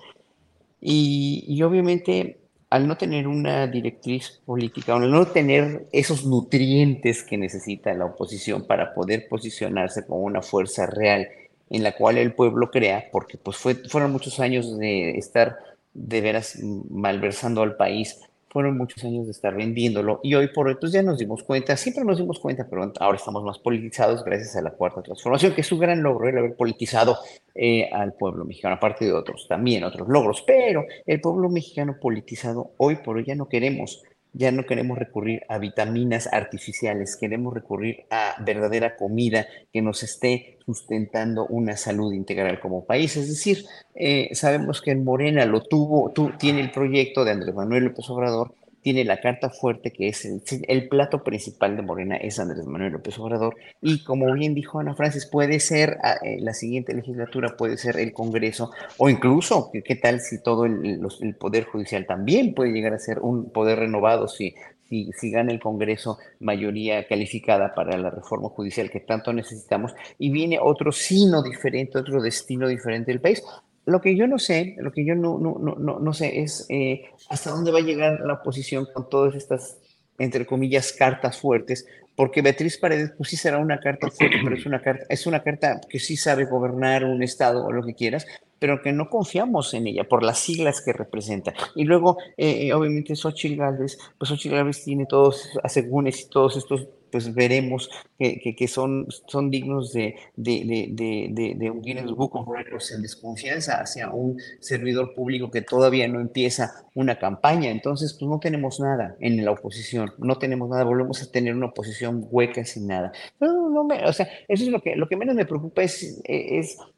[0.86, 2.36] Y, obviamente,
[2.68, 8.66] al no tener una directriz política, al no tener esos nutrientes que necesita la oposición
[8.66, 11.26] para poder posicionarse como una fuerza real
[11.74, 15.58] en la cual el pueblo crea, porque pues fue, fueron muchos años de estar
[15.92, 16.58] de veras
[16.90, 18.20] malversando al país
[18.54, 21.76] fueron muchos años de estar vendiéndolo y hoy por hoy pues ya nos dimos cuenta,
[21.76, 25.62] siempre nos dimos cuenta, pero ahora estamos más politizados gracias a la cuarta transformación, que
[25.62, 27.18] es un gran logro el haber politizado
[27.52, 32.70] eh, al pueblo mexicano, aparte de otros, también otros logros, pero el pueblo mexicano politizado
[32.76, 34.04] hoy por hoy ya no queremos
[34.34, 40.58] ya no queremos recurrir a vitaminas artificiales, queremos recurrir a verdadera comida que nos esté
[40.66, 43.16] sustentando una salud integral como país.
[43.16, 47.54] Es decir, eh, sabemos que en Morena lo tuvo, tú, tiene el proyecto de Andrés
[47.54, 48.54] Manuel López Obrador,
[48.84, 50.28] tiene la carta fuerte que es
[50.68, 53.56] el, plato principal de Morena es Andrés Manuel López Obrador.
[53.80, 57.96] Y como bien dijo Ana Francis puede ser ah, eh, la siguiente legislatura puede ser
[57.96, 61.00] el Congreso o incluso qué tal si todo el,
[61.40, 64.54] poder judicial también puede llegar a ser un poder renovado si
[64.90, 70.30] si, si, gana el Congreso mayoría calificada para la reforma judicial que tanto necesitamos y
[70.30, 73.42] viene otro sino diferente, otro destino diferente del país,
[73.86, 77.04] lo que yo no sé, lo que yo no, no, no, no sé es eh,
[77.28, 79.78] hasta dónde va a llegar la oposición con todas estas,
[80.18, 81.86] entre comillas, cartas fuertes,
[82.16, 85.42] porque Beatriz Paredes, pues sí será una carta fuerte, pero es una carta, es una
[85.42, 88.26] carta que sí sabe gobernar un estado o lo que quieras,
[88.58, 91.52] pero que no confiamos en ella por las siglas que representa.
[91.74, 96.88] Y luego, eh, obviamente, Xochitl Gálvez, pues Xochitl Gálvez tiene todos asegúnes y todos estos
[97.14, 97.88] pues veremos
[98.18, 103.02] que, que, son, son dignos de, de, de, de, un Guinness Book of Records en
[103.02, 107.70] desconfianza hacia un servidor público que todavía no empieza una campaña.
[107.70, 111.66] Entonces, pues no tenemos nada en la oposición, no tenemos nada, volvemos a tener una
[111.66, 113.12] oposición hueca sin nada.
[113.38, 116.20] No, no o sea, eso es lo que, lo que menos me preocupa es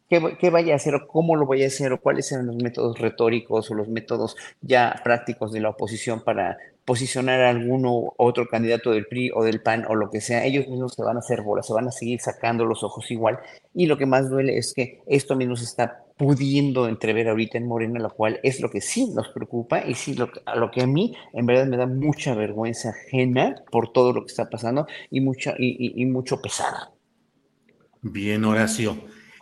[0.09, 2.99] qué, vaya a hacer o cómo lo vaya a hacer o cuáles serán los métodos
[2.99, 8.93] retóricos o los métodos ya prácticos de la oposición para posicionar a alguno otro candidato
[8.93, 11.43] del PRI o del PAN o lo que sea, ellos mismos se van a hacer
[11.43, 13.41] bolas, se van a seguir sacando los ojos igual.
[13.75, 17.67] Y lo que más duele es que esto mismo se está pudiendo entrever ahorita en
[17.67, 20.83] Morena, lo cual es lo que sí nos preocupa y sí lo, a lo que
[20.83, 24.87] a mí en verdad me da mucha vergüenza ajena por todo lo que está pasando
[25.11, 26.73] y, mucha, y, mucho pesar.
[28.01, 28.97] Bien, Horacio.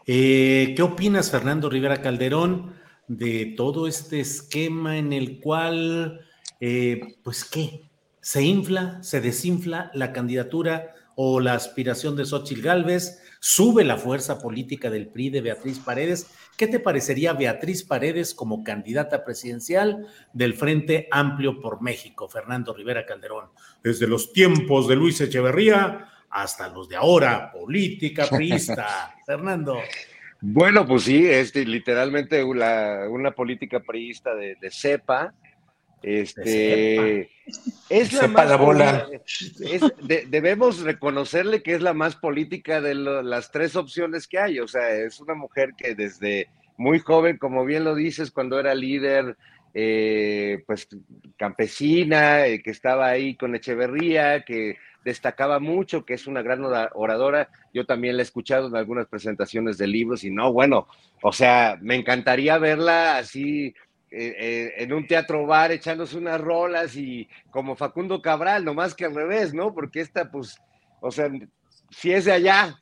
[0.07, 2.75] Eh, ¿Qué opinas, Fernando Rivera Calderón,
[3.09, 6.21] de todo este esquema en el cual
[6.61, 7.89] eh, pues qué,
[8.21, 14.39] se infla, se desinfla la candidatura o la aspiración de Xochitl Gálvez, sube la fuerza
[14.41, 16.27] política del PRI de Beatriz Paredes.
[16.57, 23.07] ¿Qué te parecería Beatriz Paredes como candidata presidencial del Frente Amplio por México, Fernando Rivera
[23.07, 23.47] Calderón?
[23.83, 29.15] Desde los tiempos de Luis Echeverría hasta los de ahora, política priista.
[29.25, 29.79] Fernando.
[30.41, 35.33] Bueno, pues sí, este, literalmente una, una política priista de, de cepa,
[36.03, 37.31] este,
[37.89, 39.09] es la más bola.
[40.29, 44.59] debemos reconocerle que es la más política de las tres opciones que hay.
[44.59, 48.75] O sea, es una mujer que desde muy joven, como bien lo dices, cuando era
[48.75, 49.37] líder
[49.73, 50.89] eh, pues
[51.39, 57.51] campesina, eh, que estaba ahí con Echeverría, que destacaba mucho, que es una gran oradora.
[57.73, 60.89] Yo también la he escuchado en algunas presentaciones de libros y no, bueno,
[61.23, 63.75] o sea, me encantaría verla así
[64.11, 69.15] eh, en un teatro bar echándose unas rolas y como Facundo Cabral, nomás que al
[69.15, 69.75] revés, ¿no?
[69.75, 70.59] Porque esta, pues,
[71.01, 71.29] o sea,
[71.91, 72.77] si es de allá,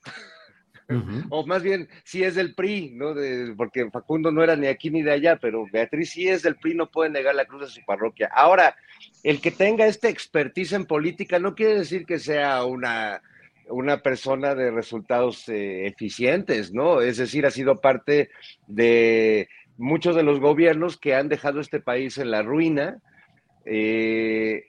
[1.30, 3.14] o más bien si es del PRI, ¿no?
[3.56, 6.74] porque Facundo no era ni aquí ni de allá, pero Beatriz sí es del PRI,
[6.74, 8.30] no puede negar la cruz de su parroquia.
[8.34, 8.76] Ahora,
[9.22, 13.22] el que tenga este expertise en política no quiere decir que sea una,
[13.68, 17.00] una persona de resultados eh, eficientes, ¿no?
[17.00, 18.30] Es decir, ha sido parte
[18.66, 22.98] de muchos de los gobiernos que han dejado este país en la ruina.
[23.64, 24.64] Eh,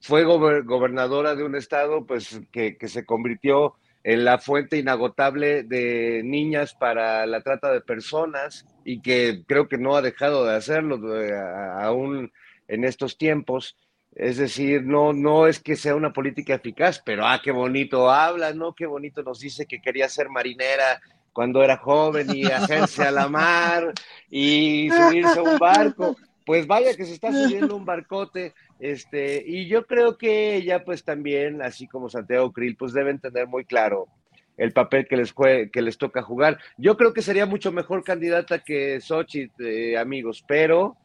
[0.00, 6.74] fue gobernadora de un estado pues, que se convirtió en la fuente inagotable de niñas
[6.74, 11.32] para la trata de personas y que creo que no ha dejado de hacerlo eh,
[11.80, 12.32] aún
[12.68, 13.76] en estos tiempos.
[14.14, 18.52] Es decir, no, no es que sea una política eficaz, pero ah, qué bonito habla,
[18.52, 18.74] ¿no?
[18.74, 21.00] Qué bonito nos dice que quería ser marinera
[21.32, 23.92] cuando era joven y hacerse a la mar
[24.28, 26.16] y subirse a un barco.
[26.44, 31.04] Pues vaya que se está subiendo un barcote este, y yo creo que ella, pues
[31.04, 34.08] también, así como Santiago Krill, pues deben tener muy claro
[34.56, 35.32] el papel que les,
[35.72, 36.58] que les toca jugar.
[36.76, 40.96] Yo creo que sería mucho mejor candidata que Xochitl, eh, amigos, pero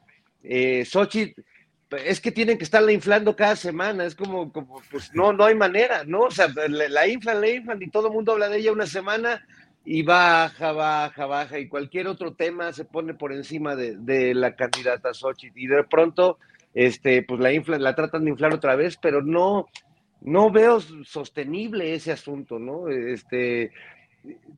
[0.43, 1.41] eh, Xochitl,
[2.03, 5.55] es que tienen que estarla inflando cada semana, es como, como, pues no, no hay
[5.55, 6.21] manera, ¿no?
[6.21, 9.45] O sea, la inflan, la inflan y todo el mundo habla de ella una semana
[9.89, 14.53] y baja, baja, baja, y cualquier otro tema se pone por encima de, de la
[14.53, 16.39] candidata Xochitl, y de pronto
[16.73, 19.69] este, pues la, infla, la tratan de inflar otra vez, pero no,
[20.19, 22.89] no veo sostenible ese asunto, ¿no?
[22.89, 23.71] Este,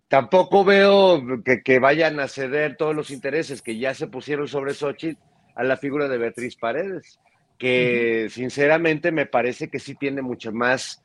[0.07, 1.21] tampoco veo
[1.63, 5.21] que, vayan a ceder todos los intereses que ya se pusieron sobre Xochitl
[5.53, 7.19] a la figura de Beatriz Paredes,
[7.59, 11.03] que sinceramente me parece que sí tiene mucho más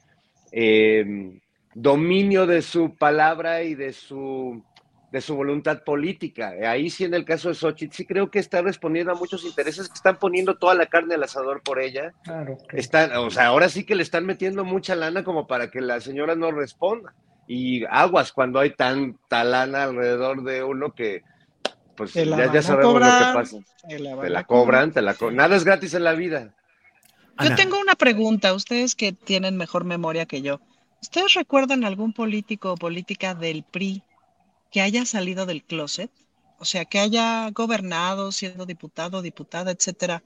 [0.51, 1.43] eh,
[1.75, 4.63] dominio de su palabra y de su
[5.15, 6.55] de su voluntad política.
[6.67, 9.89] Ahí sí, en el caso de Xochitl, sí creo que está respondiendo a muchos intereses
[9.89, 12.13] que están poniendo toda la carne al asador por ella.
[12.25, 12.59] Claro.
[12.73, 16.01] Están, o sea, ahora sí que le están metiendo mucha lana como para que la
[16.01, 17.15] señora no responda.
[17.47, 21.23] Y aguas cuando hay tanta lana alrededor de uno que,
[21.97, 23.59] pues ya, sabemos lo que pasa.
[23.89, 25.37] Te la, cobran, te la cobran.
[25.37, 26.57] Nada es gratis en la vida.
[27.41, 30.61] Yo tengo una pregunta, ustedes que tienen mejor memoria que yo.
[31.05, 34.03] ¿Ustedes recuerdan algún político o política del PRI
[34.73, 36.11] que haya salido del closet,
[36.59, 40.23] o sea, que haya gobernado, siendo diputado, diputada, etcétera,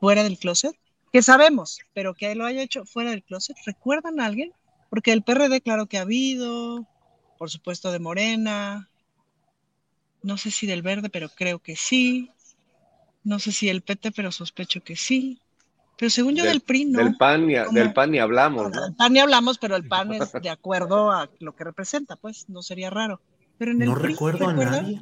[0.00, 0.74] fuera del closet,
[1.12, 4.54] que sabemos, pero que lo haya hecho fuera del closet, ¿recuerdan a alguien?
[4.88, 6.86] Porque el PRD, claro que ha habido,
[7.36, 8.88] por supuesto de Morena,
[10.22, 12.30] no sé si del Verde, pero creo que sí,
[13.22, 15.41] no sé si el PT, pero sospecho que sí.
[16.02, 16.98] Pero según yo del, PRI, no.
[16.98, 18.72] Del PAN, ni, del PAN ni hablamos.
[18.72, 18.80] ¿no?
[18.82, 22.48] Del PAN ni hablamos, pero el PAN es de acuerdo a lo que representa, pues
[22.48, 23.20] no sería raro
[23.66, 25.00] no recuerdo a nadie.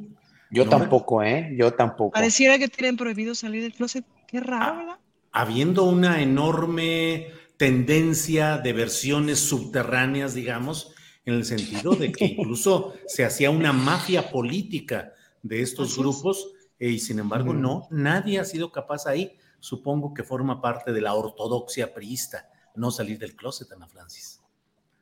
[0.50, 1.54] Yo tampoco, ¿eh?
[1.56, 2.12] Yo tampoco.
[2.12, 4.04] Pareciera que tienen prohibido salir del closet.
[4.26, 4.98] Qué raro, ¿verdad?
[5.32, 10.94] Habiendo una enorme tendencia de versiones subterráneas, digamos,
[11.24, 15.12] en el sentido de que incluso se hacía una mafia política
[15.42, 19.36] de estos grupos eh, y sin embargo no, nadie ha sido capaz ahí.
[19.60, 24.40] Supongo que forma parte de la ortodoxia priista, no salir del closet, Ana Francis.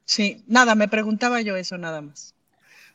[0.05, 2.35] Sí, nada, me preguntaba yo eso nada más.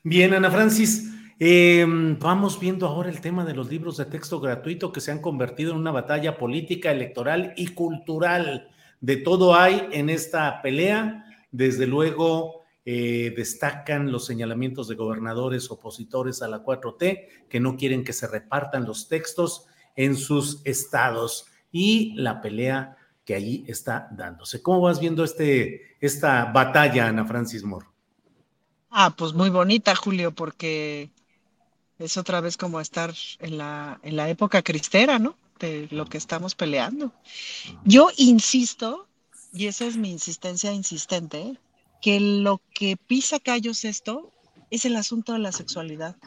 [0.03, 4.91] Bien, Ana Francis, em, vamos viendo ahora el tema de los libros de texto gratuito
[4.91, 8.69] que se han convertido en una batalla política, electoral y cultural.
[8.99, 11.25] De todo hay en esta pelea.
[11.51, 18.03] Desde luego, eh, destacan los señalamientos de gobernadores opositores a la 4T que no quieren
[18.03, 22.95] que se repartan los textos en sus estados y la pelea
[23.25, 24.61] que allí está dándose.
[24.61, 27.87] ¿Cómo vas viendo este, esta batalla, Ana Francis Moore?
[28.89, 31.09] Ah, pues muy bonita, Julio, porque
[31.97, 35.35] es otra vez como estar en la, en la época cristera, ¿no?
[35.59, 37.11] De lo que estamos peleando.
[37.85, 39.07] Yo insisto,
[39.51, 41.57] y esa es mi insistencia insistente,
[42.01, 44.31] que lo que pisa callos esto
[44.69, 46.17] es el asunto de la sexualidad.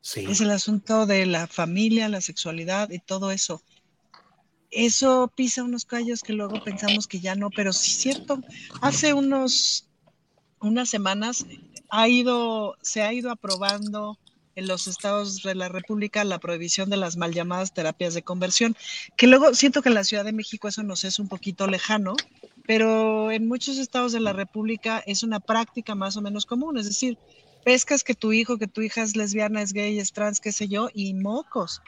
[0.00, 0.24] Sí.
[0.26, 3.62] Es el asunto de la familia, la sexualidad y todo eso.
[4.70, 8.40] Eso pisa unos callos que luego pensamos que ya no, pero sí es cierto.
[8.80, 9.86] Hace unos
[10.60, 11.46] unas semanas
[11.88, 14.18] ha ido, se ha ido aprobando
[14.56, 18.76] en los estados de la República la prohibición de las mal llamadas terapias de conversión,
[19.16, 22.14] que luego siento que en la Ciudad de México eso nos es un poquito lejano,
[22.66, 26.86] pero en muchos estados de la República es una práctica más o menos común, es
[26.86, 27.16] decir,
[27.64, 30.68] pescas que tu hijo, que tu hija es lesbiana, es gay, es trans, qué sé
[30.68, 31.80] yo, y mocos.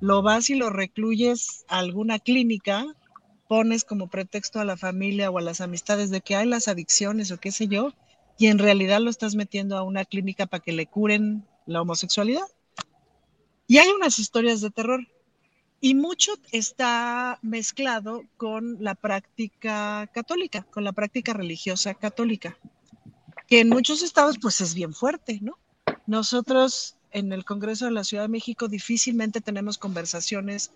[0.00, 2.86] Lo vas y lo recluyes a alguna clínica,
[3.48, 7.30] pones como pretexto a la familia o a las amistades de que hay las adicciones
[7.30, 7.92] o qué sé yo,
[8.38, 12.46] y en realidad lo estás metiendo a una clínica para que le curen la homosexualidad.
[13.66, 15.06] Y hay unas historias de terror.
[15.80, 22.58] Y mucho está mezclado con la práctica católica, con la práctica religiosa católica,
[23.46, 25.58] que en muchos estados pues es bien fuerte, ¿no?
[26.06, 30.70] Nosotros en el Congreso de la Ciudad de México difícilmente tenemos conversaciones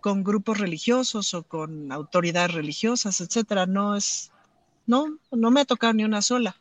[0.00, 3.66] con grupos religiosos o con autoridades religiosas, etcétera.
[3.66, 4.30] No es,
[4.86, 6.56] no, no me ha tocado ni una sola.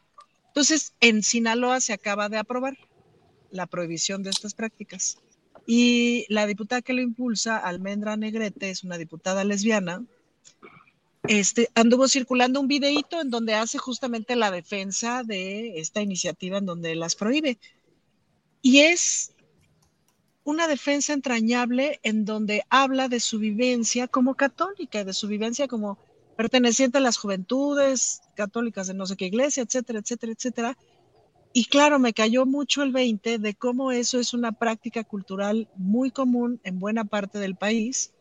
[0.48, 2.78] Entonces, en Sinaloa se acaba de aprobar
[3.52, 5.20] la prohibición de estas prácticas.
[5.66, 10.04] Y la diputada que lo impulsa, Almendra Negrete, es una diputada lesbiana,
[11.28, 16.66] este, anduvo circulando un videíto en donde hace justamente la defensa de esta iniciativa en
[16.66, 17.60] donde las prohíbe.
[18.68, 19.32] Y es
[20.44, 25.98] una defensa entrañable en donde habla de su vivencia como católica, de su vivencia como
[26.36, 30.78] perteneciente a las juventudes católicas de no sé qué iglesia, etcétera, etcétera, etcétera,
[31.54, 36.12] y claro, me cayó mucho el 20 de cómo eso es una práctica cultural muy
[36.12, 38.12] común en buena parte del país,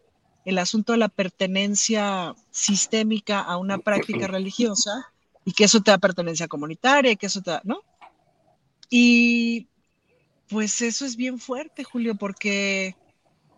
[0.44, 5.12] el asunto de la pertenencia sistémica a una práctica religiosa
[5.44, 7.81] y que eso te da pertenencia comunitaria y que eso te da, ¿no?
[8.89, 9.66] Y
[10.48, 12.97] pues eso es bien fuerte, Julio, porque,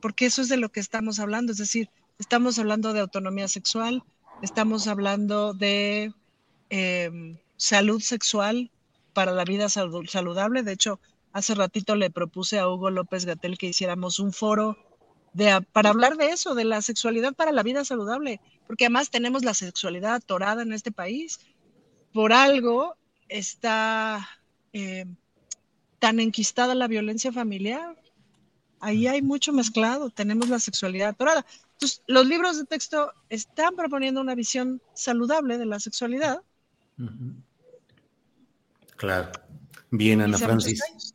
[0.00, 4.02] porque eso es de lo que estamos hablando, es decir, estamos hablando de autonomía sexual,
[4.42, 6.12] estamos hablando de
[6.70, 8.70] em, salud sexual,
[9.18, 10.62] para la vida saludable.
[10.62, 11.00] De hecho,
[11.32, 14.76] hace ratito le propuse a Hugo López Gatel que hiciéramos un foro
[15.72, 19.54] para hablar de eso, de la sexualidad para la vida saludable, porque además tenemos la
[19.54, 21.40] sexualidad atorada en este país.
[22.12, 22.94] Por algo
[23.28, 24.24] está
[24.72, 25.06] eh,
[25.98, 27.96] tan enquistada la violencia familiar.
[28.80, 31.44] Ahí hay mucho mezclado, tenemos la sexualidad atorada.
[31.72, 36.42] Entonces, los libros de texto están proponiendo una visión saludable de la sexualidad,
[38.96, 39.30] Claro.
[39.92, 41.14] Bien, Ana Francis.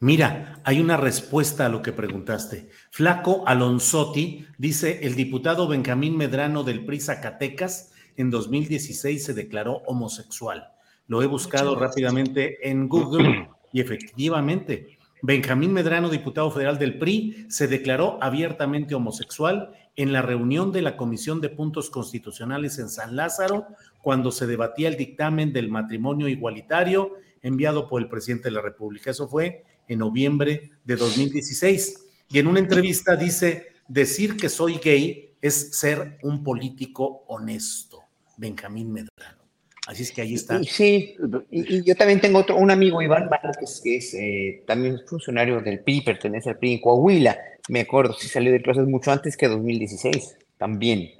[0.00, 2.68] Mira, hay una respuesta a lo que preguntaste.
[2.90, 10.72] Flaco Alonsotti dice, el diputado Benjamín Medrano del PRI Zacatecas en 2016 se declaró homosexual.
[11.06, 17.68] Lo he buscado rápidamente en Google y efectivamente, Benjamín Medrano, diputado federal del PRI, se
[17.68, 23.66] declaró abiertamente homosexual en la reunión de la Comisión de Puntos Constitucionales en San Lázaro,
[24.00, 29.10] cuando se debatía el dictamen del matrimonio igualitario enviado por el presidente de la República.
[29.10, 32.06] Eso fue en noviembre de 2016.
[32.30, 38.00] Y en una entrevista dice, decir que soy gay es ser un político honesto.
[38.38, 39.45] Benjamín Medrano.
[39.86, 40.60] Así es que ahí está.
[40.64, 41.16] Sí,
[41.50, 45.80] y, yo también tengo otro, un amigo, Iván Márquez, que es eh, también funcionario del
[45.80, 47.38] PRI, pertenece al PRI en Coahuila.
[47.68, 51.10] Me acuerdo, sí salió de clases mucho antes que 2016, también.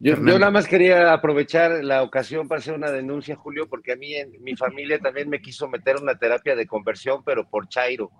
[0.00, 4.14] Yo, nada más quería aprovechar la ocasión para hacer una denuncia, Julio, porque a mí
[4.14, 8.10] en mi familia también me quiso meter una terapia de conversión, pero por Chairo.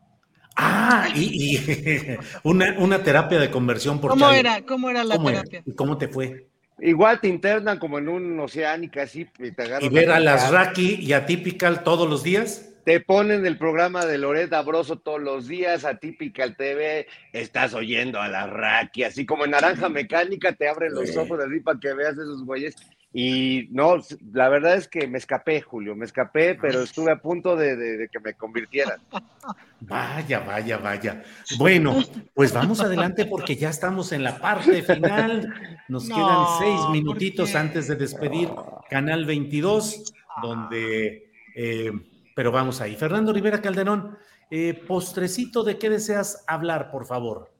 [0.56, 1.59] Ah, y,
[2.44, 5.62] una, una, terapia de conversión por ¿Cómo Era, ¿Cómo era la terapia?
[5.66, 6.46] ¿Y cómo te fue?
[6.78, 9.90] Igual te internan como en un oceánica así y te agarran.
[9.90, 12.70] ¿Y ver a las Raki y a Typical todos los días?
[12.84, 18.20] Te ponen el programa de Loreta Broso todos los días, a Typical TV, estás oyendo
[18.20, 21.94] a la Raki, así como en Naranja Mecánica te abren los ojos de para que
[21.94, 22.76] veas esos güeyes.
[23.16, 23.98] Y no,
[24.32, 28.18] la verdad es que me escapé, Julio, me escapé, pero estuve a punto de, que
[28.18, 29.00] me convirtieran.
[29.86, 31.22] Vaya, vaya, vaya.
[31.58, 35.52] Bueno, pues vamos adelante porque ya estamos en la parte final.
[35.88, 38.48] Nos quedan seis minutitos antes de despedir
[38.88, 41.92] Canal 22, donde, eh,
[42.34, 42.96] pero vamos ahí.
[42.96, 44.16] Fernando Rivera Calderón,
[44.50, 47.52] eh, postrecito, ¿de qué deseas hablar, por favor?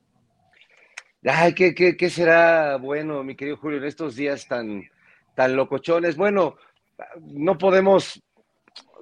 [1.25, 4.89] Ay, ¿qué, qué, qué será bueno, mi querido Julio, en estos días tan
[5.35, 6.17] tan locochones.
[6.17, 6.57] Bueno,
[7.21, 8.23] no podemos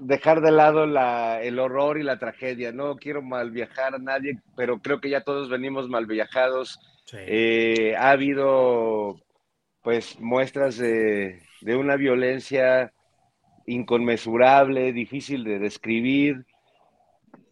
[0.00, 2.72] dejar de lado la, el horror y la tragedia.
[2.72, 6.78] No quiero mal viajar a nadie, pero creo que ya todos venimos mal viajados.
[7.14, 9.20] Eh, ha habido
[9.82, 12.92] pues muestras de, de, una violencia
[13.66, 16.46] inconmensurable, difícil de describir,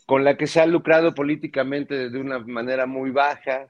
[0.07, 3.69] con la que se ha lucrado políticamente de una manera muy baja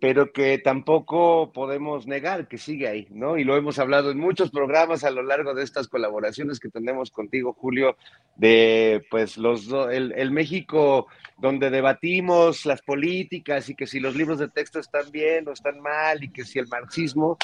[0.00, 3.36] pero que tampoco podemos negar que sigue ahí, ¿no?
[3.36, 7.10] Y lo hemos hablado en muchos programas a lo largo de estas colaboraciones que tenemos
[7.10, 7.96] contigo, Julio,
[8.36, 11.06] de pues los el, el México
[11.36, 15.80] donde debatimos las políticas y que si los libros de texto están bien o están
[15.80, 17.36] mal y que si el marxismo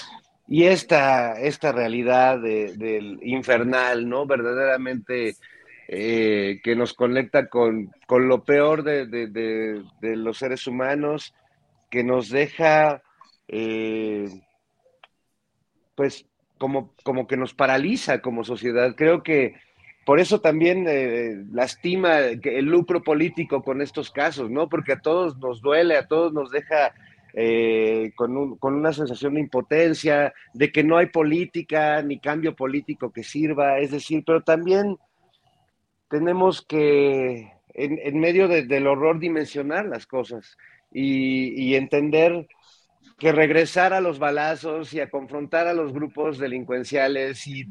[0.48, 4.26] y esta, esta realidad del infernal, ¿no?
[4.26, 5.36] Verdaderamente
[5.88, 11.34] eh, que nos conecta con, con lo peor de, de, de los seres humanos
[11.90, 13.02] que nos deja,
[13.48, 14.28] eh,
[15.94, 16.26] pues,
[16.58, 18.94] como, como que nos paraliza como sociedad.
[18.96, 19.54] Creo que
[20.04, 24.68] por eso también eh, lastima el lucro político con estos casos, ¿no?
[24.68, 26.94] Porque a todos nos duele, a todos nos deja
[27.34, 33.12] eh, con, con, una sensación de impotencia, de que no hay política ni cambio político
[33.12, 34.96] que sirva, es decir, pero también
[36.08, 40.56] tenemos que, en medio del horror, dimensionar las cosas
[40.98, 42.46] y, entender
[43.18, 47.66] que regresar a los balazos y a confrontar a los grupos delincuenciales y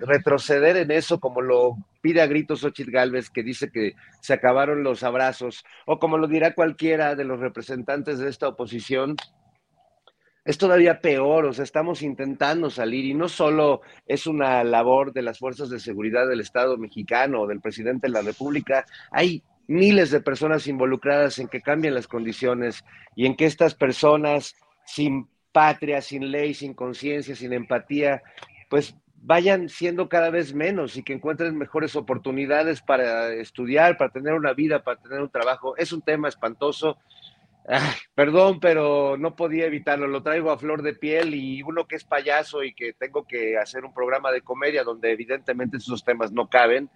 [0.00, 4.82] retroceder en eso, como lo pide a gritos Xochitl Galvez, que dice que se acabaron
[4.82, 9.16] los abrazos, o como lo dirá cualquiera de los representantes de esta oposición,
[10.44, 15.22] es todavía peor, o sea, estamos intentando salir y no solo es una labor de
[15.22, 20.10] las fuerzas de seguridad del Estado mexicano o del presidente de la República, hay miles
[20.10, 22.84] de personas involucradas en que cambien las condiciones
[23.14, 28.20] y en que estas personas sin patria, sin ley, sin conciencia, sin empatía,
[28.68, 34.34] pues vayan siendo cada vez menos y que encuentren mejores oportunidades para estudiar, para tener
[34.34, 35.76] una vida, para tener un trabajo.
[35.76, 36.98] Es un tema espantoso.
[38.16, 40.08] perdón, pero no podía evitarlo.
[40.08, 43.56] Lo traigo a flor de piel y uno que es payaso y que tengo que
[43.56, 46.90] hacer un programa de comedia donde evidentemente esos temas no caben.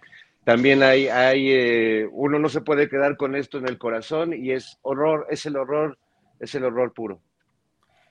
[0.45, 4.51] También hay, hay eh, uno no se puede quedar con esto en el corazón y
[4.51, 5.97] es horror, es el horror,
[6.39, 7.21] es el horror puro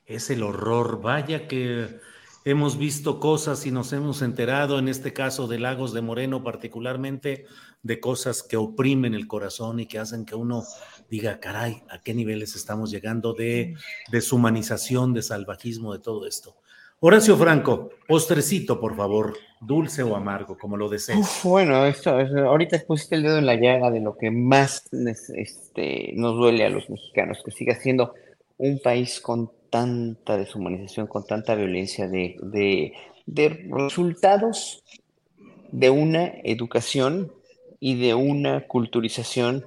[0.07, 1.01] es el horror.
[1.01, 2.01] Vaya que
[2.45, 7.47] hemos visto cosas y nos hemos enterado, en este caso de Lagos de Moreno particularmente,
[7.83, 10.65] de cosas que oprimen el corazón y que hacen que uno
[11.11, 13.75] diga, caray, ¿a qué niveles estamos llegando de
[14.11, 16.57] deshumanización, de salvajismo, de todo esto?
[17.07, 21.41] Horacio Franco, postrecito, por favor, dulce o amargo, como lo desees.
[21.45, 24.89] bueno, esto, ahorita pusiste el dedo en la llaga de lo que más
[25.37, 28.15] este, nos duele a los mexicanos, que siga siendo
[28.57, 32.39] un país con tanta deshumanización, con tanta violencia, de,
[33.27, 34.83] de, resultados
[35.73, 37.31] de una educación
[37.81, 39.67] y de una culturización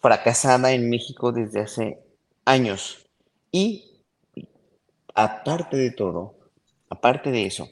[0.00, 1.98] fracasada en México desde hace
[2.44, 3.06] años.
[3.52, 3.92] Y
[5.14, 6.33] aparte de todo,
[6.94, 7.68] aparte de eso,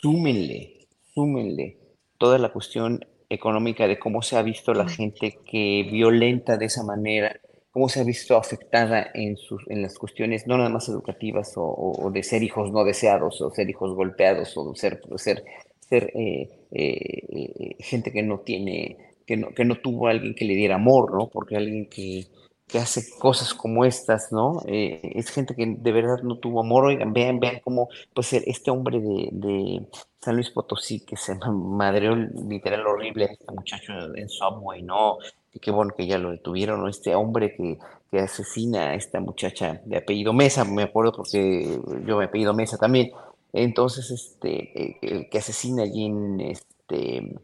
[0.00, 1.78] súmenle, súmenle
[2.18, 6.84] toda la cuestión económica de cómo se ha visto la gente que violenta de esa
[6.84, 7.40] manera
[7.76, 12.10] cómo se ha visto afectada en, sus, en las cuestiones no nada más educativas o,
[12.10, 15.44] de ser hijos no deseados o ser hijos golpeados o ser, ser,
[15.80, 18.96] ser eh, eh, eh, gente que no tiene,
[19.26, 21.28] que no, que no tuvo a alguien que le diera amor, ¿no?
[21.28, 22.24] Porque alguien que,
[22.66, 24.60] que hace cosas como estas, ¿no?
[24.66, 26.86] es gente que de verdad no tuvo amor.
[26.86, 29.86] Oigan, vean, vean cómo, pues, este hombre de, de
[30.20, 35.18] San Luis Potosí que se madreó literal horrible a este muchacho en Subway, ¿no?
[35.56, 37.78] y qué bueno que ya lo detuvieron, este hombre que,
[38.10, 42.76] que, asesina a esta muchacha de apellido Mesa, me acuerdo porque yo me apellido Mesa
[42.76, 43.10] también,
[43.54, 47.38] entonces, este, el que asesina allí en, este,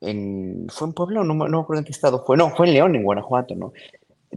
[0.00, 2.74] en, fue en Puebla, no, no me acuerdo en qué estado fue, no, fue en
[2.74, 3.72] León, en Guanajuato, ¿no?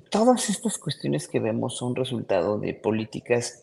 [0.09, 3.61] Todas estas cuestiones que vemos son resultado de políticas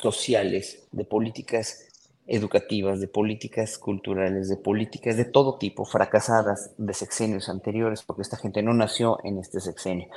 [0.00, 1.88] sociales, de políticas
[2.26, 8.36] educativas, de políticas culturales, de políticas de todo tipo, fracasadas de sexenios anteriores, porque esta
[8.36, 10.08] gente no nació en este sexenio.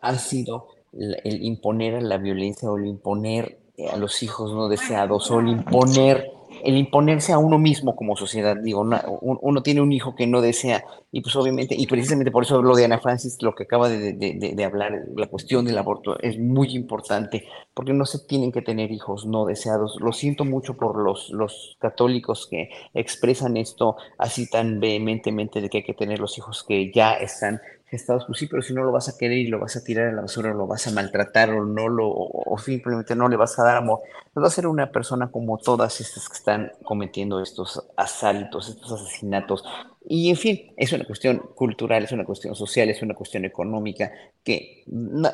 [0.00, 5.40] Ha sido el imponer la violencia o el imponer a los hijos no deseados o
[5.40, 6.30] el imponer
[6.62, 8.56] el imponerse a uno mismo como sociedad.
[8.56, 8.84] Digo,
[9.20, 12.74] uno tiene un hijo que no desea, y pues obviamente, y precisamente por eso lo
[12.74, 16.74] de Ana Francis, lo que acaba de, de, hablar, la cuestión del aborto es muy
[16.74, 17.44] importante,
[17.74, 19.98] porque no se tienen que tener hijos no deseados.
[20.00, 25.78] Lo siento mucho por los, los católicos que expresan esto así tan vehementemente de que
[25.78, 27.60] hay que tener los hijos que ya están
[27.96, 30.08] Estados pues sí, pero si no lo vas a querer y lo vas a tirar
[30.08, 33.36] a la basura, o lo vas a maltratar o no lo, o, simplemente no le
[33.36, 34.00] vas a dar amor,
[34.32, 38.92] pues va a ser una persona como todas estas que están cometiendo estos asaltos, estos
[38.92, 39.64] asesinatos.
[40.08, 44.10] Y en fin, es una cuestión cultural, es una cuestión social, es una cuestión económica
[44.42, 44.84] que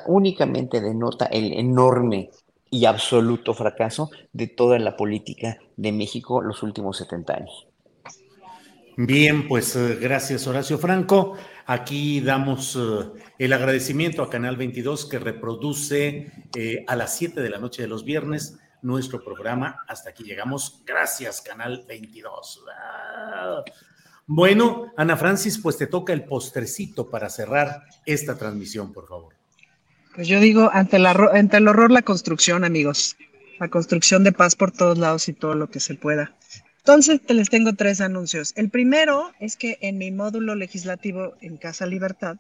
[0.07, 2.31] únicamente denota el enorme
[2.71, 7.69] y absoluto fracaso de toda la política de México los últimos 70 años.
[9.01, 11.37] Bien, pues eh, gracias Horacio Franco.
[11.71, 17.51] Aquí damos eh, el agradecimiento a Canal 22 que reproduce eh, a las 7 de
[17.51, 19.85] la noche de los viernes nuestro programa.
[19.87, 20.83] Hasta aquí llegamos.
[20.87, 22.65] Gracias, Canal 22.
[22.75, 23.63] Ah.
[24.27, 29.35] Bueno, Ana Francis, pues te toca el postrecito para cerrar esta transmisión, por favor.
[30.15, 33.15] Pues yo digo, ante, la, ante el horror, la construcción, amigos.
[33.61, 36.35] La construcción de paz por todos lados y todo lo que se pueda.
[36.89, 38.55] Entonces, te les tengo tres anuncios.
[38.57, 42.39] El primero es que en mi módulo legislativo en Casa Libertad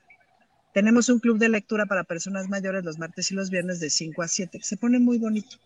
[0.72, 4.22] Tenemos un club de lectura para personas mayores los martes y los viernes de 5
[4.22, 4.60] a 7.
[4.62, 5.58] Se pone muy bonito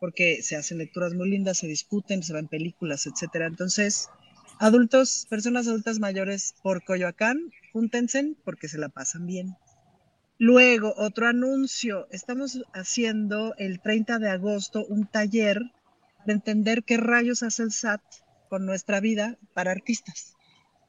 [0.00, 3.48] porque se hacen lecturas muy lindas, se discuten, se ven películas, etcétera.
[3.48, 4.08] Entonces,
[4.58, 9.56] adultos, personas adultas mayores por Coyoacán, júntense porque se la pasan bien.
[10.38, 12.08] Luego, otro anuncio.
[12.10, 15.60] Estamos haciendo el 30 de agosto un taller
[16.26, 18.02] de entender qué rayos hace el SAT
[18.48, 20.34] con nuestra vida para artistas.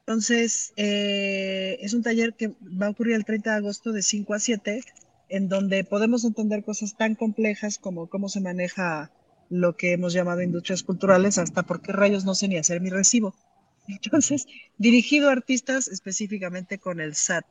[0.00, 4.34] Entonces, eh, es un taller que va a ocurrir el 30 de agosto de 5
[4.34, 4.82] a 7,
[5.30, 9.10] en donde podemos entender cosas tan complejas como cómo se maneja
[9.48, 12.90] lo que hemos llamado industrias culturales, hasta por qué rayos no sé ni hacer mi
[12.90, 13.34] recibo.
[13.88, 14.46] Entonces,
[14.76, 17.46] dirigido a artistas específicamente con el SAT.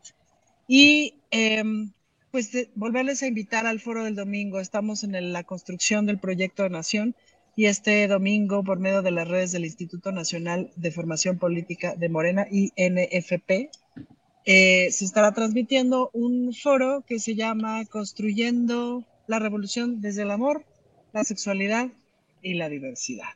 [0.68, 1.92] Y em,
[2.32, 4.60] pues volverles a invitar al foro del domingo.
[4.60, 7.16] Estamos en la construcción del proyecto de Nación
[7.56, 12.10] y este domingo por medio de las redes del Instituto Nacional de Formación Política de
[12.10, 13.70] Morena, INFP,
[14.46, 20.66] eh, se estará transmitiendo un foro que se llama Construyendo la Revolución desde el Amor,
[21.14, 21.90] la Sexualidad
[22.42, 23.30] y la Diversidad.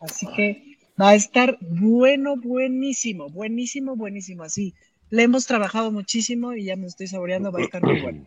[0.00, 4.42] Así que va a estar bueno, buenísimo, buenísimo, buenísimo.
[4.42, 4.74] Así,
[5.10, 7.60] le hemos trabajado muchísimo y ya me estoy saboreando, va
[8.02, 8.26] bueno.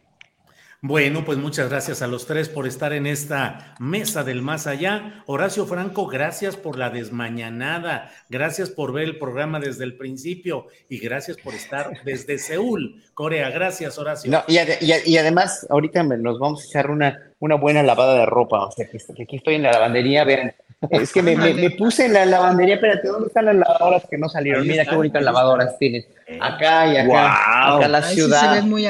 [0.83, 5.23] Bueno, pues muchas gracias a los tres por estar en esta mesa del más allá.
[5.27, 10.97] Horacio Franco, gracias por la desmañanada, gracias por ver el programa desde el principio y
[10.97, 13.51] gracias por estar desde Seúl, Corea.
[13.51, 14.31] Gracias, Horacio.
[14.31, 14.57] No, y,
[15.05, 18.65] y, además, ahorita nos vamos a echar una, una buena lavada de ropa.
[18.65, 20.51] O sea, que, aquí estoy en la lavandería, vean.
[20.89, 24.27] Es que me, me, puse en la lavandería, espérate, ¿dónde están las lavadoras que no
[24.29, 24.65] salieron?
[24.65, 26.07] Mira qué bonitas lavadoras tienes.
[26.39, 28.39] Acá y acá, acá la ciudad.
[28.39, 28.87] Sí se ven muy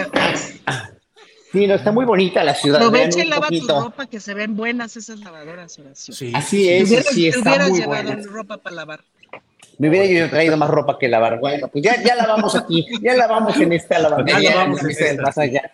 [1.51, 2.81] Sí, no, está muy bonita la ciudad.
[2.81, 6.13] Aprovecha y lava tu ropa, que se ven buenas esas lavadoras, Horacio.
[6.13, 6.31] Sí.
[6.33, 9.01] Así es, sí, está muy llevado ropa para lavar.
[9.77, 11.39] Me hubiera yo traído más ropa que lavar.
[11.39, 14.41] Bueno, pues ya, ya lavamos aquí, ya lavamos en esta lavandería.
[14.41, 15.71] Ya lavamos en este más allá.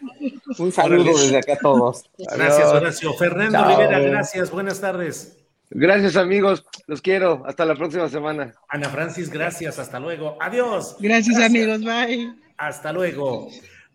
[0.58, 2.06] Un saludo desde acá a todos.
[2.18, 3.14] Gracias, Horacio.
[3.16, 4.50] Fernando Rivera, gracias.
[4.50, 5.38] Buenas tardes.
[5.70, 6.64] Gracias, amigos.
[6.88, 7.44] Los quiero.
[7.46, 8.54] Hasta la próxima semana.
[8.70, 9.78] Ana Francis, gracias.
[9.78, 10.38] Hasta luego.
[10.40, 10.96] Adiós.
[11.00, 11.50] Gracias, gracias.
[11.50, 11.84] amigos.
[11.84, 12.34] Bye.
[12.58, 13.50] Hasta luego.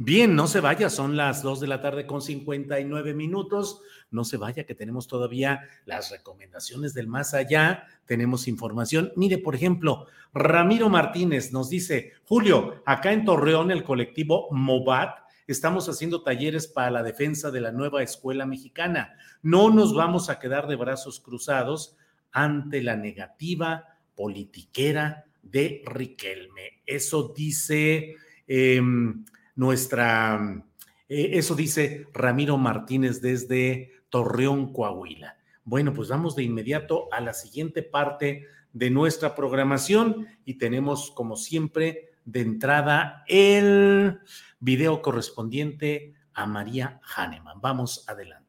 [0.05, 3.83] Bien, no se vaya, son las 2 de la tarde con 59 minutos.
[4.11, 9.13] No se vaya, que tenemos todavía las recomendaciones del más allá, tenemos información.
[9.15, 15.89] Mire, por ejemplo, Ramiro Martínez nos dice, Julio, acá en Torreón, el colectivo MOVAT, estamos
[15.89, 19.15] haciendo talleres para la defensa de la nueva escuela mexicana.
[19.41, 21.97] No nos vamos a quedar de brazos cruzados
[22.33, 26.83] ante la negativa politiquera de Riquelme.
[26.87, 28.17] Eso dice...
[28.49, 29.25] Em,
[29.55, 30.65] nuestra,
[31.09, 35.37] eh, eso dice Ramiro Martínez desde Torreón, Coahuila.
[35.65, 41.37] Bueno, pues vamos de inmediato a la siguiente parte de nuestra programación y tenemos, como
[41.37, 44.21] siempre, de entrada el
[44.61, 47.61] video correspondiente a María Hahnemann.
[47.61, 48.42] Vamos adelante.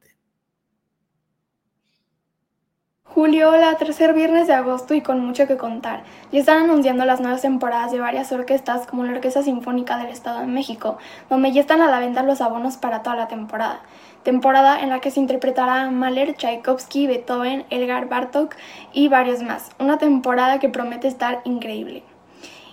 [3.13, 6.01] Julio, la tercer viernes de agosto y con mucho que contar.
[6.31, 10.39] Ya están anunciando las nuevas temporadas de varias orquestas como la Orquesta Sinfónica del Estado
[10.39, 10.97] de México,
[11.29, 13.81] donde ya están a la venta los abonos para toda la temporada.
[14.23, 18.55] Temporada en la que se interpretará Mahler, Tchaikovsky, Beethoven, Elgar Bartok
[18.93, 19.69] y varios más.
[19.77, 22.01] Una temporada que promete estar increíble.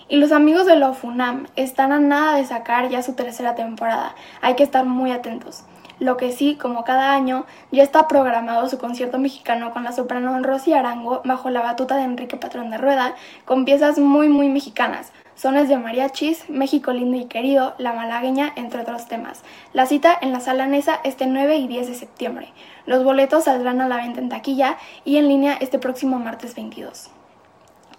[0.08, 4.14] Y los amigos de la FUNAM están a nada de sacar ya su tercera temporada.
[4.40, 5.64] Hay que estar muy atentos.
[6.00, 10.36] Lo que sí, como cada año, ya está programado su concierto mexicano con la soprano
[10.42, 13.14] Rosy Arango bajo la batuta de Enrique Patrón de Rueda,
[13.44, 18.80] con piezas muy muy mexicanas, sones de mariachis, México lindo y querido, La malagueña, entre
[18.80, 19.42] otros temas.
[19.74, 22.48] La cita en la Sala Nesa este 9 y 10 de septiembre.
[22.86, 27.10] Los boletos saldrán a la venta en taquilla y en línea este próximo martes 22.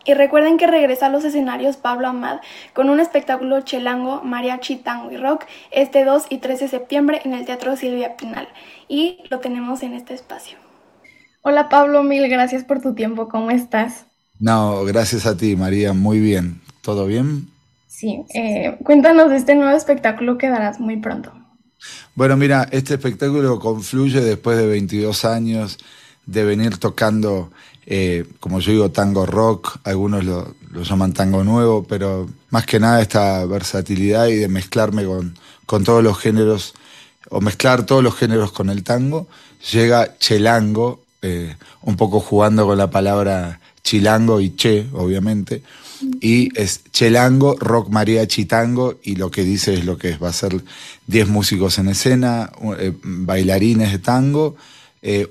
[0.05, 2.39] Y recuerden que regresa a los escenarios Pablo Amad
[2.73, 7.33] con un espectáculo chelango, mariachi, tango y rock este 2 y 3 de septiembre en
[7.33, 8.47] el Teatro Silvia Pinal.
[8.87, 10.57] Y lo tenemos en este espacio.
[11.43, 13.27] Hola Pablo, mil gracias por tu tiempo.
[13.27, 14.05] ¿Cómo estás?
[14.39, 15.93] No, gracias a ti, María.
[15.93, 16.61] Muy bien.
[16.81, 17.47] ¿Todo bien?
[17.87, 18.23] Sí.
[18.33, 21.31] Eh, cuéntanos de este nuevo espectáculo que darás muy pronto.
[22.15, 25.77] Bueno, mira, este espectáculo confluye después de 22 años
[26.25, 27.51] de venir tocando
[27.93, 33.01] eh, como yo digo, tango rock, algunos lo, llaman tango nuevo, pero más que nada
[33.01, 36.73] esta versatilidad y de mezclarme con, todos los géneros,
[37.29, 39.27] o mezclar todos los géneros con el tango,
[39.73, 45.61] llega Chelango, eh, un poco jugando con la palabra chilango y che, obviamente,
[46.21, 50.29] y es Chelango, rock mariachi tango, y lo que dice es lo que es, va
[50.29, 50.63] a ser
[51.07, 54.55] 10 músicos en escena, eh, bailarines de tango,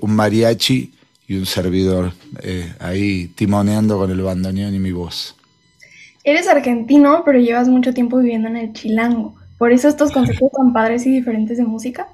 [0.01, 0.93] un mariachi,
[1.31, 2.11] y un servidor
[2.43, 5.33] eh, ahí timoneando con el bandoneón y mi voz.
[6.25, 9.33] Eres argentino, pero llevas mucho tiempo viviendo en el Chilango.
[9.57, 12.09] ¿Por eso estos conceptos tan padres y diferentes de música?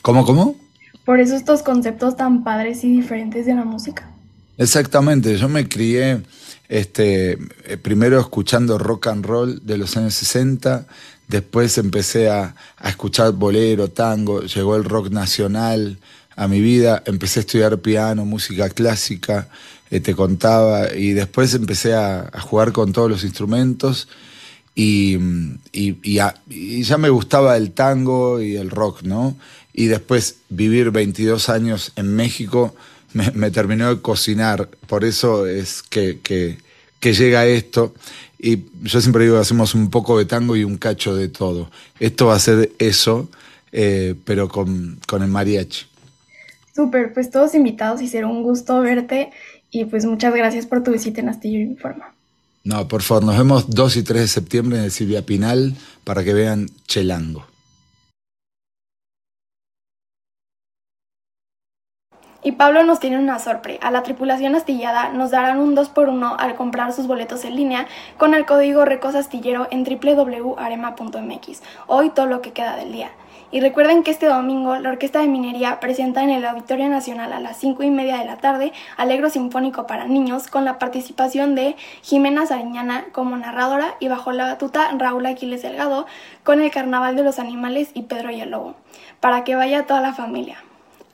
[0.00, 0.56] ¿Cómo, cómo?
[1.04, 4.10] Por eso estos conceptos tan padres y diferentes de la música.
[4.56, 6.22] Exactamente, yo me crié
[6.70, 10.86] este, eh, primero escuchando rock and roll de los años 60,
[11.28, 15.98] después empecé a, a, escuchar bolero, tango, llegó el rock nacional
[16.40, 19.48] a mi vida, empecé a estudiar piano, música clásica,
[19.90, 24.08] eh, te contaba, y después empecé a, a, jugar con todos los instrumentos
[24.74, 25.18] y,
[25.70, 29.36] y, y, a, y ya me gustaba el tango y el rock, ¿no?
[29.74, 32.74] Y después vivir 22 años en México
[33.12, 36.56] me, me terminó de cocinar, por eso es que, que,
[37.00, 37.92] que, llega esto.
[38.38, 41.70] Y yo siempre digo que hacemos un poco de tango y un cacho de todo.
[41.98, 43.28] Esto va a ser eso,
[43.72, 45.89] eh, pero con, con el mariachi.
[46.80, 49.32] Súper, pues todos invitados y será un gusto verte
[49.70, 52.14] y pues muchas gracias por tu visita en Astillero Informa.
[52.64, 55.74] No, por favor, nos vemos 2 y 3 de septiembre en el Silvia Pinal
[56.04, 57.44] para que vean Chelango.
[62.42, 63.86] Y Pablo nos tiene una sorpresa.
[63.86, 67.86] A la tripulación astillada nos darán un 2x1 al comprar sus boletos en línea
[68.16, 71.62] con el código RECOSASTILLERO en www.arema.mx.
[71.88, 73.10] Hoy todo lo que queda del día.
[73.52, 77.40] Y recuerden que este domingo la Orquesta de Minería presenta en el Auditorio Nacional a
[77.40, 81.74] las 5 y media de la tarde Alegro Sinfónico para Niños con la participación de
[82.02, 86.06] Jimena Sariñana como narradora y bajo la batuta Raúl Aquiles Delgado
[86.44, 88.76] con el Carnaval de los Animales y Pedro y el Lobo.
[89.18, 90.62] Para que vaya toda la familia.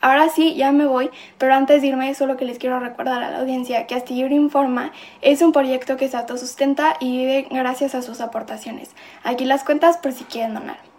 [0.02, 3.30] Ahora sí, ya me voy, pero antes de irme solo que les quiero recordar a
[3.30, 4.92] la audiencia que Astillero Informa
[5.22, 8.90] es un proyecto que se autosustenta y vive gracias a sus aportaciones.
[9.24, 10.95] Aquí las cuentas por si quieren donar.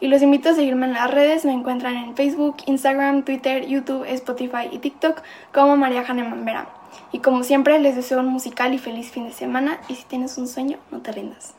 [0.00, 4.04] Y los invito a seguirme en las redes, me encuentran en Facebook, Instagram, Twitter, YouTube,
[4.06, 6.68] Spotify y TikTok como María Hahnemann Vera.
[7.12, 10.36] Y como siempre les deseo un musical y feliz fin de semana y si tienes
[10.38, 11.54] un sueño, no te rindas.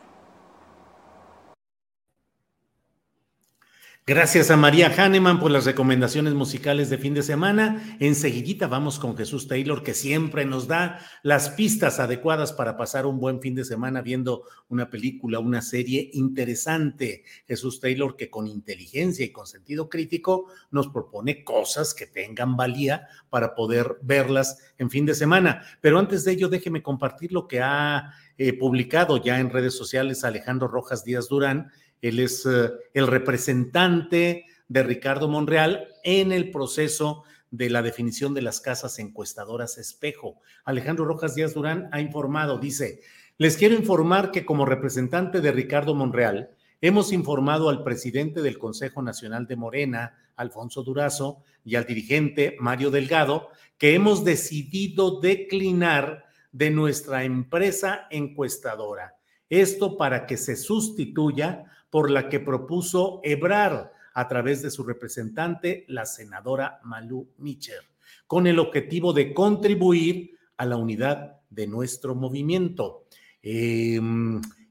[4.09, 7.97] Gracias a María Hahnemann por las recomendaciones musicales de fin de semana.
[7.99, 13.19] Enseguidita vamos con Jesús Taylor, que siempre nos da las pistas adecuadas para pasar un
[13.19, 17.25] buen fin de semana viendo una película, una serie interesante.
[17.49, 23.09] Jesús Taylor, que con inteligencia y con sentido crítico nos propone cosas que tengan valía
[23.29, 25.63] para poder verlas en fin de semana.
[25.81, 30.23] Pero antes de ello, déjeme compartir lo que ha eh, publicado ya en redes sociales
[30.23, 31.71] Alejandro Rojas Díaz Durán
[32.01, 38.41] él es uh, el representante de Ricardo Monreal en el proceso de la definición de
[38.41, 40.41] las casas encuestadoras espejo.
[40.65, 43.01] Alejandro Rojas Díaz Durán ha informado, dice,
[43.37, 46.51] les quiero informar que como representante de Ricardo Monreal,
[46.81, 52.91] hemos informado al presidente del Consejo Nacional de Morena, Alfonso Durazo, y al dirigente Mario
[52.91, 59.15] Delgado, que hemos decidido declinar de nuestra empresa encuestadora.
[59.49, 61.65] Esto para que se sustituya
[61.97, 67.81] por la que propuso Ebrar a través de su representante, la senadora Malú Micher,
[68.27, 73.05] con el objetivo de contribuir a la unidad de nuestro movimiento.
[73.41, 73.99] Eh,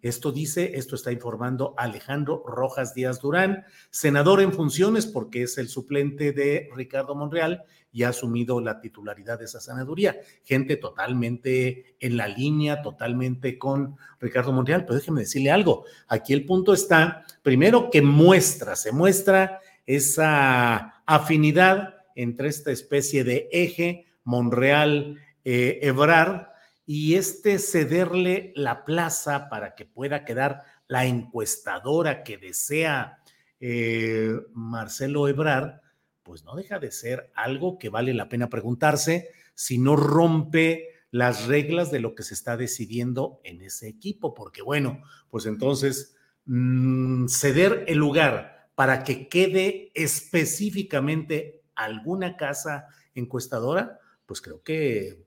[0.09, 5.69] esto dice, esto está informando Alejandro Rojas Díaz Durán, senador en funciones porque es el
[5.69, 10.19] suplente de Ricardo Monreal y ha asumido la titularidad de esa senaduría.
[10.45, 14.85] Gente totalmente en la línea, totalmente con Ricardo Monreal.
[14.85, 21.95] Pero déjeme decirle algo, aquí el punto está, primero que muestra, se muestra esa afinidad
[22.15, 26.53] entre esta especie de eje Monreal-Ebrar
[26.87, 33.19] y este cederle la plaza para que pueda quedar la encuestadora que desea
[33.59, 35.83] eh, Marcelo Ebrar,
[36.23, 41.47] pues no deja de ser algo que vale la pena preguntarse si no rompe las
[41.47, 46.15] reglas de lo que se está decidiendo en ese equipo, porque bueno, pues entonces
[46.45, 55.26] mmm, ceder el lugar para que quede específicamente alguna casa encuestadora, pues creo que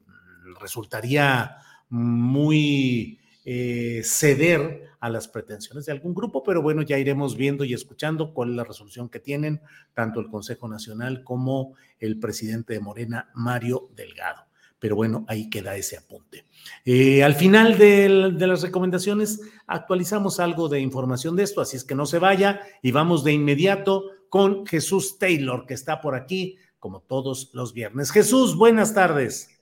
[0.60, 1.58] resultaría
[1.90, 7.74] muy eh, ceder a las pretensiones de algún grupo, pero bueno, ya iremos viendo y
[7.74, 9.62] escuchando cuál es la resolución que tienen
[9.94, 14.44] tanto el Consejo Nacional como el presidente de Morena, Mario Delgado.
[14.78, 16.46] Pero bueno, ahí queda ese apunte.
[16.86, 21.84] Eh, al final de, de las recomendaciones actualizamos algo de información de esto, así es
[21.84, 26.58] que no se vaya y vamos de inmediato con Jesús Taylor, que está por aquí
[26.78, 28.12] como todos los viernes.
[28.12, 29.59] Jesús, buenas tardes.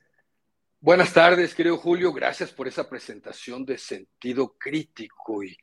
[0.79, 2.13] Buenas tardes, querido Julio.
[2.13, 5.57] Gracias por esa presentación de sentido crítico y,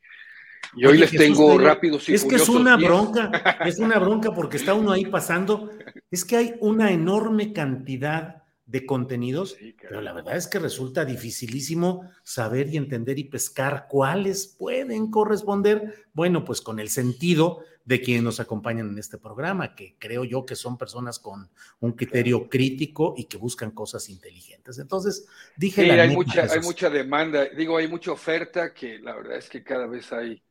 [0.75, 2.91] y hoy Oye, les Jesús, tengo rápidos y Es que es una días.
[2.91, 3.31] bronca,
[3.65, 5.71] es una bronca porque está uno ahí pasando.
[6.11, 12.11] Es que hay una enorme cantidad de contenidos, pero la verdad es que resulta dificilísimo
[12.23, 18.23] saber y entender y pescar cuáles pueden corresponder, bueno, pues con el sentido de quienes
[18.23, 21.51] nos acompañan en este programa, que creo yo que son personas con
[21.81, 24.79] un criterio crítico y que buscan cosas inteligentes.
[24.79, 29.37] Entonces, dije sí, hay mucha, hay mucha demanda, digo, hay mucha oferta que la verdad
[29.37, 30.43] es que cada vez hay,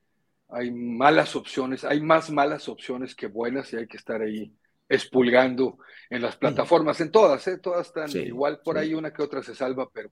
[0.50, 4.54] hay malas opciones, hay más malas opciones que buenas y hay que estar ahí
[4.88, 5.80] expulgando
[6.12, 7.58] en las plataformas, en todas, ¿eh?
[7.58, 10.12] todas están igual, por ahí una que otra se salva, pero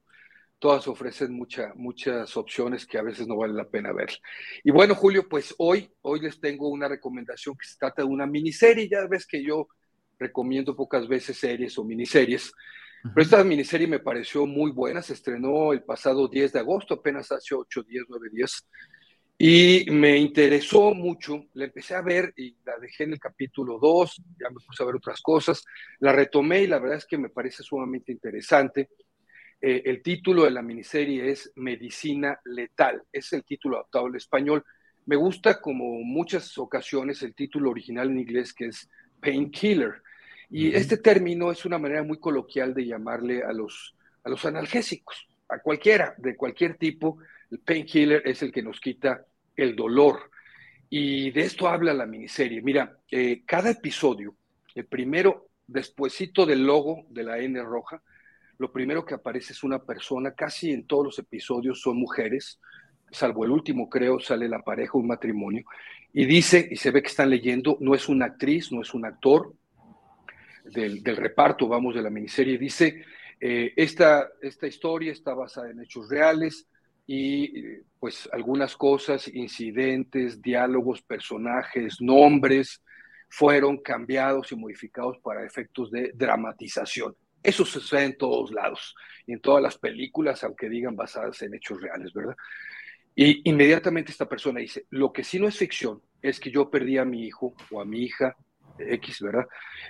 [0.62, 4.12] todas ofrecen mucha, muchas opciones que a veces no vale la pena ver.
[4.64, 8.28] Y bueno, Julio, pues hoy, hoy les tengo una recomendación que se trata de una
[8.28, 9.70] miniserie, ya ves que yo
[10.20, 12.54] recomiendo pocas veces series o miniseries,
[13.02, 17.32] pero esta miniserie me pareció muy buena, se estrenó el pasado 10 de agosto, apenas
[17.32, 18.68] hace 8, 10, 9 días,
[19.40, 24.22] y me interesó mucho, la empecé a ver y la dejé en el capítulo 2,
[24.40, 25.64] ya me puse a ver otras cosas,
[26.02, 28.90] la retomé y la verdad es que me parece sumamente interesante.
[29.62, 34.66] Eh, el título de la miniserie es Medicina Letal, es el título adaptado al español.
[35.06, 38.90] Me gusta como muchas ocasiones el título original en inglés que es
[39.20, 40.02] Painkiller.
[40.50, 45.28] Y este término es una manera muy coloquial de llamarle a los, a los analgésicos,
[45.48, 47.20] a cualquiera, de cualquier tipo.
[47.52, 49.26] El painkiller es el que nos quita
[49.56, 50.32] el dolor.
[50.90, 52.62] Y de esto habla la miniserie.
[52.62, 54.36] Mira, eh, cada episodio,
[54.76, 58.02] el primero, despuesito del logo de la N roja,
[58.62, 62.60] lo primero que aparece es una persona, casi en todos los episodios son mujeres,
[63.10, 65.66] salvo el último creo, sale la pareja, un matrimonio,
[66.14, 69.04] y dice, y se ve que están leyendo, no es una actriz, no es un
[69.04, 69.52] actor
[70.64, 73.04] del, reparto, vamos, de la miniserie, dice,
[73.40, 76.68] eh, esta, esta historia está basada en hechos reales,
[77.08, 82.84] y pues algunas cosas, incidentes, diálogos, personajes, nombres,
[83.28, 87.16] fueron cambiados y modificados para efectos de dramatización.
[87.44, 88.96] Eso sucede en todos lados,
[89.26, 92.36] y en todas las películas, aunque digan basadas en hechos reales, ¿verdad?
[93.16, 96.98] Y inmediatamente esta persona dice, lo que sí no es ficción es que yo perdí
[96.98, 98.36] a mi hijo o a mi hija,
[98.78, 99.48] X, ¿verdad?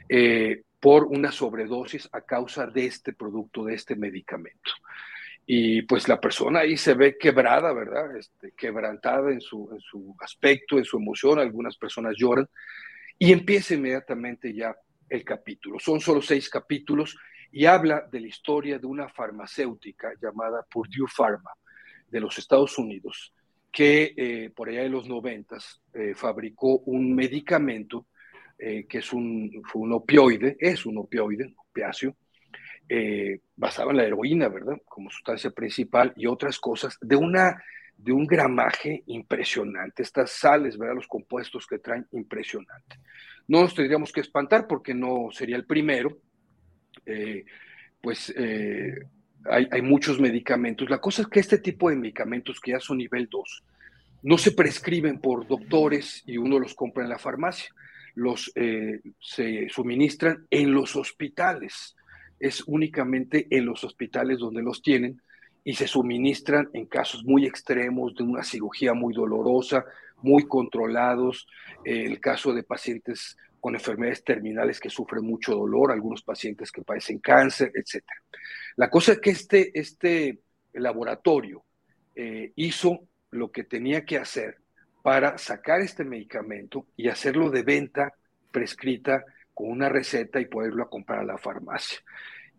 [0.10, 4.72] Eh, por una sobredosis a causa de este producto, de este medicamento
[5.45, 8.15] y pues la persona ahí se ve quebrada, ¿verdad?
[8.15, 12.48] Este, quebrantada en su, en su aspecto, en su emoción, algunas personas lloran,
[13.18, 14.76] y empieza inmediatamente ya
[15.10, 15.80] el capítulo.
[15.80, 17.18] Son solo seis capítulos
[17.52, 21.52] y habla de la historia de una farmacéutica llamada Purdue Pharma
[22.07, 23.34] de los Estados Unidos,
[23.72, 28.07] que eh, por allá de los noventas eh, fabricó un medicamento
[28.64, 32.15] eh, que es un, un opioide, es un opioide, opiáceo,
[32.88, 34.78] eh, basado en la heroína, ¿verdad?
[34.86, 37.64] Como sustancia principal y otras cosas, de, una,
[37.95, 40.03] de un gramaje impresionante.
[40.03, 40.95] Estas sales, ¿verdad?
[40.95, 42.99] Los compuestos que traen, impresionante.
[43.48, 46.19] No nos tendríamos que espantar porque no sería el primero.
[47.06, 47.45] Eh,
[48.02, 49.06] pues eh,
[49.45, 50.90] hay, muchos medicamentos.
[50.90, 53.64] La cosa es que este tipo de medicamentos que ya son nivel 2
[54.23, 57.69] no se prescriben por doctores y uno los compra en la farmacia.
[58.14, 61.95] Los se suministran en los hospitales
[62.41, 65.22] es únicamente en los hospitales donde los tienen
[65.64, 69.86] y se suministran en casos muy extremos de una cirugía muy dolorosa,
[70.23, 71.48] muy controlados,
[71.86, 76.81] eh, el caso de pacientes con enfermedades terminales que sufren mucho dolor, algunos pacientes que
[76.81, 78.03] padecen cáncer, etc.
[78.75, 80.39] La cosa es que este, este
[80.73, 81.63] laboratorio
[82.15, 84.57] eh, hizo lo que tenía que hacer
[85.03, 88.13] para sacar este medicamento y hacerlo de venta
[88.51, 89.23] prescrita
[89.53, 91.99] con una receta y poderlo comprar a la farmacia.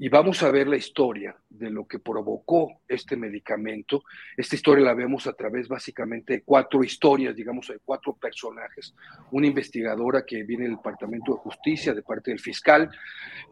[0.05, 4.03] Y vamos a ver la historia de lo que provocó este medicamento.
[4.37, 8.97] Esta historia la vemos a través básicamente de cuatro historias, digamos, de cuatro personajes.
[9.31, 12.91] Una investigadora que viene del Departamento de Justicia, de parte del fiscal,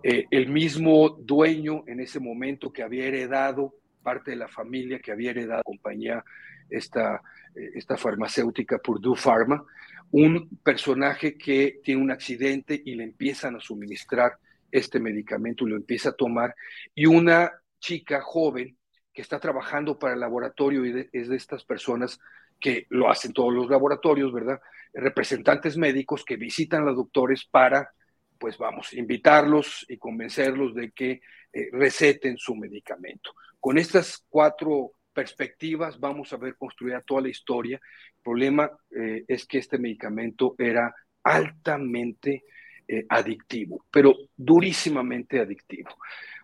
[0.03, 5.13] eh, el mismo dueño en ese momento que había heredado parte de la familia que
[5.13, 6.25] había heredado la compañía,
[6.69, 7.23] esta,
[7.55, 9.65] eh, esta farmacéutica Purdue Pharma,
[10.11, 14.33] un personaje que tiene un accidente y le empiezan a suministrar
[14.73, 16.55] este medicamento y lo empieza a tomar,
[16.95, 18.77] y una chica joven
[19.13, 22.19] que está trabajando para el laboratorio y es de estas personas
[22.61, 24.61] que lo hacen todos los laboratorios, ¿verdad?
[24.93, 27.91] Representantes médicos que visitan a los doctores para,
[28.39, 31.21] pues vamos, invitarlos y convencerlos de que
[31.53, 33.33] eh, receten su medicamento.
[33.59, 37.81] Con estas cuatro perspectivas vamos a ver construida toda la historia.
[38.17, 42.45] El problema eh, es que este medicamento era altamente
[42.93, 45.91] eh, adictivo, pero durísimamente adictivo.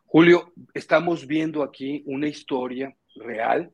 [0.05, 3.73] Julio, estamos viendo aquí una historia real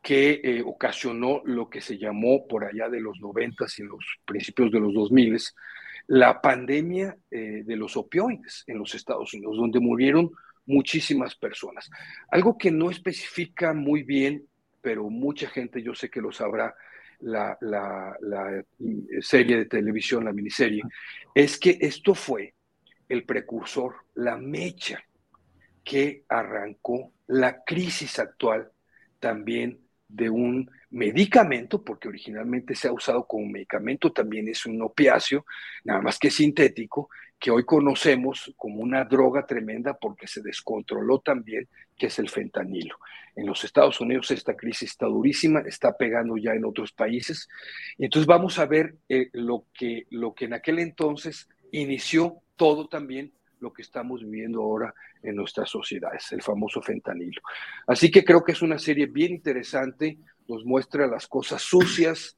[0.00, 4.02] que eh, ocasionó lo que se llamó por allá de los 90 y en los
[4.24, 5.38] principios de los 2000
[6.06, 10.30] la pandemia eh, de los opioides en los Estados Unidos, donde murieron
[10.64, 11.90] muchísimas personas.
[12.30, 14.46] Algo que no especifica muy bien,
[14.80, 16.74] pero mucha gente yo sé que lo sabrá,
[17.22, 17.56] la,
[19.20, 20.82] serie de televisión, la miniserie,
[21.34, 22.54] es que esto fue
[23.08, 25.02] el precursor, la mecha
[25.84, 28.70] que arrancó la crisis actual
[29.18, 35.46] también de un medicamento, porque originalmente se ha usado como medicamento, también es un opiáceo,
[35.84, 37.08] nada más que sintético,
[37.42, 42.96] que hoy conocemos como una droga tremenda porque se descontroló también, que es el fentanilo.
[43.34, 47.48] En los Estados Unidos esta crisis está durísima, está pegando ya en otros países.
[47.98, 52.86] Y entonces vamos a ver eh, lo, que, lo que en aquel entonces inició todo
[52.86, 57.42] también lo que estamos viviendo ahora en nuestras sociedades, el famoso fentanilo.
[57.88, 60.16] Así que creo que es una serie bien interesante,
[60.46, 62.36] nos muestra las cosas sucias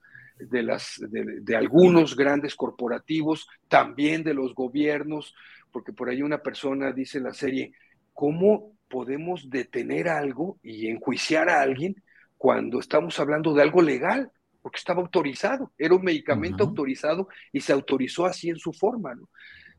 [0.50, 5.34] de, las, de, algunos grandes corporativos, también de los gobiernos,
[5.70, 7.72] porque por ahí una persona dice en la serie,
[8.12, 11.96] ¿cómo podemos detener algo y enjuiciar a alguien
[12.36, 14.30] cuando estamos hablando de algo legal?
[14.62, 19.14] Porque estaba autorizado, era un medicamento autorizado y se autorizó así en su forma.
[19.14, 19.28] ¿no?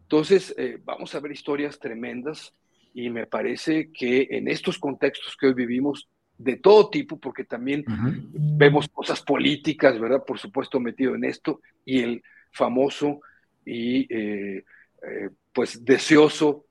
[0.02, 2.54] Entonces, eh, vamos a ver historias tremendas
[2.94, 6.08] y me parece que en estos contextos que hoy vivimos,
[6.38, 10.24] de todo tipo, porque también vemos cosas políticas, ¿verdad?
[10.26, 13.22] Por supuesto, metido en esto, y el famoso
[13.66, 14.64] y eh,
[15.02, 16.66] eh, pues deseoso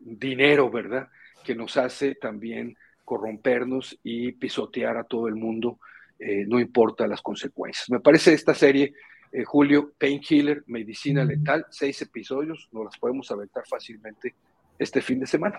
[0.00, 1.08] dinero, ¿verdad?
[1.44, 5.78] Que nos hace también corrompernos y pisotear a todo el mundo,
[6.18, 7.88] no importa las consecuencias.
[7.88, 8.94] Me parece esta serie
[9.34, 14.32] eh, Julio, Painkiller, Medicina Letal, seis episodios, nos las podemos aventar fácilmente
[14.78, 15.58] este fin de semana.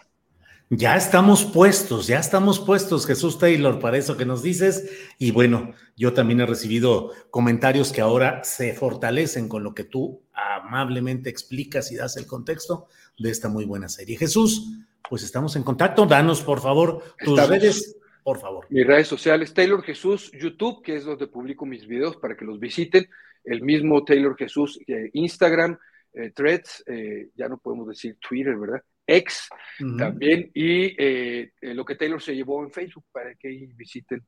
[0.71, 4.89] Ya estamos puestos, ya estamos puestos, Jesús Taylor, para eso que nos dices.
[5.19, 10.23] Y bueno, yo también he recibido comentarios que ahora se fortalecen con lo que tú
[10.33, 12.87] amablemente explicas y das el contexto
[13.19, 14.17] de esta muy buena serie.
[14.17, 16.07] Jesús, pues estamos en contacto.
[16.07, 18.65] Danos, por favor, tus redes, por favor.
[18.71, 22.59] Mis redes sociales, Taylor Jesús, YouTube, que es donde publico mis videos para que los
[22.59, 23.07] visiten
[23.43, 25.77] el mismo Taylor Jesús, eh, Instagram,
[26.13, 28.81] eh, Threads, eh, ya no podemos decir Twitter, ¿verdad?
[29.07, 29.49] X
[29.97, 30.95] también, y
[31.73, 34.23] lo que Taylor se llevó en Facebook para que visiten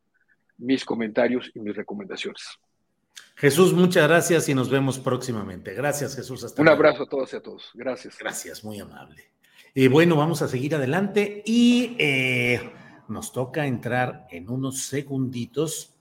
[0.57, 2.59] mis comentarios y mis recomendaciones.
[3.35, 5.73] Jesús, muchas gracias y nos vemos próximamente.
[5.73, 6.43] Gracias, Jesús.
[6.43, 7.71] Hasta Un abrazo a todos y a todos.
[7.75, 8.17] Gracias.
[8.17, 9.23] Gracias, muy amable.
[9.75, 11.97] Y bueno, vamos a seguir adelante y
[13.07, 15.95] nos toca entrar en unos segunditos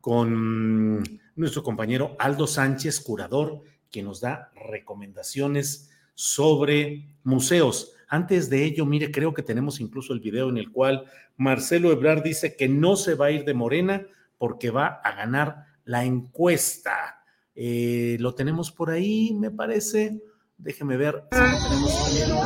[0.00, 1.02] con
[1.34, 7.94] nuestro compañero Aldo Sánchez, curador, que nos da recomendaciones sobre museos.
[8.12, 11.04] Antes de ello, mire, creo que tenemos incluso el video en el cual
[11.36, 15.64] Marcelo Ebrard dice que no se va a ir de Morena porque va a ganar
[15.84, 17.22] la encuesta.
[17.54, 20.20] Eh, lo tenemos por ahí, me parece.
[20.58, 21.24] Déjeme ver.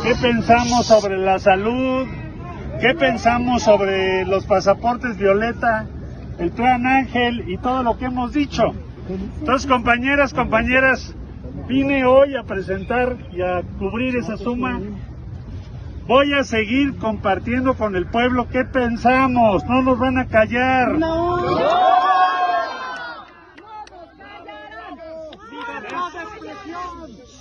[0.05, 2.07] ¿Qué pensamos sobre la salud?
[2.81, 5.89] ¿Qué pensamos sobre los pasaportes violeta?
[6.39, 8.75] el plan Ángel y todo lo que hemos dicho.
[9.41, 11.15] Entonces, compañeras, compañeras,
[11.69, 14.81] vine hoy a presentar y a cubrir esa suma.
[16.07, 20.97] Voy a seguir compartiendo con el pueblo qué pensamos, no nos van a callar.
[20.99, 21.37] No.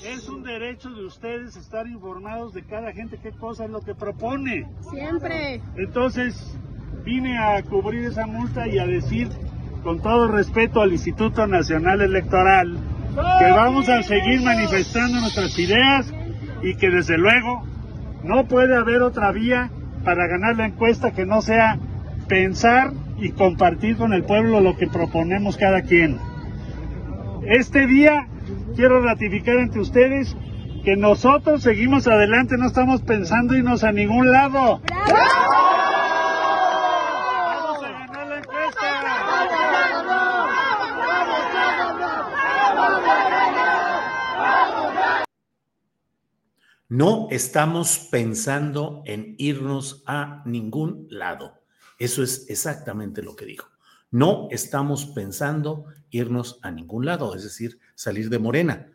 [0.03, 3.93] Es un derecho de ustedes estar informados de cada gente qué cosa es lo que
[3.93, 4.67] propone.
[4.89, 5.61] Siempre.
[5.77, 6.57] Entonces,
[7.03, 9.29] vine a cubrir esa multa y a decir,
[9.83, 12.79] con todo respeto al Instituto Nacional Electoral,
[13.39, 16.11] que vamos a seguir manifestando nuestras ideas
[16.63, 17.63] y que desde luego
[18.25, 19.69] no puede haber otra vía
[20.03, 21.77] para ganar la encuesta que no sea
[22.27, 26.17] pensar y compartir con el pueblo lo que proponemos cada quien.
[27.47, 28.27] Este día
[28.75, 30.35] quiero ratificar ante ustedes
[30.83, 34.81] que nosotros seguimos adelante, no estamos pensando irnos a ningún lado.
[46.87, 51.63] No estamos pensando en irnos a ningún lado.
[51.97, 53.69] Eso es exactamente lo que dijo.
[54.11, 58.93] No estamos pensando irnos a ningún lado, es decir, salir de Morena.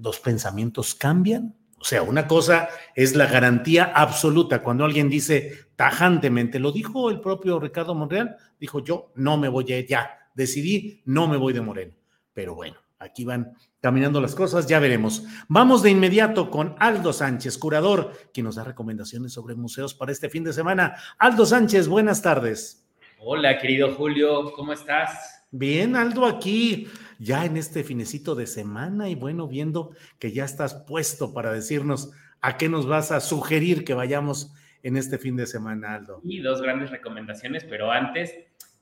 [0.00, 1.54] ¿Los pensamientos cambian?
[1.78, 4.62] O sea, una cosa es la garantía absoluta.
[4.62, 9.72] Cuando alguien dice tajantemente, lo dijo el propio Ricardo Monreal, dijo yo no me voy
[9.74, 11.92] a ya, decidí, no me voy de Morena.
[12.32, 13.52] Pero bueno, aquí van
[13.86, 15.22] caminando las cosas, ya veremos.
[15.46, 20.28] Vamos de inmediato con Aldo Sánchez, curador, quien nos da recomendaciones sobre museos para este
[20.28, 20.96] fin de semana.
[21.18, 22.84] Aldo Sánchez, buenas tardes.
[23.20, 25.46] Hola, querido Julio, ¿cómo estás?
[25.52, 26.88] Bien, Aldo, aquí
[27.20, 32.10] ya en este finecito de semana y bueno, viendo que ya estás puesto para decirnos
[32.40, 36.20] ¿A qué nos vas a sugerir que vayamos en este fin de semana, Aldo?
[36.24, 38.34] Y dos grandes recomendaciones, pero antes,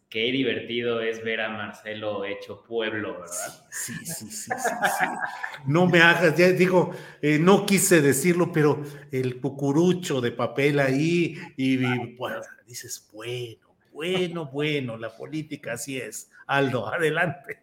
[0.08, 3.66] qué divertido es ver a Marcelo hecho pueblo, ¿verdad?
[3.70, 5.06] Sí, sí, sí, sí.
[5.66, 11.36] No me hagas, ya digo, eh, no quise decirlo, pero el cucurucho de papel ahí
[11.56, 13.58] y, y pues, dices, bueno,
[13.92, 16.30] bueno, bueno, la política así es.
[16.46, 17.58] Aldo, adelante.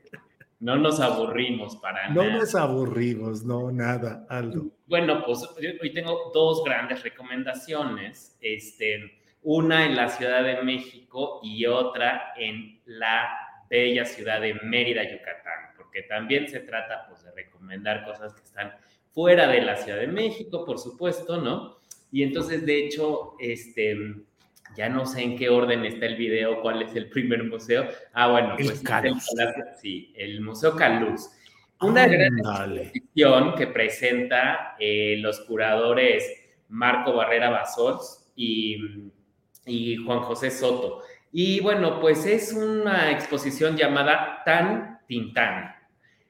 [0.59, 2.37] No nos aburrimos para No nada.
[2.37, 4.67] nos aburrimos, no, nada, Aldo.
[4.85, 5.39] Bueno, pues
[5.81, 8.37] hoy tengo dos grandes recomendaciones.
[8.41, 13.37] Este, una en la Ciudad de México y otra en la
[13.69, 18.73] bella ciudad de Mérida, Yucatán, porque también se trata pues, de recomendar cosas que están
[19.11, 21.77] fuera de la Ciudad de México, por supuesto, ¿no?
[22.11, 23.97] Y entonces, de hecho, este,
[24.75, 27.87] ya no sé en qué orden está el video, cuál es el primer museo.
[28.13, 29.25] Ah, bueno, El pues Caluz.
[29.35, 31.29] Palacio- sí, el Museo Caluz.
[31.79, 36.29] Una gran exposición que presenta eh, los curadores
[36.69, 38.77] Marco Barrera Basols y,
[39.65, 41.03] y Juan José Soto.
[41.31, 45.75] Y bueno, pues es una exposición llamada Tan Tintán.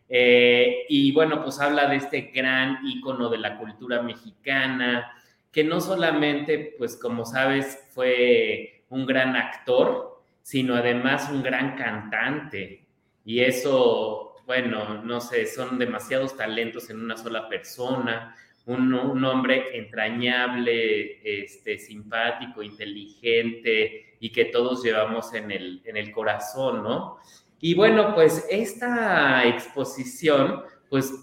[0.07, 5.11] Eh, y bueno, pues habla de este gran ícono de la cultura mexicana,
[5.51, 12.85] que no solamente, pues como sabes, fue un gran actor, sino además un gran cantante.
[13.23, 19.75] Y eso, bueno, no sé, son demasiados talentos en una sola persona, un, un hombre
[19.77, 27.17] entrañable, este, simpático, inteligente y que todos llevamos en el, en el corazón, ¿no?
[27.59, 31.13] Y bueno, pues esta exposición, pues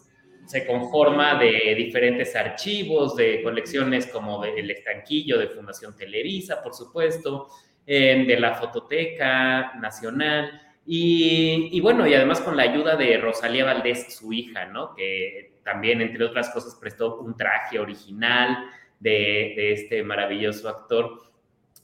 [0.47, 7.49] se conforma de diferentes archivos, de colecciones como El Estanquillo de Fundación Televisa, por supuesto,
[7.85, 14.17] de la Fototeca Nacional, y, y, bueno, y además con la ayuda de Rosalía Valdés,
[14.17, 14.95] su hija, ¿no?
[14.95, 18.65] Que también, entre otras cosas, prestó un traje original
[18.99, 21.23] de, este maravilloso actor.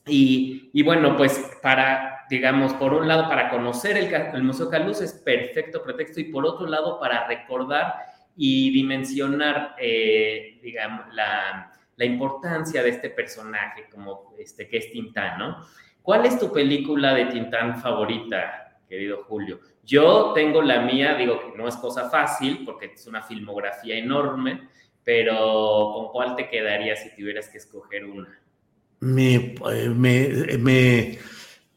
[0.06, 5.00] Y, y, bueno, pues para, digamos, por un lado, para conocer el, el Museo Caluz
[5.00, 7.94] es perfecto pretexto y por otro lado, para recordar
[8.36, 15.38] y dimensionar, eh, digamos, la, la, importancia de este personaje, como este que es Tintán,
[15.38, 15.66] ¿no?
[16.02, 19.60] ¿Cuál es tu película de Tintán favorita, querido Julio?
[19.84, 24.68] Yo tengo la mía, digo que no es cosa fácil porque es una filmografía enorme,
[25.02, 28.40] pero ¿con cuál te quedaría si tuvieras que escoger una?
[29.00, 29.54] Me,
[29.94, 31.18] me, me,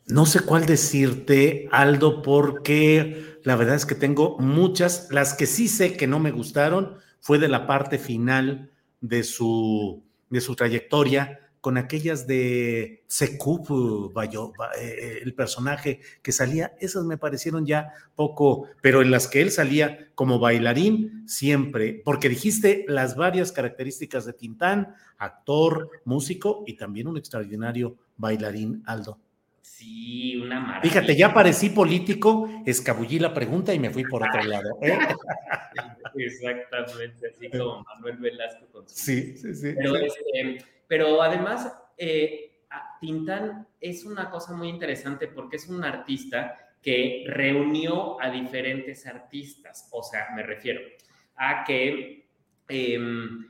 [0.08, 5.10] no sé cuál decirte, Aldo, porque la verdad es que tengo muchas.
[5.12, 8.72] Las que sí sé que no me gustaron fue de la parte final
[9.02, 16.72] de su, de su trayectoria, con aquellas de Sekup, Bayo, eh, el personaje que salía,
[16.80, 22.30] esas me parecieron ya poco, pero en las que él salía como bailarín, siempre, porque
[22.30, 29.20] dijiste las varias características de Tintán, actor, músico y también un extraordinario bailarín, Aldo.
[29.62, 30.90] Sí, una maravilla.
[30.90, 34.70] Fíjate, ya parecí político, escabullí la pregunta y me fui por otro lado.
[34.82, 34.98] ¿eh?
[36.16, 38.96] Exactamente, así como Manuel Velasco con su...
[38.96, 39.74] Sí, sí, sí.
[39.76, 39.98] Pero.
[39.98, 42.62] Este, pero además, eh,
[43.00, 49.90] Tintán es una cosa muy interesante porque es un artista que reunió a diferentes artistas.
[49.92, 50.82] O sea, me refiero
[51.36, 52.28] a que,
[52.70, 53.00] eh,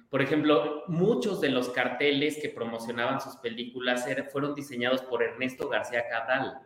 [0.09, 6.07] por ejemplo, muchos de los carteles que promocionaban sus películas fueron diseñados por Ernesto García
[6.09, 6.59] Cabral,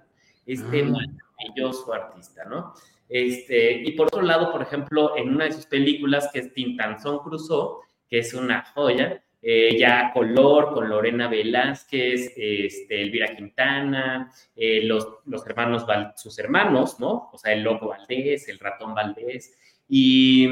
[0.46, 0.86] este ah.
[0.86, 2.74] maravilloso artista, ¿no?
[3.08, 7.20] Este, y por otro lado, por ejemplo, en una de sus películas, que es Tintanzón
[7.20, 14.84] Cruzó, que es una joya, eh, ya color, con Lorena Velázquez, este, Elvira Quintana, eh,
[14.84, 15.84] los, los hermanos,
[16.16, 17.32] sus hermanos, ¿no?
[17.34, 19.58] O sea, el Loco Valdés, el Ratón Valdés.
[19.90, 20.48] Y,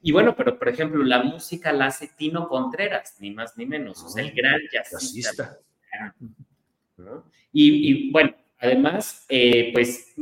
[0.00, 4.02] y, bueno, pero por ejemplo, la música la hace Tino Contreras, ni más ni menos,
[4.02, 5.58] o sea, el gran jazzista.
[6.96, 7.24] ¿no?
[7.52, 10.14] Y, y, bueno, además, eh, pues,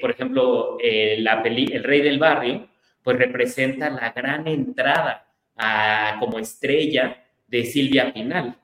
[0.00, 0.78] por ejemplo,
[1.18, 2.68] la peli El Rey del Barrio,
[3.04, 7.21] pues representa la gran entrada a, como estrella
[7.52, 8.56] de Silvia Pinal.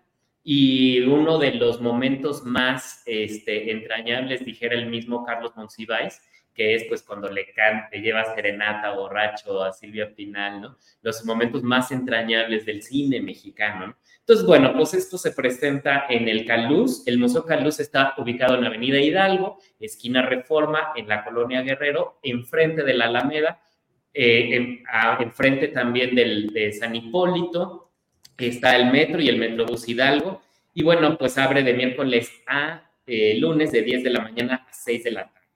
[0.42, 6.22] Y uno de los momentos más este, entrañables, dijera el mismo Carlos Monsiváis,
[6.54, 10.78] que es pues cuando le, can, le lleva serenata borracho a Silvia Pinal, ¿no?
[11.02, 13.96] Los momentos más entrañables del cine mexicano, ¿no?
[14.20, 17.06] Entonces, bueno, pues esto se presenta en el Caluz.
[17.06, 22.84] El Museo Caluz está ubicado en Avenida Hidalgo, esquina Reforma, en la Colonia Guerrero, enfrente
[22.84, 23.60] de la Alameda,
[24.14, 24.82] eh,
[25.20, 27.87] enfrente también del, de San Hipólito,
[28.46, 30.42] está el metro y el Metrobús Hidalgo.
[30.72, 34.72] Y bueno, pues abre de miércoles a eh, lunes de 10 de la mañana a
[34.72, 35.48] 6 de la tarde.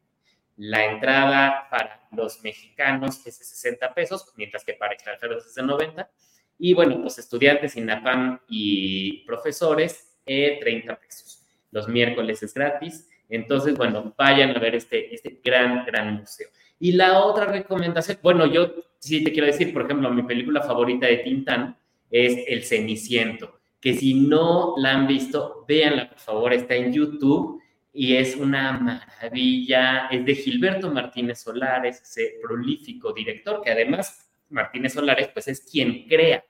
[0.57, 5.63] La entrada para los mexicanos es de 60 pesos, mientras que para extranjeros es de
[5.63, 6.11] 90.
[6.59, 11.45] Y bueno, pues estudiantes, INAPAM y profesores, 30 pesos.
[11.71, 13.09] Los miércoles es gratis.
[13.29, 16.49] Entonces, bueno, vayan a ver este, este gran, gran museo.
[16.79, 21.07] Y la otra recomendación, bueno, yo sí te quiero decir, por ejemplo, mi película favorita
[21.07, 21.77] de Tintán
[22.13, 27.61] es El Ceniciento, que si no la han visto, véanla, por favor, está en YouTube
[27.93, 30.09] y es una maravilla.
[30.09, 36.07] Es de Gilberto Martínez Solares, ese prolífico director, que además Martínez Solares, pues es quien
[36.07, 36.45] crea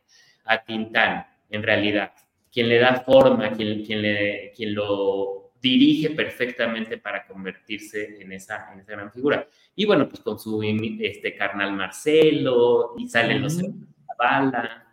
[0.44, 2.12] a Tintán, en realidad,
[2.52, 8.72] quien le da forma, quien, quien, le, quien lo dirige perfectamente para convertirse en esa,
[8.72, 9.46] en esa gran figura.
[9.76, 13.72] Y bueno, pues con su este, carnal Marcelo, y salen los la
[14.18, 14.91] bala.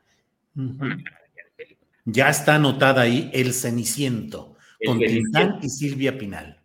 [2.05, 4.55] Ya está anotada ahí El Ceniciento
[4.85, 6.59] con Tintán y Silvia Pinal.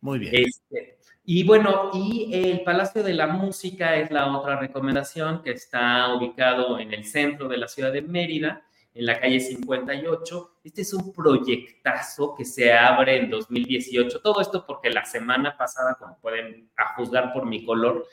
[0.00, 0.34] Muy bien.
[0.34, 6.14] Este, y bueno, y el Palacio de la Música es la otra recomendación que está
[6.14, 8.62] ubicado en el centro de la ciudad de Mérida,
[8.94, 10.50] en la calle 58.
[10.62, 14.20] Este es un proyectazo que se abre en 2018.
[14.20, 18.06] Todo esto porque la semana pasada, como pueden juzgar por mi color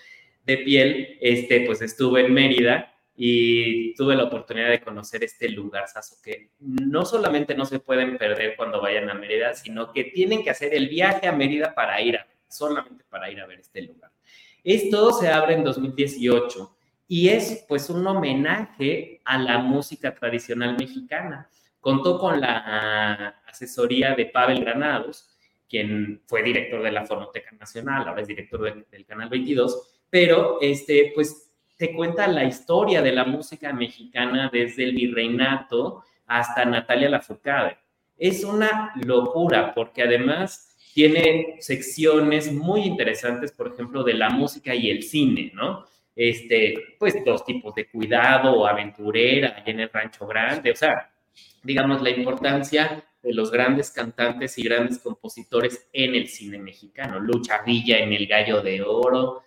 [0.45, 5.85] de piel, este, pues estuve en Mérida y tuve la oportunidad de conocer este lugar,
[6.23, 10.49] que no solamente no se pueden perder cuando vayan a Mérida, sino que tienen que
[10.49, 14.11] hacer el viaje a Mérida para ir a, solamente para ir a ver este lugar.
[14.63, 16.75] Esto se abre en 2018
[17.07, 21.49] y es pues un homenaje a la música tradicional mexicana.
[21.79, 25.29] Contó con la asesoría de Pavel Granados,
[25.69, 31.11] quien fue director de la Fonoteca Nacional, ahora es director del Canal 22, pero este,
[31.13, 31.52] pues
[31.83, 37.77] te cuenta la historia de la música mexicana desde el virreinato hasta Natalia Lafourcade.
[38.17, 44.89] Es una locura porque además tiene secciones muy interesantes, por ejemplo, de la música y
[44.89, 45.83] el cine, ¿no?
[46.15, 51.11] Este, pues dos tipos de cuidado, aventurera, en el Rancho Grande, o sea,
[51.63, 57.19] digamos la importancia de los grandes cantantes y grandes compositores en el cine mexicano.
[57.19, 59.43] Lucha Villa en El Gallo de Oro.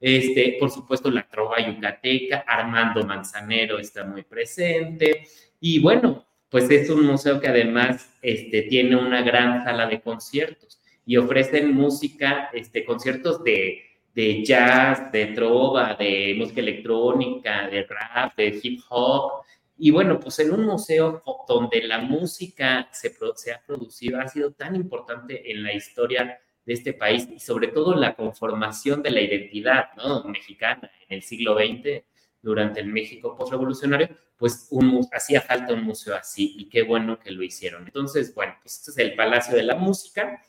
[0.00, 5.26] Este, por supuesto, la trova yucateca, Armando Manzanero está muy presente.
[5.60, 10.80] Y bueno, pues es un museo que además este, tiene una gran sala de conciertos
[11.04, 13.82] y ofrecen música, este, conciertos de,
[14.14, 19.42] de jazz, de trova, de música electrónica, de rap, de hip hop.
[19.78, 24.52] Y bueno, pues en un museo donde la música se, se ha producido, ha sido
[24.52, 29.22] tan importante en la historia de este país y sobre todo la conformación de la
[29.22, 29.86] identidad
[30.26, 32.04] mexicana en el siglo XX,
[32.42, 34.68] durante el México postrevolucionario, pues
[35.12, 37.86] hacía falta un museo así y qué bueno que lo hicieron.
[37.86, 40.42] Entonces, bueno, pues este es el Palacio de la Música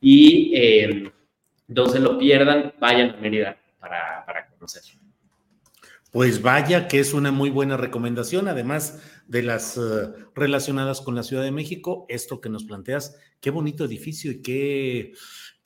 [0.00, 1.12] y eh,
[1.68, 5.00] no se lo pierdan, vayan a Mérida para, para conocerlo.
[6.10, 11.22] Pues vaya que es una muy buena recomendación, además de las uh, relacionadas con la
[11.22, 15.12] Ciudad de México, esto que nos planteas, qué bonito edificio y qué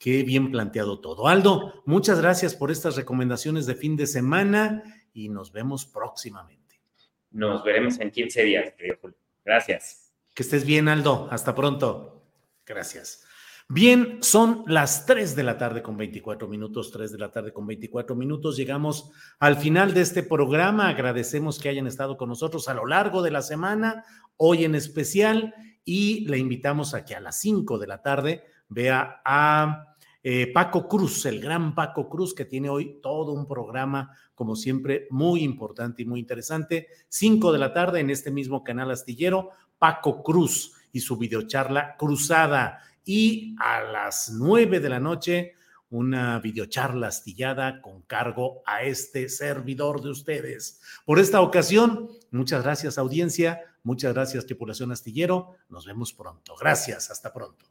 [0.01, 1.27] Qué bien planteado todo.
[1.27, 4.81] Aldo, muchas gracias por estas recomendaciones de fin de semana
[5.13, 6.81] y nos vemos próximamente.
[7.29, 9.17] Nos veremos en 15 días, querido Julio.
[9.45, 10.11] Gracias.
[10.33, 11.27] Que estés bien, Aldo.
[11.29, 12.23] Hasta pronto.
[12.65, 13.27] Gracias.
[13.69, 17.67] Bien, son las 3 de la tarde con 24 minutos, 3 de la tarde con
[17.67, 18.57] 24 minutos.
[18.57, 20.89] Llegamos al final de este programa.
[20.89, 24.03] Agradecemos que hayan estado con nosotros a lo largo de la semana,
[24.35, 25.53] hoy en especial,
[25.85, 29.89] y le invitamos a que a las 5 de la tarde vea a
[30.23, 35.07] eh, Paco Cruz, el gran Paco Cruz, que tiene hoy todo un programa, como siempre,
[35.09, 36.87] muy importante y muy interesante.
[37.09, 42.79] Cinco de la tarde en este mismo canal astillero, Paco Cruz y su videocharla Cruzada.
[43.03, 45.55] Y a las nueve de la noche,
[45.89, 50.79] una videocharla astillada con cargo a este servidor de ustedes.
[51.05, 56.55] Por esta ocasión, muchas gracias audiencia, muchas gracias tripulación astillero, nos vemos pronto.
[56.59, 57.70] Gracias, hasta pronto.